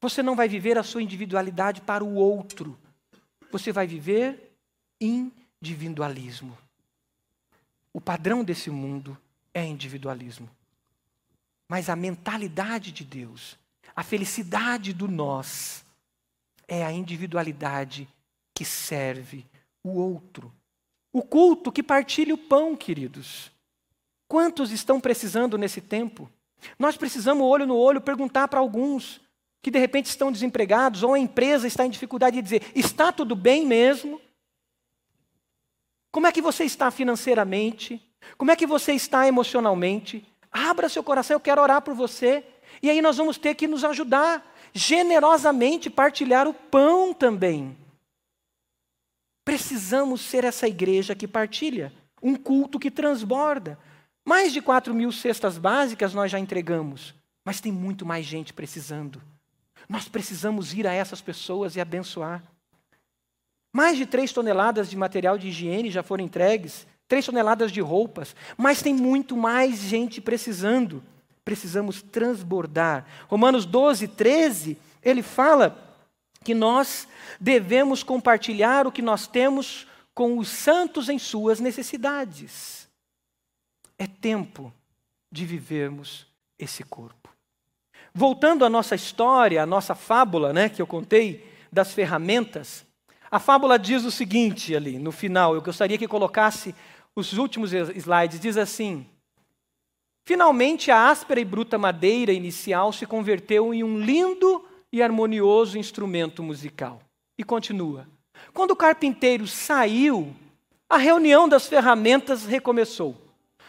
você 0.00 0.22
não 0.22 0.34
vai 0.34 0.48
viver 0.48 0.78
a 0.78 0.82
sua 0.82 1.02
individualidade 1.02 1.80
para 1.82 2.02
o 2.02 2.14
outro. 2.14 2.78
Você 3.50 3.70
vai 3.70 3.86
viver 3.86 4.56
individualismo. 5.00 6.56
O 7.92 8.00
padrão 8.00 8.42
desse 8.42 8.70
mundo 8.70 9.16
é 9.52 9.64
individualismo. 9.64 10.48
Mas 11.68 11.90
a 11.90 11.96
mentalidade 11.96 12.90
de 12.90 13.04
Deus 13.04 13.58
a 13.94 14.02
felicidade 14.02 14.92
do 14.92 15.06
nós 15.06 15.84
é 16.66 16.84
a 16.84 16.92
individualidade 16.92 18.08
que 18.54 18.64
serve 18.64 19.46
o 19.82 19.90
outro. 19.98 20.52
O 21.12 21.22
culto 21.22 21.70
que 21.70 21.82
partilha 21.82 22.34
o 22.34 22.38
pão, 22.38 22.74
queridos. 22.74 23.50
Quantos 24.28 24.70
estão 24.70 25.00
precisando 25.00 25.58
nesse 25.58 25.80
tempo? 25.80 26.30
Nós 26.78 26.96
precisamos, 26.96 27.44
olho 27.44 27.66
no 27.66 27.76
olho, 27.76 28.00
perguntar 28.00 28.48
para 28.48 28.60
alguns 28.60 29.20
que 29.60 29.70
de 29.70 29.78
repente 29.78 30.06
estão 30.06 30.32
desempregados 30.32 31.02
ou 31.02 31.14
a 31.14 31.18
empresa 31.18 31.66
está 31.66 31.86
em 31.86 31.90
dificuldade 31.90 32.36
de 32.36 32.42
dizer: 32.42 32.62
está 32.74 33.12
tudo 33.12 33.36
bem 33.36 33.66
mesmo? 33.66 34.20
Como 36.10 36.26
é 36.26 36.32
que 36.32 36.42
você 36.42 36.64
está 36.64 36.90
financeiramente? 36.90 38.00
Como 38.36 38.50
é 38.50 38.56
que 38.56 38.66
você 38.66 38.92
está 38.92 39.26
emocionalmente? 39.26 40.26
Abra 40.50 40.88
seu 40.88 41.02
coração, 41.02 41.36
eu 41.36 41.40
quero 41.40 41.62
orar 41.62 41.82
por 41.82 41.94
você. 41.94 42.44
E 42.82 42.90
aí 42.90 43.00
nós 43.00 43.16
vamos 43.16 43.38
ter 43.38 43.54
que 43.54 43.66
nos 43.66 43.84
ajudar 43.84 44.44
generosamente, 44.74 45.90
partilhar 45.90 46.46
o 46.48 46.54
pão 46.54 47.12
também. 47.14 47.76
Precisamos 49.44 50.20
ser 50.20 50.44
essa 50.44 50.68
igreja 50.68 51.14
que 51.14 51.26
partilha, 51.26 51.92
um 52.22 52.36
culto 52.36 52.78
que 52.78 52.90
transborda. 52.90 53.78
Mais 54.24 54.52
de 54.52 54.62
4 54.62 54.94
mil 54.94 55.10
cestas 55.10 55.58
básicas 55.58 56.14
nós 56.14 56.30
já 56.30 56.38
entregamos, 56.38 57.14
mas 57.44 57.60
tem 57.60 57.72
muito 57.72 58.06
mais 58.06 58.24
gente 58.24 58.52
precisando. 58.52 59.20
Nós 59.88 60.08
precisamos 60.08 60.72
ir 60.72 60.86
a 60.86 60.92
essas 60.92 61.20
pessoas 61.20 61.74
e 61.74 61.80
abençoar. 61.80 62.42
Mais 63.74 63.96
de 63.96 64.06
3 64.06 64.32
toneladas 64.32 64.88
de 64.88 64.96
material 64.96 65.36
de 65.36 65.48
higiene 65.48 65.90
já 65.90 66.02
foram 66.02 66.24
entregues, 66.24 66.86
3 67.08 67.26
toneladas 67.26 67.72
de 67.72 67.80
roupas, 67.80 68.36
mas 68.56 68.80
tem 68.80 68.94
muito 68.94 69.36
mais 69.36 69.78
gente 69.80 70.20
precisando. 70.20 71.02
Precisamos 71.44 72.00
transbordar. 72.00 73.04
Romanos 73.26 73.66
12, 73.66 74.06
13, 74.06 74.78
ele 75.02 75.22
fala 75.22 75.91
que 76.42 76.54
nós 76.54 77.08
devemos 77.40 78.02
compartilhar 78.02 78.86
o 78.86 78.92
que 78.92 79.02
nós 79.02 79.26
temos 79.26 79.86
com 80.14 80.38
os 80.38 80.48
santos 80.48 81.08
em 81.08 81.18
suas 81.18 81.60
necessidades. 81.60 82.88
É 83.98 84.06
tempo 84.06 84.72
de 85.30 85.46
vivermos 85.46 86.26
esse 86.58 86.82
corpo. 86.84 87.30
Voltando 88.14 88.64
à 88.64 88.68
nossa 88.68 88.94
história, 88.94 89.62
à 89.62 89.66
nossa 89.66 89.94
fábula, 89.94 90.52
né, 90.52 90.68
que 90.68 90.82
eu 90.82 90.86
contei 90.86 91.50
das 91.72 91.94
ferramentas, 91.94 92.84
a 93.30 93.38
fábula 93.38 93.78
diz 93.78 94.04
o 94.04 94.10
seguinte 94.10 94.76
ali 94.76 94.98
no 94.98 95.10
final, 95.10 95.54
eu 95.54 95.62
gostaria 95.62 95.96
que 95.96 96.06
colocasse 96.06 96.74
os 97.16 97.32
últimos 97.38 97.72
slides, 97.72 98.38
diz 98.38 98.58
assim: 98.58 99.06
Finalmente 100.26 100.90
a 100.90 101.08
áspera 101.08 101.40
e 101.40 101.44
bruta 101.44 101.78
madeira 101.78 102.32
inicial 102.32 102.92
se 102.92 103.06
converteu 103.06 103.72
em 103.72 103.82
um 103.82 103.98
lindo 103.98 104.64
e 104.92 105.02
harmonioso 105.02 105.78
instrumento 105.78 106.42
musical. 106.42 107.00
E 107.38 107.42
continua. 107.42 108.06
Quando 108.52 108.72
o 108.72 108.76
carpinteiro 108.76 109.46
saiu, 109.46 110.36
a 110.88 110.98
reunião 110.98 111.48
das 111.48 111.66
ferramentas 111.66 112.44
recomeçou. 112.44 113.16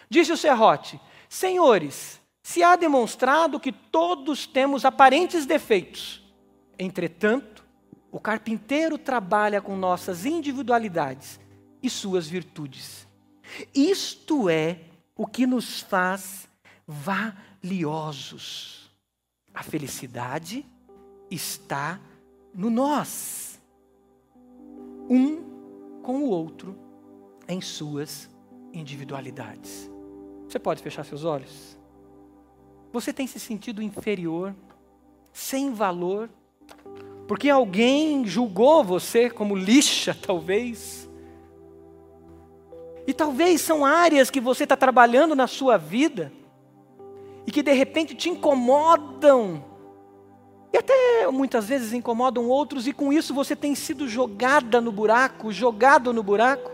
Disse 0.09 0.33
o 0.33 0.37
serrote: 0.37 0.99
Senhores, 1.29 2.19
se 2.43 2.61
há 2.61 2.75
demonstrado 2.75 3.59
que 3.59 3.71
todos 3.71 4.45
temos 4.45 4.83
aparentes 4.83 5.45
defeitos, 5.45 6.21
entretanto, 6.77 7.63
o 8.11 8.19
carpinteiro 8.19 8.97
trabalha 8.97 9.61
com 9.61 9.77
nossas 9.77 10.25
individualidades 10.25 11.39
e 11.81 11.89
suas 11.89 12.27
virtudes. 12.27 13.07
Isto 13.73 14.49
é 14.49 14.81
o 15.15 15.25
que 15.25 15.47
nos 15.47 15.81
faz 15.81 16.49
valiosos. 16.85 18.91
A 19.53 19.63
felicidade 19.63 20.65
está 21.33 21.99
no 22.53 22.69
nós, 22.69 23.59
um 25.09 25.43
com 26.01 26.19
o 26.19 26.29
outro 26.29 26.77
em 27.47 27.61
suas 27.61 28.29
individualidades. 28.73 29.89
Você 30.47 30.59
pode 30.59 30.83
fechar 30.83 31.03
seus 31.03 31.23
olhos? 31.23 31.77
Você 32.91 33.11
tem 33.11 33.25
se 33.25 33.39
sentido 33.39 33.81
inferior, 33.81 34.55
sem 35.31 35.73
valor, 35.73 36.29
porque 37.27 37.49
alguém 37.49 38.25
julgou 38.25 38.83
você 38.83 39.29
como 39.29 39.55
lixa, 39.55 40.15
talvez? 40.21 41.09
E 43.07 43.13
talvez 43.13 43.61
são 43.61 43.83
áreas 43.83 44.29
que 44.29 44.39
você 44.39 44.63
está 44.63 44.77
trabalhando 44.77 45.35
na 45.35 45.47
sua 45.47 45.77
vida 45.77 46.31
e 47.45 47.51
que 47.51 47.63
de 47.63 47.73
repente 47.73 48.15
te 48.15 48.29
incomodam 48.29 49.72
e 50.73 50.77
até 50.77 51.29
muitas 51.31 51.67
vezes 51.67 51.93
incomodam 51.93 52.49
outros, 52.49 52.87
e 52.87 52.91
com 52.91 53.13
isso 53.13 53.31
você 53.31 53.55
tem 53.55 53.75
sido 53.75 54.07
jogada 54.07 54.81
no 54.81 54.91
buraco, 54.91 55.51
jogado 55.51 56.11
no 56.11 56.23
buraco. 56.23 56.71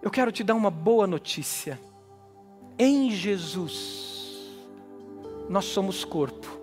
Eu 0.00 0.10
quero 0.10 0.32
te 0.32 0.42
dar 0.42 0.54
uma 0.54 0.70
boa 0.70 1.06
notícia. 1.06 1.78
Em 2.78 3.10
Jesus, 3.10 4.54
nós 5.50 5.66
somos 5.66 6.02
corpo. 6.02 6.58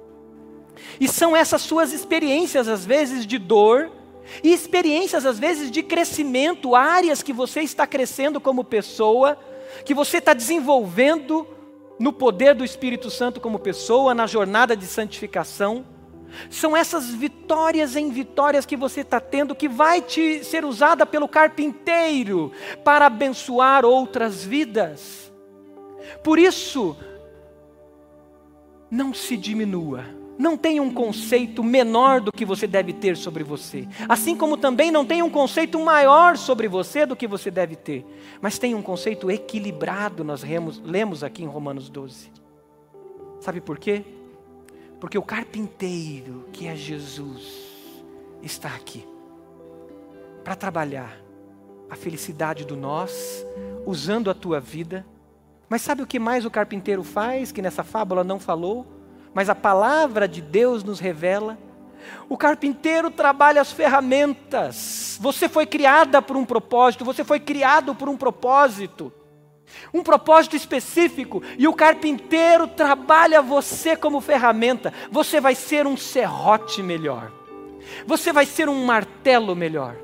E 1.00 1.08
são 1.08 1.36
essas 1.36 1.62
suas 1.62 1.94
experiências, 1.94 2.68
às 2.68 2.84
vezes, 2.84 3.24
de 3.26 3.38
dor, 3.38 3.92
e 4.44 4.52
experiências, 4.52 5.28
às 5.28 5.38
vezes, 5.38 5.70
de 5.70 5.84
crescimento, 5.84 6.74
áreas 6.76 7.22
que 7.22 7.34
você 7.34 7.62
está 7.62 7.86
crescendo 7.86 8.42
como 8.42 8.64
pessoa, 8.64 9.38
que 9.86 9.94
você 9.94 10.18
está 10.18 10.34
desenvolvendo 10.34 11.48
no 12.04 12.12
poder 12.12 12.54
do 12.54 12.66
Espírito 12.66 13.10
Santo 13.10 13.40
como 13.40 13.58
pessoa, 13.58 14.14
na 14.14 14.28
jornada 14.28 14.76
de 14.76 14.86
santificação. 14.86 15.86
São 16.50 16.76
essas 16.76 17.12
vitórias 17.12 17.96
em 17.96 18.10
vitórias 18.12 18.66
que 18.66 18.76
você 18.76 19.00
está 19.00 19.22
tendo 19.22 19.56
que 19.56 19.70
vai 19.70 20.02
te 20.02 20.44
ser 20.44 20.66
usada 20.66 21.06
pelo 21.06 21.30
carpinteiro 21.30 22.52
para 22.84 23.06
abençoar 23.06 23.86
outras 23.86 24.44
vidas. 24.44 25.32
Por 26.22 26.38
isso, 26.38 26.94
não 28.92 29.14
se 29.14 29.38
diminua 29.38 30.04
não 30.38 30.58
tem 30.58 30.80
um 30.80 30.94
conceito 30.94 31.64
menor 31.64 32.20
do 32.20 32.32
que 32.32 32.46
você 32.46 32.66
deve 32.66 32.94
ter 32.94 33.16
sobre 33.16 33.44
você. 33.44 33.88
Assim 34.10 34.36
como 34.36 34.58
também 34.58 34.92
não 34.92 35.06
tem 35.06 35.22
um 35.22 35.30
conceito 35.30 35.80
maior 35.80 36.38
sobre 36.38 36.68
você 36.68 37.06
do 37.06 37.16
que 37.16 37.28
você 37.28 37.52
deve 37.52 37.76
ter. 37.76 38.06
Mas 38.42 38.58
tem 38.58 38.74
um 38.74 38.82
conceito 38.82 39.30
equilibrado, 39.30 40.24
nós 40.24 40.42
remos, 40.42 40.80
lemos 40.80 41.24
aqui 41.24 41.44
em 41.44 41.48
Romanos 41.48 41.90
12. 41.90 42.32
Sabe 43.40 43.62
por 43.62 43.78
quê? 43.78 44.04
Porque 45.00 45.18
o 45.18 45.22
carpinteiro, 45.22 46.46
que 46.52 46.68
é 46.68 46.76
Jesus, 46.76 47.94
está 48.42 48.70
aqui 48.70 49.06
para 50.44 50.56
trabalhar 50.56 51.18
a 51.90 51.96
felicidade 51.96 52.66
do 52.66 52.76
nós, 52.76 53.46
usando 53.86 54.30
a 54.30 54.34
tua 54.34 54.60
vida. 54.60 55.06
Mas 55.70 55.82
sabe 55.82 56.02
o 56.02 56.08
que 56.08 56.20
mais 56.20 56.46
o 56.46 56.52
carpinteiro 56.52 57.04
faz, 57.04 57.52
que 57.52 57.62
nessa 57.62 57.84
fábula 57.84 58.24
não 58.24 58.40
falou? 58.40 59.03
Mas 59.34 59.50
a 59.50 59.56
palavra 59.56 60.28
de 60.28 60.42
Deus 60.42 60.84
nos 60.84 61.00
revela. 61.00 61.58
O 62.30 62.38
carpinteiro 62.38 63.10
trabalha 63.10 63.62
as 63.62 63.72
ferramentas. 63.72 65.18
Você 65.22 65.48
foi 65.48 65.66
criada 65.66 66.22
por 66.22 66.38
um 66.38 66.46
propósito, 66.46 67.06
você 67.06 67.24
foi 67.24 67.40
criado 67.40 67.96
por 67.96 68.10
um 68.10 68.18
propósito. 68.18 69.12
Um 69.94 70.04
propósito 70.04 70.56
específico, 70.56 71.42
e 71.58 71.68
o 71.68 71.74
carpinteiro 71.74 72.68
trabalha 72.68 73.42
você 73.42 73.96
como 73.96 74.22
ferramenta. 74.22 74.94
Você 75.10 75.40
vai 75.40 75.56
ser 75.56 75.88
um 75.88 75.98
serrote 75.98 76.84
melhor. 76.84 77.32
Você 78.06 78.32
vai 78.32 78.46
ser 78.46 78.70
um 78.70 78.86
martelo 78.86 79.56
melhor. 79.56 79.96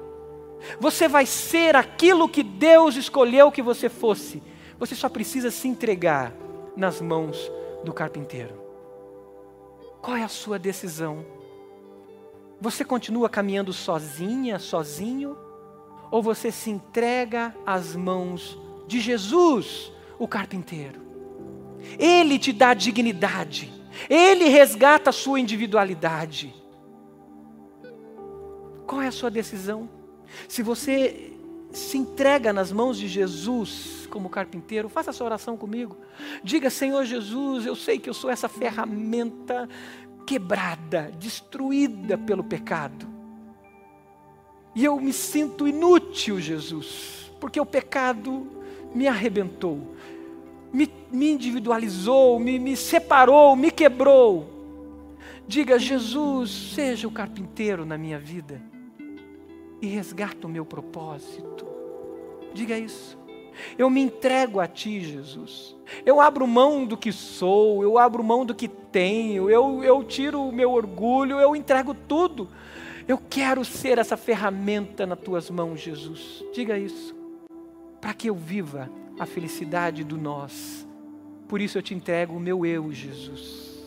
Você 0.80 1.08
vai 1.08 1.26
ser 1.26 1.76
aquilo 1.76 2.28
que 2.28 2.44
Deus 2.44 2.96
escolheu 2.96 3.52
que 3.52 3.62
você 3.62 3.90
fosse. 3.90 4.42
Você 4.78 4.96
só 4.96 5.08
precisa 5.08 5.52
se 5.52 5.68
entregar 5.68 6.34
nas 6.76 7.02
mãos 7.02 7.52
do 7.84 7.94
carpinteiro. 7.94 8.69
Qual 10.02 10.16
é 10.16 10.24
a 10.24 10.28
sua 10.28 10.58
decisão? 10.58 11.26
Você 12.62 12.84
continua 12.84 13.30
caminhando 13.30 13.72
sozinha, 13.74 14.60
sozinho? 14.60 15.38
Ou 16.12 16.22
você 16.22 16.52
se 16.52 16.70
entrega 16.70 17.56
às 17.66 17.96
mãos 17.96 18.58
de 18.88 19.00
Jesus, 19.00 19.92
o 20.18 20.28
carpinteiro? 20.28 21.02
Ele 21.98 22.38
te 22.38 22.52
dá 22.52 22.74
dignidade, 22.74 23.72
ele 24.10 24.46
resgata 24.50 25.10
a 25.10 25.14
sua 25.14 25.40
individualidade. 25.40 26.54
Qual 28.86 29.02
é 29.02 29.08
a 29.08 29.12
sua 29.12 29.30
decisão? 29.30 29.90
Se 30.48 30.62
você 30.64 31.29
se 31.72 31.98
entrega 31.98 32.52
nas 32.52 32.72
mãos 32.72 32.98
de 32.98 33.08
Jesus 33.08 34.08
como 34.10 34.30
carpinteiro, 34.30 34.90
faça 34.90 35.12
essa 35.12 35.24
oração 35.24 35.56
comigo. 35.56 35.96
Diga, 36.44 36.70
Senhor 36.70 37.06
Jesus, 37.06 37.66
eu 37.66 37.76
sei 37.76 38.00
que 38.00 38.10
eu 38.10 38.14
sou 38.14 38.30
essa 38.30 38.50
ferramenta 38.50 39.70
quebrada, 40.26 41.12
destruída 41.20 42.18
pelo 42.18 42.44
pecado. 42.44 43.08
E 44.76 44.84
eu 44.84 45.00
me 45.00 45.14
sinto 45.14 45.68
inútil, 45.68 46.40
Jesus, 46.40 47.32
porque 47.40 47.60
o 47.60 47.66
pecado 47.66 48.48
me 48.94 49.08
arrebentou, 49.08 49.96
me, 50.74 50.92
me 51.12 51.32
individualizou, 51.32 52.40
me, 52.40 52.58
me 52.58 52.76
separou, 52.76 53.56
me 53.56 53.72
quebrou. 53.72 54.58
Diga, 55.48 55.80
Jesus, 55.80 56.74
seja 56.74 57.08
o 57.08 57.12
carpinteiro 57.12 57.86
na 57.86 57.98
minha 57.98 58.20
vida 58.20 58.69
e 59.82 59.88
resgata 59.88 60.48
o 60.48 60.50
meu 60.50 60.66
propósito. 60.66 61.68
Diga 62.54 62.78
isso. 62.78 63.18
Eu 63.78 63.90
me 63.90 64.02
entrego 64.02 64.60
a 64.60 64.68
Ti, 64.68 65.02
Jesus. 65.02 65.76
Eu 66.06 66.22
abro 66.22 66.48
mão 66.48 66.86
do 66.86 66.96
que 66.96 67.12
sou, 67.12 67.84
eu 67.84 67.98
abro 67.98 68.24
mão 68.24 68.46
do 68.46 68.56
que 68.56 68.68
tenho, 68.68 69.50
eu, 69.50 69.84
eu 69.84 70.04
tiro 70.04 70.42
o 70.42 70.52
meu 70.52 70.72
orgulho, 70.72 71.40
eu 71.40 71.56
entrego 71.56 71.94
tudo. 71.94 72.50
Eu 73.08 73.18
quero 73.18 73.66
ser 73.66 73.98
essa 73.98 74.16
ferramenta 74.16 75.06
nas 75.06 75.20
Tuas 75.20 75.50
mãos, 75.50 75.80
Jesus. 75.80 76.44
Diga 76.54 76.78
isso. 76.78 77.16
Para 78.00 78.14
que 78.14 78.30
eu 78.30 78.36
viva 78.36 78.90
a 79.20 79.26
felicidade 79.26 80.04
do 80.04 80.18
nós. 80.18 80.88
Por 81.48 81.60
isso 81.60 81.78
eu 81.78 81.82
te 81.82 81.94
entrego 81.94 82.36
o 82.36 82.40
meu 82.40 82.66
eu, 82.66 82.92
Jesus 82.92 83.79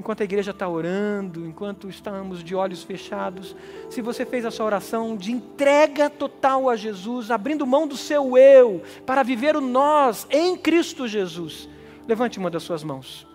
enquanto 0.00 0.22
a 0.22 0.24
igreja 0.24 0.50
está 0.50 0.66
orando, 0.66 1.46
enquanto 1.46 1.86
estamos 1.86 2.42
de 2.42 2.54
olhos 2.54 2.82
fechados, 2.82 3.54
se 3.90 4.00
você 4.00 4.24
fez 4.24 4.46
a 4.46 4.50
sua 4.50 4.64
oração 4.64 5.14
de 5.14 5.30
entrega 5.30 6.08
total 6.08 6.70
a 6.70 6.74
Jesus, 6.74 7.30
abrindo 7.30 7.66
mão 7.66 7.86
do 7.86 7.98
seu 7.98 8.36
eu 8.36 8.82
para 9.04 9.22
viver 9.22 9.54
o 9.56 9.60
nós 9.60 10.26
em 10.30 10.56
Cristo 10.56 11.06
Jesus, 11.06 11.68
levante 12.08 12.38
uma 12.38 12.48
das 12.48 12.62
suas 12.62 12.82
mãos. 12.82 13.26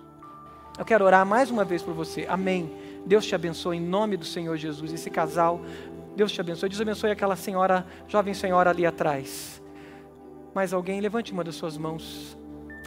Eu 0.76 0.84
quero 0.84 1.05
orar 1.05 1.24
mais 1.24 1.51
uma 1.51 1.63
vez 1.63 1.84
por 1.84 1.93
você. 1.93 2.26
Amém. 2.28 2.70
Deus 3.05 3.28
te 3.28 3.36
abençoe 3.36 3.78
em 3.78 3.82
nome 3.82 4.18
do 4.18 4.26
Senhor 4.26 4.57
Jesus. 4.57 4.91
Esse 4.91 5.11
casal, 5.11 5.61
Deus 6.16 6.32
te 6.32 6.41
abençoe. 6.41 6.68
Deus 6.68 6.82
abençoe 6.82 7.11
aquela 7.11 7.36
senhora, 7.36 7.86
jovem 8.07 8.34
senhora 8.34 8.72
ali 8.72 8.88
atrás. 8.88 9.61
Mais 10.53 10.74
alguém, 10.74 10.99
levante 10.99 11.32
uma 11.32 11.43
das 11.43 11.55
suas 11.55 11.78
mãos. 11.78 12.36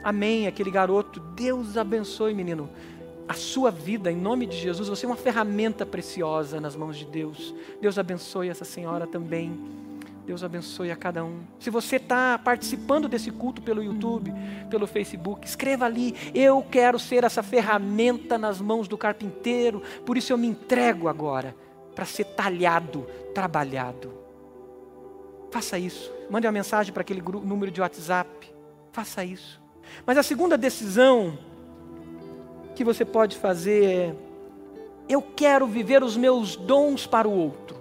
Amém. 0.03 0.49
Aquele 0.49 0.71
garoto, 0.71 1.21
Deus 1.21 1.77
abençoe, 1.77 2.35
menino 2.35 2.69
a 3.29 3.35
sua 3.35 3.71
vida, 3.71 4.11
em 4.11 4.17
nome 4.17 4.47
de 4.47 4.57
Jesus, 4.57 4.89
você 4.89 5.05
é 5.05 5.09
uma 5.09 5.17
ferramenta 5.17 5.85
preciosa 5.85 6.61
nas 6.61 6.75
mãos 6.75 6.97
de 6.97 7.05
Deus. 7.05 7.55
Deus 7.81 7.99
abençoe 7.99 8.49
essa 8.49 8.65
senhora 8.65 9.07
também. 9.07 9.53
Deus 10.25 10.43
abençoe 10.43 10.91
a 10.91 10.97
cada 10.97 11.25
um. 11.25 11.41
Se 11.59 11.71
você 11.71 11.97
está 11.97 12.39
participando 12.39 13.09
desse 13.09 13.31
culto 13.31 13.61
pelo 13.61 13.83
YouTube, 13.83 14.33
pelo 14.71 14.87
Facebook, 14.87 15.47
escreva 15.47 15.85
ali: 15.85 16.15
Eu 16.35 16.63
quero 16.63 16.99
ser 16.99 17.25
essa 17.25 17.43
ferramenta 17.43 18.39
nas 18.39 18.61
mãos 18.61 18.89
do 18.89 18.97
carpinteiro, 18.97 19.83
por 20.05 20.17
isso 20.17 20.33
eu 20.33 20.39
me 20.39 20.47
entrego 20.47 21.09
agora 21.09 21.55
para 21.95 22.05
ser 22.05 22.25
talhado, 22.25 23.07
trabalhado. 23.35 24.13
Faça 25.51 25.79
isso. 25.79 26.13
Mande 26.31 26.47
uma 26.47 26.53
mensagem 26.53 26.93
para 26.93 27.01
aquele 27.01 27.23
número 27.23 27.73
de 27.73 27.81
WhatsApp. 27.81 28.55
Faça 28.93 29.25
isso. 29.25 29.61
Mas 30.05 30.19
a 30.19 30.23
segunda 30.23 30.59
decisão 30.59 31.39
que 32.79 32.85
você 32.85 33.05
pode 33.05 33.37
fazer 33.37 33.85
é: 33.85 34.15
eu 35.09 35.21
quero 35.21 35.67
viver 35.67 36.01
os 36.05 36.17
meus 36.17 36.55
dons 36.55 37.09
para 37.09 37.27
o 37.27 37.37
outro. 37.37 37.77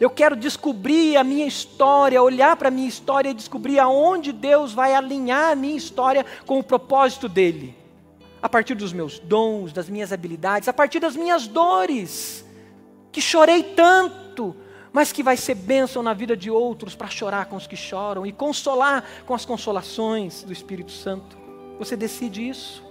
Eu 0.00 0.08
quero 0.08 0.34
descobrir 0.34 1.18
a 1.18 1.22
minha 1.22 1.46
história, 1.46 2.22
olhar 2.22 2.56
para 2.56 2.68
a 2.68 2.70
minha 2.70 2.88
história 2.88 3.28
e 3.28 3.34
descobrir 3.34 3.78
aonde 3.78 4.32
Deus 4.32 4.72
vai 4.72 4.94
alinhar 4.94 5.52
a 5.52 5.54
minha 5.54 5.76
história 5.76 6.24
com 6.46 6.58
o 6.58 6.64
propósito 6.64 7.28
dele. 7.28 7.76
A 8.40 8.48
partir 8.48 8.74
dos 8.74 8.90
meus 8.90 9.18
dons, 9.18 9.70
das 9.70 9.88
minhas 9.88 10.14
habilidades, 10.14 10.66
a 10.66 10.72
partir 10.72 10.98
das 10.98 11.14
minhas 11.14 11.46
dores, 11.46 12.42
que 13.12 13.20
chorei 13.20 13.62
tanto, 13.62 14.56
mas 14.90 15.12
que 15.12 15.22
vai 15.22 15.36
ser 15.36 15.56
bênção 15.56 16.02
na 16.02 16.14
vida 16.14 16.34
de 16.34 16.50
outros 16.50 16.94
para 16.94 17.08
chorar 17.08 17.46
com 17.46 17.56
os 17.56 17.66
que 17.66 17.76
choram 17.76 18.24
e 18.24 18.32
consolar 18.32 19.04
com 19.26 19.34
as 19.34 19.44
consolações 19.44 20.42
do 20.42 20.54
Espírito 20.54 20.90
Santo. 20.90 21.36
Você 21.78 21.96
decide 21.96 22.48
isso? 22.48 22.87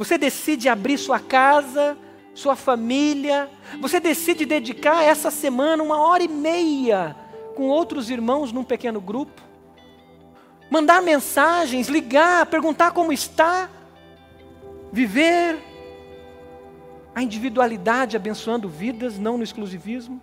Você 0.00 0.16
decide 0.16 0.66
abrir 0.66 0.96
sua 0.96 1.20
casa, 1.20 1.94
sua 2.34 2.56
família. 2.56 3.50
Você 3.82 4.00
decide 4.00 4.46
dedicar 4.46 5.04
essa 5.04 5.30
semana 5.30 5.82
uma 5.82 5.98
hora 5.98 6.22
e 6.22 6.28
meia 6.28 7.14
com 7.54 7.68
outros 7.68 8.08
irmãos 8.08 8.50
num 8.50 8.64
pequeno 8.64 8.98
grupo. 8.98 9.42
Mandar 10.70 11.02
mensagens, 11.02 11.90
ligar, 11.90 12.46
perguntar 12.46 12.92
como 12.92 13.12
está. 13.12 13.68
Viver 14.90 15.58
a 17.14 17.22
individualidade 17.22 18.16
abençoando 18.16 18.70
vidas, 18.70 19.18
não 19.18 19.36
no 19.36 19.44
exclusivismo. 19.44 20.18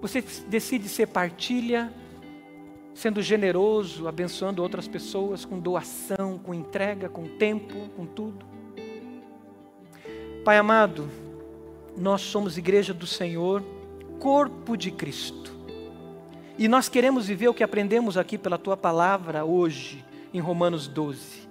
Você 0.00 0.22
decide 0.46 0.88
ser 0.88 1.08
partilha, 1.08 1.92
sendo 2.94 3.22
generoso, 3.22 4.08
abençoando 4.08 4.62
outras 4.62 4.88
pessoas 4.88 5.44
com 5.44 5.58
doação, 5.58 6.38
com 6.38 6.52
entrega, 6.52 7.08
com 7.08 7.24
tempo, 7.24 7.88
com 7.96 8.06
tudo. 8.06 8.44
Pai 10.44 10.58
amado, 10.58 11.08
nós 11.96 12.22
somos 12.22 12.58
igreja 12.58 12.92
do 12.92 13.06
Senhor, 13.06 13.62
corpo 14.18 14.76
de 14.76 14.90
Cristo. 14.90 15.54
E 16.58 16.68
nós 16.68 16.88
queremos 16.88 17.26
viver 17.26 17.48
o 17.48 17.54
que 17.54 17.62
aprendemos 17.62 18.18
aqui 18.18 18.36
pela 18.36 18.58
tua 18.58 18.76
palavra 18.76 19.44
hoje, 19.44 20.04
em 20.32 20.40
Romanos 20.40 20.86
12. 20.86 21.48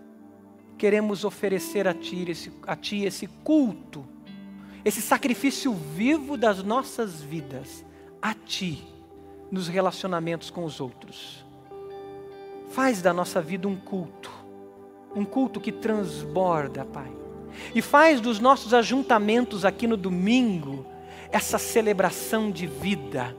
Queremos 0.77 1.25
oferecer 1.25 1.87
a 1.87 1.93
ti 1.93 2.29
esse, 2.29 2.51
a 2.65 2.75
ti 2.75 3.03
esse 3.03 3.27
culto, 3.43 4.05
esse 4.85 5.01
sacrifício 5.01 5.73
vivo 5.73 6.37
das 6.37 6.63
nossas 6.63 7.21
vidas, 7.21 7.83
a 8.21 8.33
ti 8.33 8.87
nos 9.51 9.67
relacionamentos 9.67 10.49
com 10.49 10.63
os 10.63 10.79
outros. 10.79 11.45
Faz 12.71 13.01
da 13.01 13.13
nossa 13.13 13.41
vida 13.41 13.67
um 13.67 13.75
culto, 13.75 14.31
um 15.15 15.25
culto 15.25 15.59
que 15.59 15.71
transborda, 15.71 16.85
Pai. 16.85 17.11
E 17.73 17.81
faz 17.81 18.21
dos 18.21 18.39
nossos 18.39 18.73
ajuntamentos 18.73 19.65
aqui 19.65 19.87
no 19.87 19.97
domingo 19.97 20.85
essa 21.31 21.57
celebração 21.57 22.51
de 22.51 22.67
vida, 22.67 23.35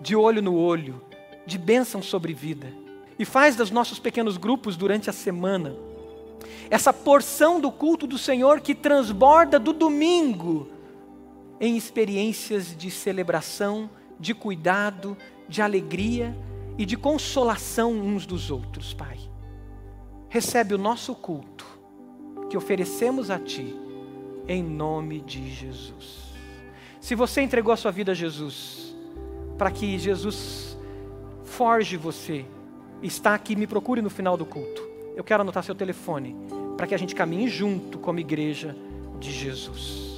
de 0.00 0.16
olho 0.16 0.42
no 0.42 0.56
olho, 0.56 1.02
de 1.46 1.58
bênção 1.58 2.02
sobre 2.02 2.32
vida. 2.32 2.72
E 3.18 3.24
faz 3.24 3.54
dos 3.54 3.70
nossos 3.70 3.98
pequenos 3.98 4.36
grupos 4.36 4.76
durante 4.76 5.08
a 5.08 5.12
semana 5.12 5.74
essa 6.70 6.92
porção 6.92 7.60
do 7.60 7.70
culto 7.70 8.06
do 8.06 8.18
Senhor 8.18 8.60
que 8.60 8.74
transborda 8.74 9.58
do 9.58 9.72
domingo 9.72 10.68
em 11.60 11.76
experiências 11.76 12.76
de 12.76 12.90
celebração, 12.90 13.88
de 14.18 14.34
cuidado, 14.34 15.16
de 15.54 15.62
alegria 15.62 16.36
e 16.76 16.84
de 16.84 16.96
consolação 16.96 17.92
uns 17.92 18.26
dos 18.26 18.50
outros, 18.50 18.92
Pai. 18.92 19.16
Recebe 20.28 20.74
o 20.74 20.78
nosso 20.78 21.14
culto 21.14 21.64
que 22.50 22.56
oferecemos 22.56 23.30
a 23.30 23.38
Ti, 23.38 23.72
em 24.48 24.64
nome 24.64 25.20
de 25.20 25.48
Jesus. 25.48 26.34
Se 27.00 27.14
você 27.14 27.40
entregou 27.40 27.72
a 27.72 27.76
sua 27.76 27.92
vida 27.92 28.10
a 28.10 28.14
Jesus, 28.16 28.96
para 29.56 29.70
que 29.70 29.96
Jesus 29.96 30.76
forge 31.44 31.96
você, 31.96 32.44
está 33.00 33.32
aqui, 33.32 33.54
me 33.54 33.68
procure 33.68 34.02
no 34.02 34.10
final 34.10 34.36
do 34.36 34.44
culto. 34.44 34.82
Eu 35.14 35.22
quero 35.22 35.42
anotar 35.42 35.62
seu 35.62 35.74
telefone, 35.76 36.34
para 36.76 36.88
que 36.88 36.96
a 36.96 36.98
gente 36.98 37.14
caminhe 37.14 37.46
junto 37.46 38.00
como 38.00 38.18
igreja 38.18 38.74
de 39.20 39.30
Jesus. 39.30 40.13